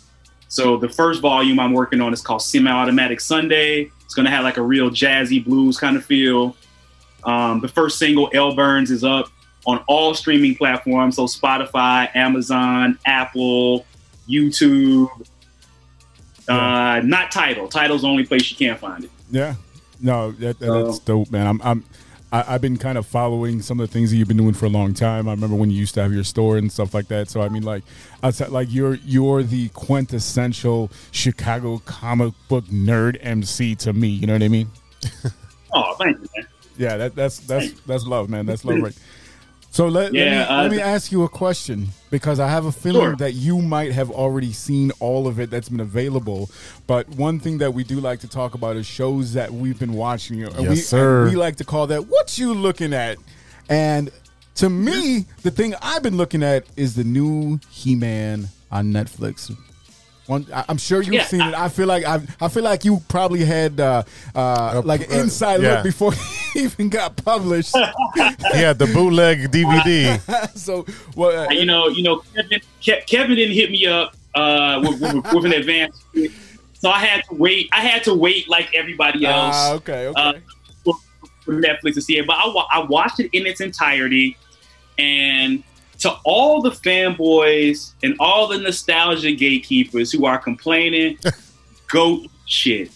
[0.53, 3.89] So the first volume I'm working on is called Semi-Automatic Sunday.
[4.05, 6.55] It's gonna have like a real jazzy blues kind of feel.
[7.23, 9.29] Um, the first single, L Burns, is up
[9.65, 13.83] on all streaming platforms, so Spotify, Amazon, Apple,
[14.29, 15.09] YouTube,
[16.47, 17.67] Uh, not Tidal.
[17.67, 19.09] Tidal's the only place you can't find it.
[19.31, 19.55] Yeah.
[20.01, 21.47] No, that, that- that's dope, man.
[21.47, 21.83] I'm, I'm,
[22.33, 24.65] I, I've been kind of following some of the things that you've been doing for
[24.65, 25.29] a long time.
[25.29, 27.29] I remember when you used to have your store and stuff like that.
[27.29, 27.83] So I mean, like,
[28.23, 34.07] outside, like you're you're the quintessential Chicago comic book nerd MC to me.
[34.07, 34.69] You know what I mean?
[35.75, 36.47] Oh, thank you, man.
[36.77, 38.45] Yeah, that, that's that's that's love, man.
[38.45, 38.99] That's love, right?
[39.73, 42.67] So let, Yeah, let, me, uh, let me ask you a question because I have
[42.67, 43.15] a feeling Sure.
[43.15, 46.51] that you might have already seen all of it that's been available.
[46.85, 49.93] But one thing that we do like to talk about is shows that we've been
[49.93, 50.37] watching.
[50.41, 51.23] Yes, we, sir.
[51.25, 53.17] we like to call that "What you looking at?"
[53.67, 54.11] And
[54.55, 59.57] to me, the thing I've been looking at is the new He-Man on Netflix.
[60.27, 61.53] One, I- I'm sure you've Yeah, seen it.
[61.53, 65.21] I feel like I, I feel like you probably had uh, uh, like an uh,
[65.21, 65.75] inside yeah.
[65.75, 66.13] look before
[66.55, 67.75] it even got published.
[68.53, 70.19] Yeah, the bootleg DVD.
[70.57, 70.85] so,
[71.15, 75.01] well, uh, you know, you know, Kevin, Ke- Kevin didn't hit me up uh, with,
[75.01, 76.05] with, with an advance,
[76.73, 77.69] so I had to wait.
[77.73, 79.55] I had to wait like everybody else.
[79.55, 80.21] Ah, okay, okay.
[80.21, 80.33] uh,
[80.83, 80.93] for,
[81.41, 82.27] for Netflix to see it.
[82.27, 84.37] But I, I watched it in its entirety,
[84.97, 85.63] and
[86.03, 91.17] to all the fanboys and all the nostalgia gatekeepers who are complaining,
[91.87, 92.91] goat shit.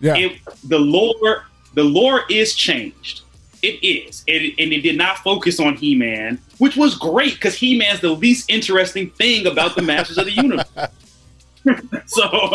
[0.00, 3.22] yeah, It, the lore, the lore is changed.
[3.62, 8.00] It is, it, and it did not focus on He-Man, which was great because He-Man's
[8.00, 10.68] the least interesting thing about the Masters of the Universe.
[12.06, 12.54] so,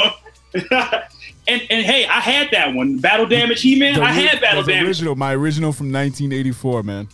[1.48, 4.02] and and hey, I had that one, Battle Damage He-Man.
[4.02, 4.88] I had Battle Damage.
[4.88, 7.10] original, my original from 1984, man.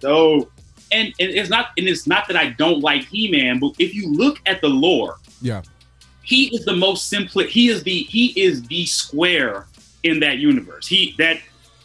[0.00, 0.48] So,
[0.92, 4.12] and, and it's not, and it's not that I don't like He-Man, but if you
[4.12, 5.62] look at the lore, Yeah,
[6.22, 7.42] he is the most simple.
[7.42, 9.66] He is the he is the square
[10.02, 10.86] in that universe.
[10.86, 11.38] He that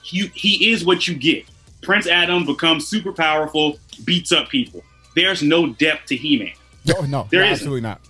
[0.03, 1.45] he he is what you get.
[1.81, 4.83] Prince Adam becomes super powerful, beats up people.
[5.15, 6.53] There's no depth to He-Man.
[6.85, 8.01] no, no, There no, absolutely not.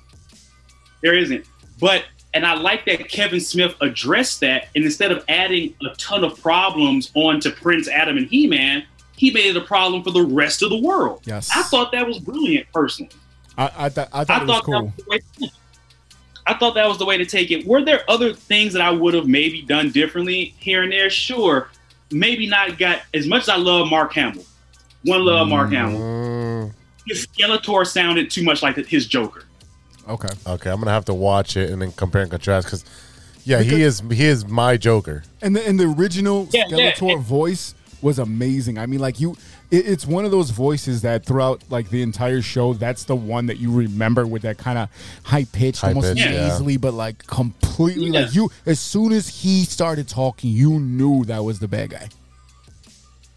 [1.02, 1.46] There isn't.
[1.80, 6.24] But and I like that Kevin Smith addressed that, and instead of adding a ton
[6.24, 8.86] of problems onto Prince Adam and He-Man,
[9.18, 11.22] he made it a problem for the rest of the world.
[11.26, 11.50] Yes.
[11.54, 13.12] I thought that was brilliant, personally.
[13.58, 14.74] I, I, th- I thought I it was thought cool.
[14.74, 15.50] that was the way.
[16.46, 17.68] I thought that was the way to take it.
[17.68, 21.10] Were there other things that I would have maybe done differently here and there?
[21.10, 21.70] Sure,
[22.12, 22.78] maybe not.
[22.78, 24.46] Got as much as I love Mark Hamill.
[25.04, 26.00] One love Mark Hamill.
[26.00, 26.74] Mm,
[27.08, 29.44] His Skeletor sounded too much like his Joker.
[30.08, 32.86] Okay, okay, I'm gonna have to watch it and then compare and contrast because,
[33.44, 35.24] yeah, he is he is my Joker.
[35.42, 37.74] and the and the original Yeah, yeah, Skeletor and- voice
[38.08, 38.78] was amazing.
[38.78, 39.32] I mean, like you,
[39.70, 43.48] it, it's one of those voices that throughout like the entire show, that's the one
[43.48, 44.90] that you remember with that kind of
[45.24, 46.32] high pitched, almost pitch, yeah.
[46.32, 48.22] nasally, but like completely Yeah.
[48.22, 48.50] like you.
[48.66, 52.08] As soon as he started talking, you knew that was the bad guy.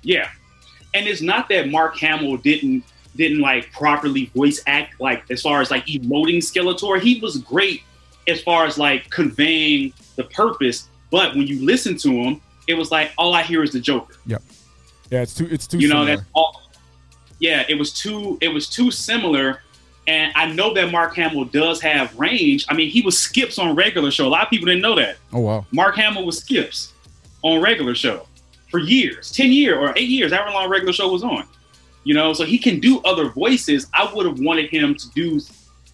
[0.03, 0.31] Yeah,
[0.95, 2.85] and it's not that Mark Hamill didn't
[3.17, 7.01] didn't like properly voice act like as far as like emoting Skeletor.
[7.01, 7.83] He was great
[8.29, 12.91] as far as like conveying the purpose, but when you listen to him, it was
[12.93, 14.15] like all I hear is the Joker.
[14.27, 14.43] Yep.
[15.11, 15.49] Yeah, it's too.
[15.51, 15.79] It's too.
[15.79, 16.63] you know that's all
[17.41, 19.63] yeah it was too it was too similar
[20.07, 23.75] and i know that mark hamill does have range i mean he was skips on
[23.75, 25.67] regular show a lot of people didn't know that Oh wow.
[25.73, 26.93] mark hamill was skips
[27.43, 28.27] on regular show
[28.71, 31.45] for years 10 years or 8 years however long regular show was on
[32.05, 35.41] you know so he can do other voices i would have wanted him to do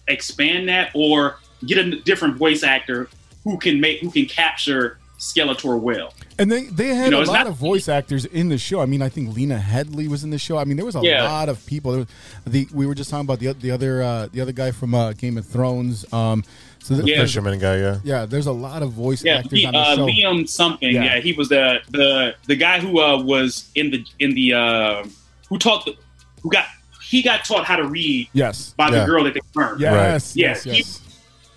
[0.09, 3.09] expand that or get a different voice actor
[3.45, 7.25] who can make who can capture skeletor well And they they had You know, a
[7.25, 8.79] lot not- of voice actors in the show.
[8.79, 10.57] I mean, I think Lena Headey was in the show.
[10.57, 11.23] I mean, there was a Yeah.
[11.23, 11.91] lot of people.
[11.91, 12.07] There was-
[12.45, 15.13] The we were just talking about the the other uh, the other guy from uh,
[15.13, 16.05] Game of Thrones.
[16.13, 16.43] Um,
[16.79, 17.21] so th- Yeah.
[17.21, 17.97] Fisherman guy, yeah.
[18.03, 20.05] yeah, there's a lot of voice Yeah, actors he, on the uh, show.
[20.07, 20.93] Liam something.
[20.93, 21.03] Yeah.
[21.15, 21.19] Yeah.
[21.21, 25.05] he was the the the guy who uh, was in the in the uh,
[25.49, 25.95] who taught the
[26.43, 26.65] who got
[27.01, 28.99] he got taught how to read yes, by Yeah.
[28.99, 29.79] the girl that they burned.
[29.81, 31.01] yes, Yeah, yes, he- yes.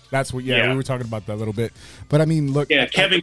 [0.09, 0.43] That's what.
[0.43, 0.69] Yeah, Yeah.
[0.71, 1.71] we were talking about that a little bit.
[2.09, 2.69] But I mean, look.
[2.71, 3.21] Yeah, I- Kevin.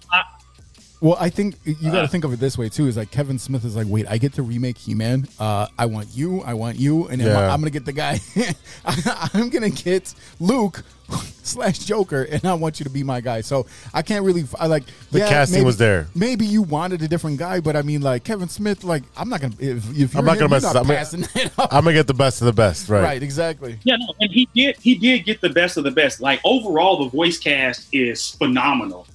[1.00, 2.86] Well, I think you got to Uh, think of it this way too.
[2.88, 5.28] Is like Kevin Smith is like, wait, I get to remake He Man.
[5.38, 6.42] Uh, I want you.
[6.42, 7.52] I want you, and Yeah.
[7.52, 8.18] I'm gonna get the guy.
[8.84, 10.82] I'm gonna get Luke
[11.44, 13.42] slash Joker, and I want you to be my guy.
[13.42, 14.44] So I can't really.
[14.58, 16.08] I like The yeah, casting maybe- was there.
[16.14, 18.82] Maybe you wanted a different guy, but I mean, like Kevin Smith.
[18.82, 19.54] Like I'm not gonna.
[19.60, 20.62] If, if you're I'm not him, gonna you're mess.
[20.64, 21.72] not I'm, gonna, up.
[21.72, 23.02] I'm gonna get the best of the best, right?
[23.02, 23.22] right.
[23.22, 23.78] Exactly.
[23.84, 26.20] Yeah, no, and he did he did get the best of the best.
[26.20, 29.06] Like overall, the voice cast is phenomenal.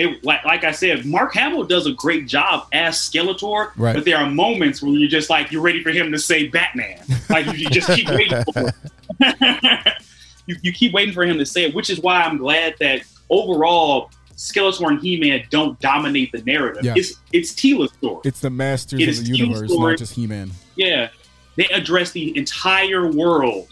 [0.00, 3.94] It like like I said, Mark Hamill does a great job as Skeletor, Right.
[3.94, 7.00] but there are moments where you're just like you're ready for him to say Batman.
[7.28, 8.72] Like you, you just keep waiting for
[9.20, 9.92] it.
[10.46, 13.02] you, you keep waiting for him to say it, which is why I'm glad that
[13.28, 16.84] overall Skeletor and He-Man don't dominate the narrative.
[16.84, 16.94] Yeah.
[16.96, 18.22] It's it's Teela's story.
[18.24, 20.50] It's the masters It of the universe, not just He Man.
[20.76, 21.10] Yeah,
[21.56, 23.68] they address the entire world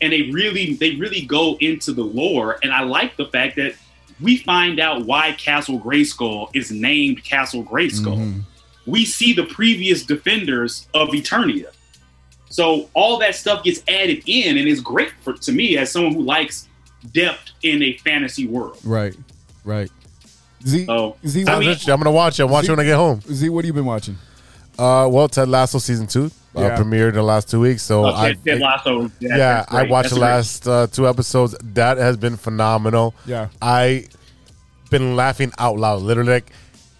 [0.00, 2.58] and they really they really go into the lore.
[2.62, 3.74] And I like the fact that
[4.22, 8.16] we find out why Castle Grayskull is named Castle Grayskull.
[8.18, 8.40] Mhm.
[8.86, 11.66] We see the previous defenders of Eternia.
[12.48, 16.14] So all that stuff gets added in, and it's great for to me as someone
[16.14, 16.66] who likes
[17.12, 18.78] depth in a fantasy world.
[18.84, 19.14] Right,
[19.64, 19.90] right.
[20.66, 21.92] Z, So Z, I Sounds mean, interesting.
[21.92, 22.48] I'm gonna watch it.
[22.48, 23.22] Watch it when I get home.
[23.32, 24.18] Z, what have you been watching?
[24.78, 26.76] Uh, well, Ted Lasso season two uh, Yeah.
[26.78, 27.82] premiered in the last two weeks.
[27.82, 30.26] So oh, I, Ted, Ted Lasso, that- yeah, I watched That's the great.
[30.28, 31.54] last uh, two episodes.
[31.62, 33.14] That has been phenomenal.
[33.26, 33.48] Yeah.
[33.62, 34.06] I
[34.90, 36.02] been laughing out loud.
[36.02, 36.50] Literally, like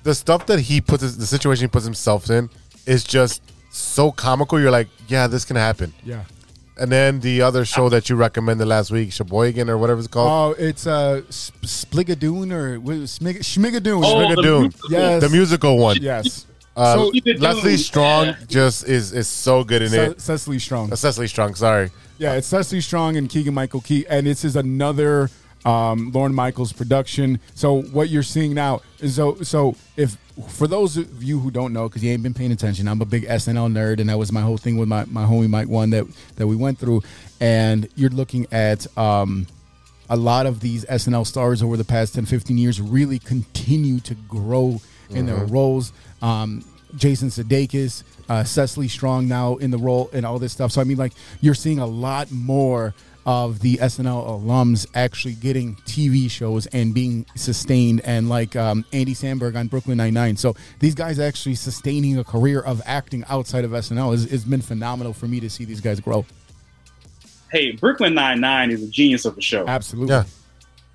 [0.05, 2.49] the stuff that he puts, his, the situation he puts himself in,
[2.87, 4.61] is just so comical.
[4.61, 5.93] You're like, yeah, this can happen.
[6.05, 6.25] Yeah.
[6.79, 10.57] And then the other show that you recommended last week, Sheboygan or whatever it's called,
[10.57, 13.23] Oh, it's uh, Sp- Spligadoon or what is it?
[13.23, 14.03] Smig- Schmigadoon.
[14.03, 14.61] Oh, Schmigadoon.
[14.63, 14.91] musical.
[14.91, 15.23] Yes.
[15.23, 15.97] the musical one.
[16.01, 16.47] Yes.
[16.77, 17.41] Uh, So- Schmigadoon.
[17.41, 20.21] Leslie Strong just is is so good in Ce- it.
[20.21, 20.93] Cecily Strong.
[20.93, 21.91] Uh, Cecily Strong, sorry.
[22.19, 25.31] Yeah, it's Cecily Strong and Keegan Michael Key, and this is another
[25.65, 27.41] um, Lorne Michaels production.
[27.55, 30.17] So what you're seeing now is so so if
[30.49, 33.05] for those of you who don't know, because you ain't been paying attention, I'm a
[33.05, 35.91] big SNL nerd, and that was my whole thing with my my homie Mike One
[35.91, 36.07] that
[36.37, 37.03] that we went through,
[37.41, 38.87] and you're looking at.
[38.97, 39.47] Um,
[40.13, 44.17] a lot of these SNL stars over the past 10, 15 years really continue to
[44.29, 44.81] grow
[45.11, 45.93] in their roles.
[46.23, 46.65] Um,
[46.97, 50.73] Jason Sudeikis, uh, Cecily Strong now in the role and all this stuff.
[50.73, 52.95] So, I mean, like, you're seeing a lot more
[53.27, 59.15] of the SNL alums actually getting TV shows and being sustained, and like um, Andy
[59.15, 60.37] Samberg on Brooklyn Nine-Nine.
[60.37, 64.63] So, these guys actually sustaining a career of acting outside of SNL has, has been
[64.63, 66.25] phenomenal for me to see these guys grow.
[67.53, 69.67] Hey, Brooklyn Nine Nine is a genius of a show.
[69.67, 70.15] Absolutely.
[70.15, 70.25] Yeah.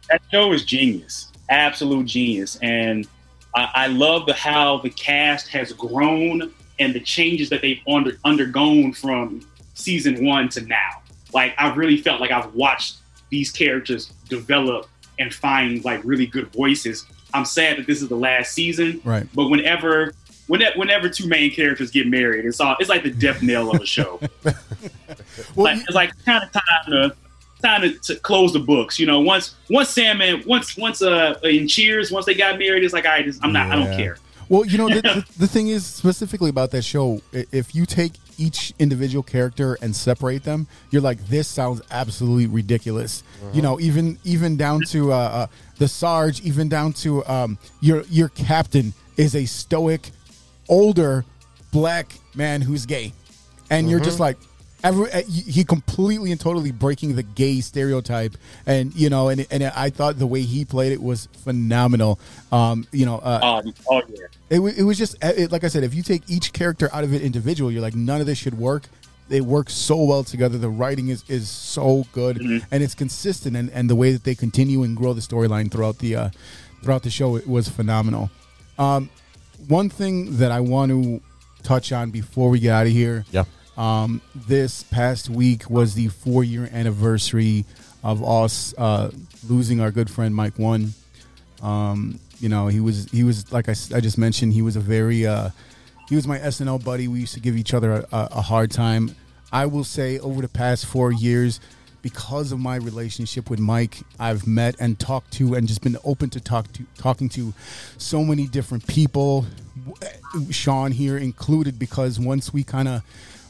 [0.10, 3.08] that show is genius, absolute genius, and
[3.56, 8.12] I, I love the how the cast has grown and the changes that they've under,
[8.26, 9.42] undergone from
[9.74, 11.02] season one to now.
[11.34, 12.98] Like I've really felt like I've watched
[13.30, 14.88] these characters develop
[15.20, 17.06] and find like really good voices.
[17.34, 19.28] I'm sad that this is the last season, Right.
[19.34, 20.14] but whenever.
[20.48, 23.82] Whenever, whenever two main characters get married, it's all it's like the death knell of
[23.82, 24.20] a show.
[25.56, 26.62] Well, like, it's like kind of time
[26.92, 27.16] to
[27.66, 29.00] time to, to close the books.
[29.00, 32.84] You know, once once Sam and once once uh in Cheers, once they got married,
[32.84, 34.18] it's like I just I'm not I don't care.
[34.48, 38.14] Well, you know, the, the, the thing is specifically about that show, if you take
[38.38, 43.24] each individual character and separate them, you're like, this sounds absolutely ridiculous.
[43.54, 45.48] You know, even even down to uh, uh,
[45.78, 50.12] the Sarge, even down to um, your your captain is a stoic,
[50.70, 51.26] older
[51.72, 53.14] black man who's gay,
[53.70, 54.38] and you're just like.
[54.86, 59.46] Every, uh, he he completely and totally breaking the gay stereotype, and you know, and
[59.50, 62.20] and I thought the way he played it was phenomenal.
[62.52, 64.26] Um, you know, uh, Oh, oh yeah.
[64.50, 65.84] it, it was just it, like I said.
[65.84, 68.58] If you take each character out of it individual, you're like none of this should
[68.60, 68.84] work.
[69.28, 70.60] They work so well together.
[70.60, 74.36] The writing is is so good and it's consistent, and, and the way that they
[74.36, 76.30] continue and grow the storyline throughout the uh,
[76.84, 78.30] throughout the show it was phenomenal.
[78.78, 79.10] Um,
[79.68, 81.22] one thing that I want to
[81.64, 83.46] touch on before we get out of here, Yeah.
[83.78, 87.66] Um, this past week was the four year anniversary
[88.04, 89.12] of us uh,
[89.48, 90.94] losing our good friend Mike One.
[91.62, 94.80] Um, you know, he was he was like I, I just mentioned, he was a
[94.80, 95.50] very uh,
[96.08, 97.08] he was my SNL buddy.
[97.08, 99.16] We used to give each other a, a, hard time.
[99.52, 101.60] I will say over the past four years,
[102.02, 106.30] because of my relationship with Mike, I've met and talked to and just been open
[106.32, 107.54] to talk to talking to
[107.98, 109.46] so many different people,
[110.52, 113.02] Sean here included, because once we kind of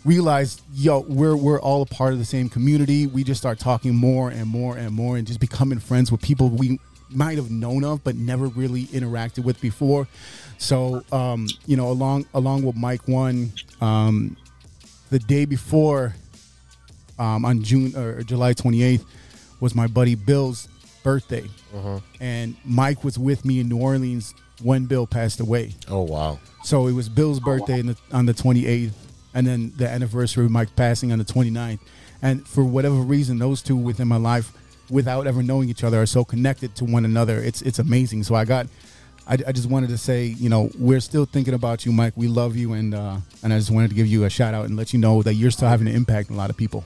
[0.06, 3.96] realized, yo, we're we're all a part of the same community, we just start talking
[3.96, 6.80] more and more and more and just becoming friends with people we
[7.10, 10.08] might have known of but never really interacted with before.
[10.58, 13.52] So um, you know, along along with Mike one,
[13.82, 14.38] um,
[15.10, 16.16] the day before
[17.20, 19.06] um, on June or July 28th
[19.60, 20.68] was my buddy Bill's
[21.04, 21.44] birthday.
[22.20, 25.74] And Mike was with me in New Orleans when Bill passed away.
[25.88, 26.40] Oh wow.
[26.64, 28.92] So it was Bill's birthday in the, on the 28th,
[29.36, 31.80] and then the anniversary of Mike passing on the 29th.
[32.22, 34.52] And for whatever reason, those two within my life,
[34.90, 37.38] without ever knowing each other, are so connected to one another.
[37.38, 38.24] It's it's amazing.
[38.24, 38.68] So I got,
[39.28, 42.14] I, I just wanted to say, you know, we're still thinking about you, Mike.
[42.16, 44.66] We love you, and uh, and I just wanted to give you a shout out
[44.66, 46.86] and let you know that you're still having an impact on a lot of people.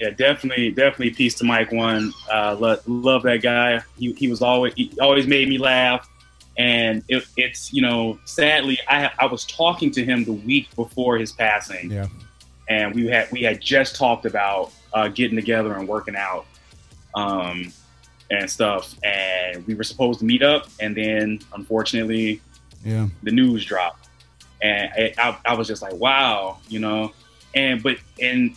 [0.00, 1.10] Yeah, definitely, definitely.
[1.10, 2.12] Peace to Mike One.
[2.32, 3.82] Uh, lo- love that guy.
[3.98, 6.08] He, he was always he always made me laugh,
[6.58, 11.16] and it, it's you know, sadly, I I was talking to him the week before
[11.16, 12.08] his passing, Yeah.
[12.68, 16.46] and we had we had just talked about uh, getting together and working out,
[17.14, 17.72] um,
[18.30, 22.40] and stuff, and we were supposed to meet up, and then unfortunately,
[22.84, 23.08] Yeah.
[23.22, 24.08] the news dropped,
[24.60, 27.12] and I, I, I was just like, wow, you know,
[27.54, 28.56] and but and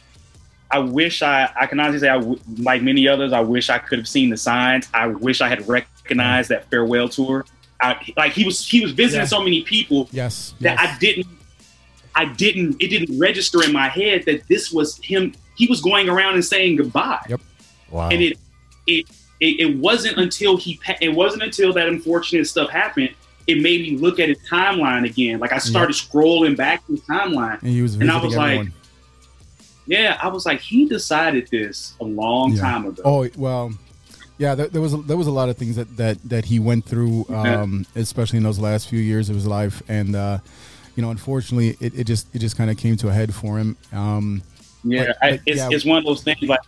[0.71, 3.77] I wish I, I can honestly say, I w- like many others, I wish I
[3.77, 4.87] could have seen the signs.
[4.93, 7.45] I wish I had recognized that farewell tour.
[7.81, 9.25] I, like he was, he was visiting Yeah.
[9.27, 10.53] so many people Yes.
[10.61, 10.95] that yes.
[10.95, 11.27] I didn't,
[12.15, 15.33] I didn't, it didn't register in my head that this was him.
[15.55, 17.23] He was going around and saying goodbye.
[17.29, 17.41] Yep.
[17.89, 18.09] Wow.
[18.09, 18.37] And it,
[18.87, 19.05] it,
[19.39, 23.09] it, it wasn't until he, it wasn't until that unfortunate stuff happened.
[23.47, 25.39] It made me look at his timeline again.
[25.39, 27.59] Like I started scrolling back the timeline.
[27.61, 28.67] and he was and I was like.
[29.87, 32.61] Yeah, I was like, he decided this a long Yeah.
[32.61, 33.01] time ago.
[33.03, 33.73] Oh well,
[34.41, 34.55] yeah.
[34.55, 36.85] There, there was a, there was a lot of things that that that he went
[36.85, 40.39] through, um, especially in those last few years of his life, and uh,
[40.95, 43.57] you know, unfortunately, it, it just it just kind of came to a head for
[43.57, 43.77] him.
[43.93, 44.41] Um,
[44.83, 45.69] yeah, but- it's, yeah.
[45.71, 46.59] it's one of those things like,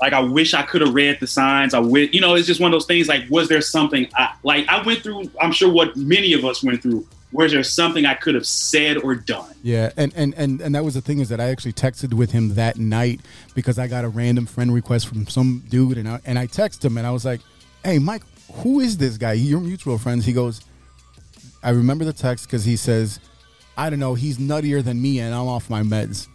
[0.00, 1.74] like I wish I could have read the signs.
[1.74, 3.08] I wish, you know, it's just one of those things.
[3.08, 4.68] Like, was there something I like?
[4.68, 5.30] I went through.
[5.40, 7.06] I'm sure what many of us went through.
[7.30, 9.54] Was there something I could have said or done?
[9.62, 12.30] Yeah, and, and and and that was the thing is that I actually texted with
[12.30, 13.20] him that night
[13.54, 16.84] because I got a random friend request from some dude, and I and I texted
[16.86, 17.40] him and I was like,
[17.84, 18.22] "Hey, Mike,
[18.52, 19.34] who is this guy?
[19.34, 20.62] Your mutual friends?" He goes,
[21.62, 23.20] "I remember the text because he says,
[23.76, 26.28] I don't know, he's nuttier than me, and I'm off my meds."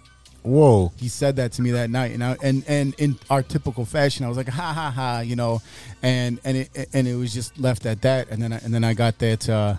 [0.43, 0.91] Whoa.
[0.97, 4.25] He said that to me that night, and I, and and in our typical fashion,
[4.25, 5.61] I was like, "Ha ha ha," you know,
[6.03, 8.83] and and it and it was just left at that, and then I, and then
[8.83, 9.49] I got that.
[9.49, 9.77] Uh,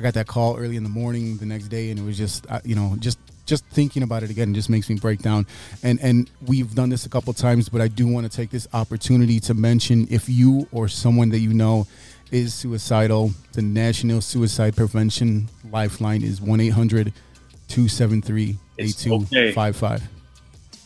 [0.00, 2.50] I got that call early in the morning the next day, and it was just
[2.50, 5.46] uh, you know just just thinking about it again just makes me break down.
[5.82, 8.66] And and we've done this a couple times, but I do want to take this
[8.72, 11.86] opportunity to mention if you or someone that you know
[12.30, 17.12] is suicidal, the National Suicide Prevention Lifeline is 1 800
[17.68, 20.02] 273 8255.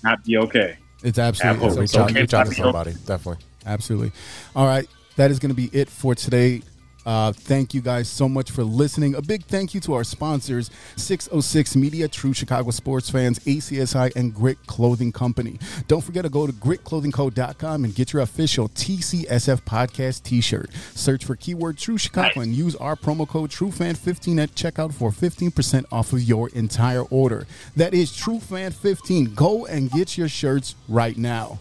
[0.02, 0.76] Not be okay.
[1.04, 1.82] It's absolutely Apple.
[1.82, 2.20] it's okay.
[2.20, 2.94] reach out to somebody.
[3.06, 3.44] Definitely.
[3.64, 4.10] Absolutely.
[4.56, 4.88] All right.
[5.14, 6.62] That is going to be it for today.
[7.04, 9.14] Uh, thank you guys so much for listening.
[9.14, 14.34] A big thank you to our sponsors 606 Media, True Chicago Sports Fans, ACSI, and
[14.34, 15.58] Grit Clothing Company.
[15.88, 20.70] Don't forget to go to gritclothingco.com and get your official TCSF podcast t shirt.
[20.94, 25.84] Search for keyword True Chicago and use our promo code TrueFan15 at checkout for 15%
[25.92, 27.46] off of your entire order.
[27.76, 29.34] That is TrueFan15.
[29.34, 31.58] Go and get your shirts right now.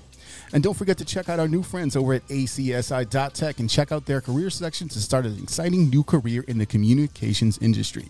[0.54, 4.06] And don't forget to check out our new friends over at acsi.tech and check out
[4.06, 8.08] their career section to start an exciting new career in the communications industry.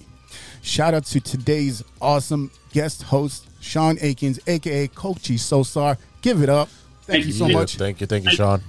[0.61, 5.97] Shout out to today's awesome guest host, Sean Akins, aka Cochise SoulStar.
[6.21, 6.69] Give it up.
[7.03, 7.77] Thank, you so Yeah, much.
[7.77, 8.07] Thank you.
[8.07, 8.61] Thank you, Sean.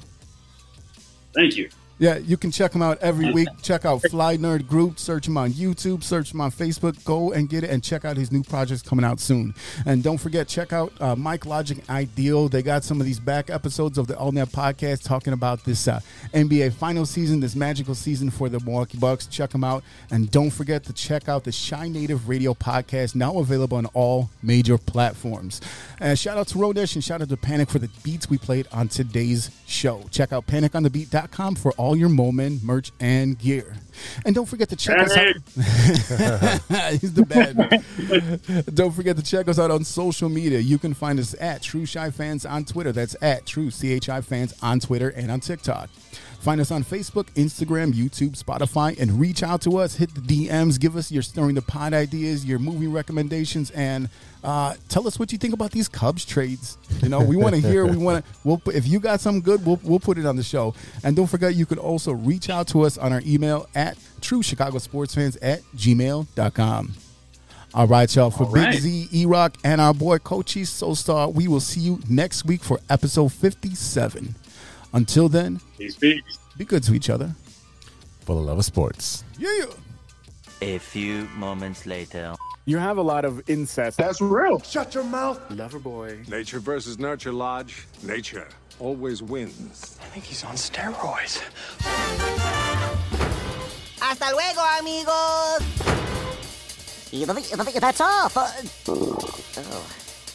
[1.35, 1.69] Thank you.
[2.05, 3.49] Yeah, you can check him out every week.
[3.63, 4.99] Check out Fly Nerd Group.
[4.99, 6.03] Search him on YouTube.
[6.03, 7.03] Search him on Facebook.
[7.03, 9.55] Go and get it and check out his new projects coming out soon.
[9.87, 12.51] And don't forget, check out uh, Mike Logic Ideal.
[12.51, 15.89] They got some of these back episodes of the All AllNet podcast talking about this
[15.89, 16.01] uh,
[16.35, 19.27] NBA final season, this magical season for the Milwaukee Bucks.
[19.27, 19.83] Check them out.
[20.11, 24.29] And don't forget to check out the Shy Native Radio podcast, now available on all
[24.43, 25.63] major platforms.
[26.01, 28.69] And shout out to Rodesh and shout out to Panic for the beats we played
[28.73, 30.05] on today's show.
[30.11, 33.77] Check out paniconthebeat.com for all your Moment merch and gear.
[34.25, 35.35] And don't forget to check us out.
[37.01, 38.65] He's the bad man.
[38.75, 40.59] Don't forget to check us out on social media.
[40.59, 42.93] You can find us at True Chi Fans on Twitter.
[42.93, 45.91] That's at True CHI Fans on Twitter and on TikTok.
[46.45, 49.97] Find us on Facebook, Instagram, YouTube, Spotify, and reach out to us.
[49.97, 50.79] Hit the DMs.
[50.79, 54.11] Give us your stirring the pot ideas, your movie recommendations, and
[54.43, 56.77] uh, tell us what you think about these Cubs trades.
[57.03, 57.87] You know, we want to hear.
[57.87, 58.33] We want to.
[58.45, 60.75] We'll if you got something good, we'll we'll put it on the show.
[61.03, 63.84] And don't forget, you can also reach out to us on our email at
[64.21, 66.93] True Chicago Sports Fans at gmail.com.
[67.75, 68.31] All right, y'all.
[68.31, 68.75] For All Big right.
[68.79, 72.79] Z, E Rock, and our boy Cochise SoulStar, we will see you next week for
[72.89, 74.35] episode 57.
[74.93, 76.23] Until then, Peace, peace.
[76.57, 77.35] be good to each other.
[78.21, 79.25] For the love of sports.
[79.39, 79.67] Yeah.
[80.63, 82.35] A few moments later.
[82.65, 83.99] You have a lot of incest.
[83.99, 84.61] That's real.
[84.61, 85.39] Shut your mouth.
[85.51, 86.21] Lover boy.
[86.29, 87.87] Nature versus nurture, Lodge.
[88.05, 88.49] Nature
[88.79, 89.99] always wins.
[90.01, 91.43] I think he's on steroids.
[94.07, 95.63] Hasta luego, amigos.
[97.81, 98.29] That's all.
[98.29, 98.47] For...
[98.87, 99.91] Oh,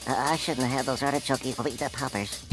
[0.08, 1.46] I shouldn't have had those artichoke
[1.92, 2.44] poppers.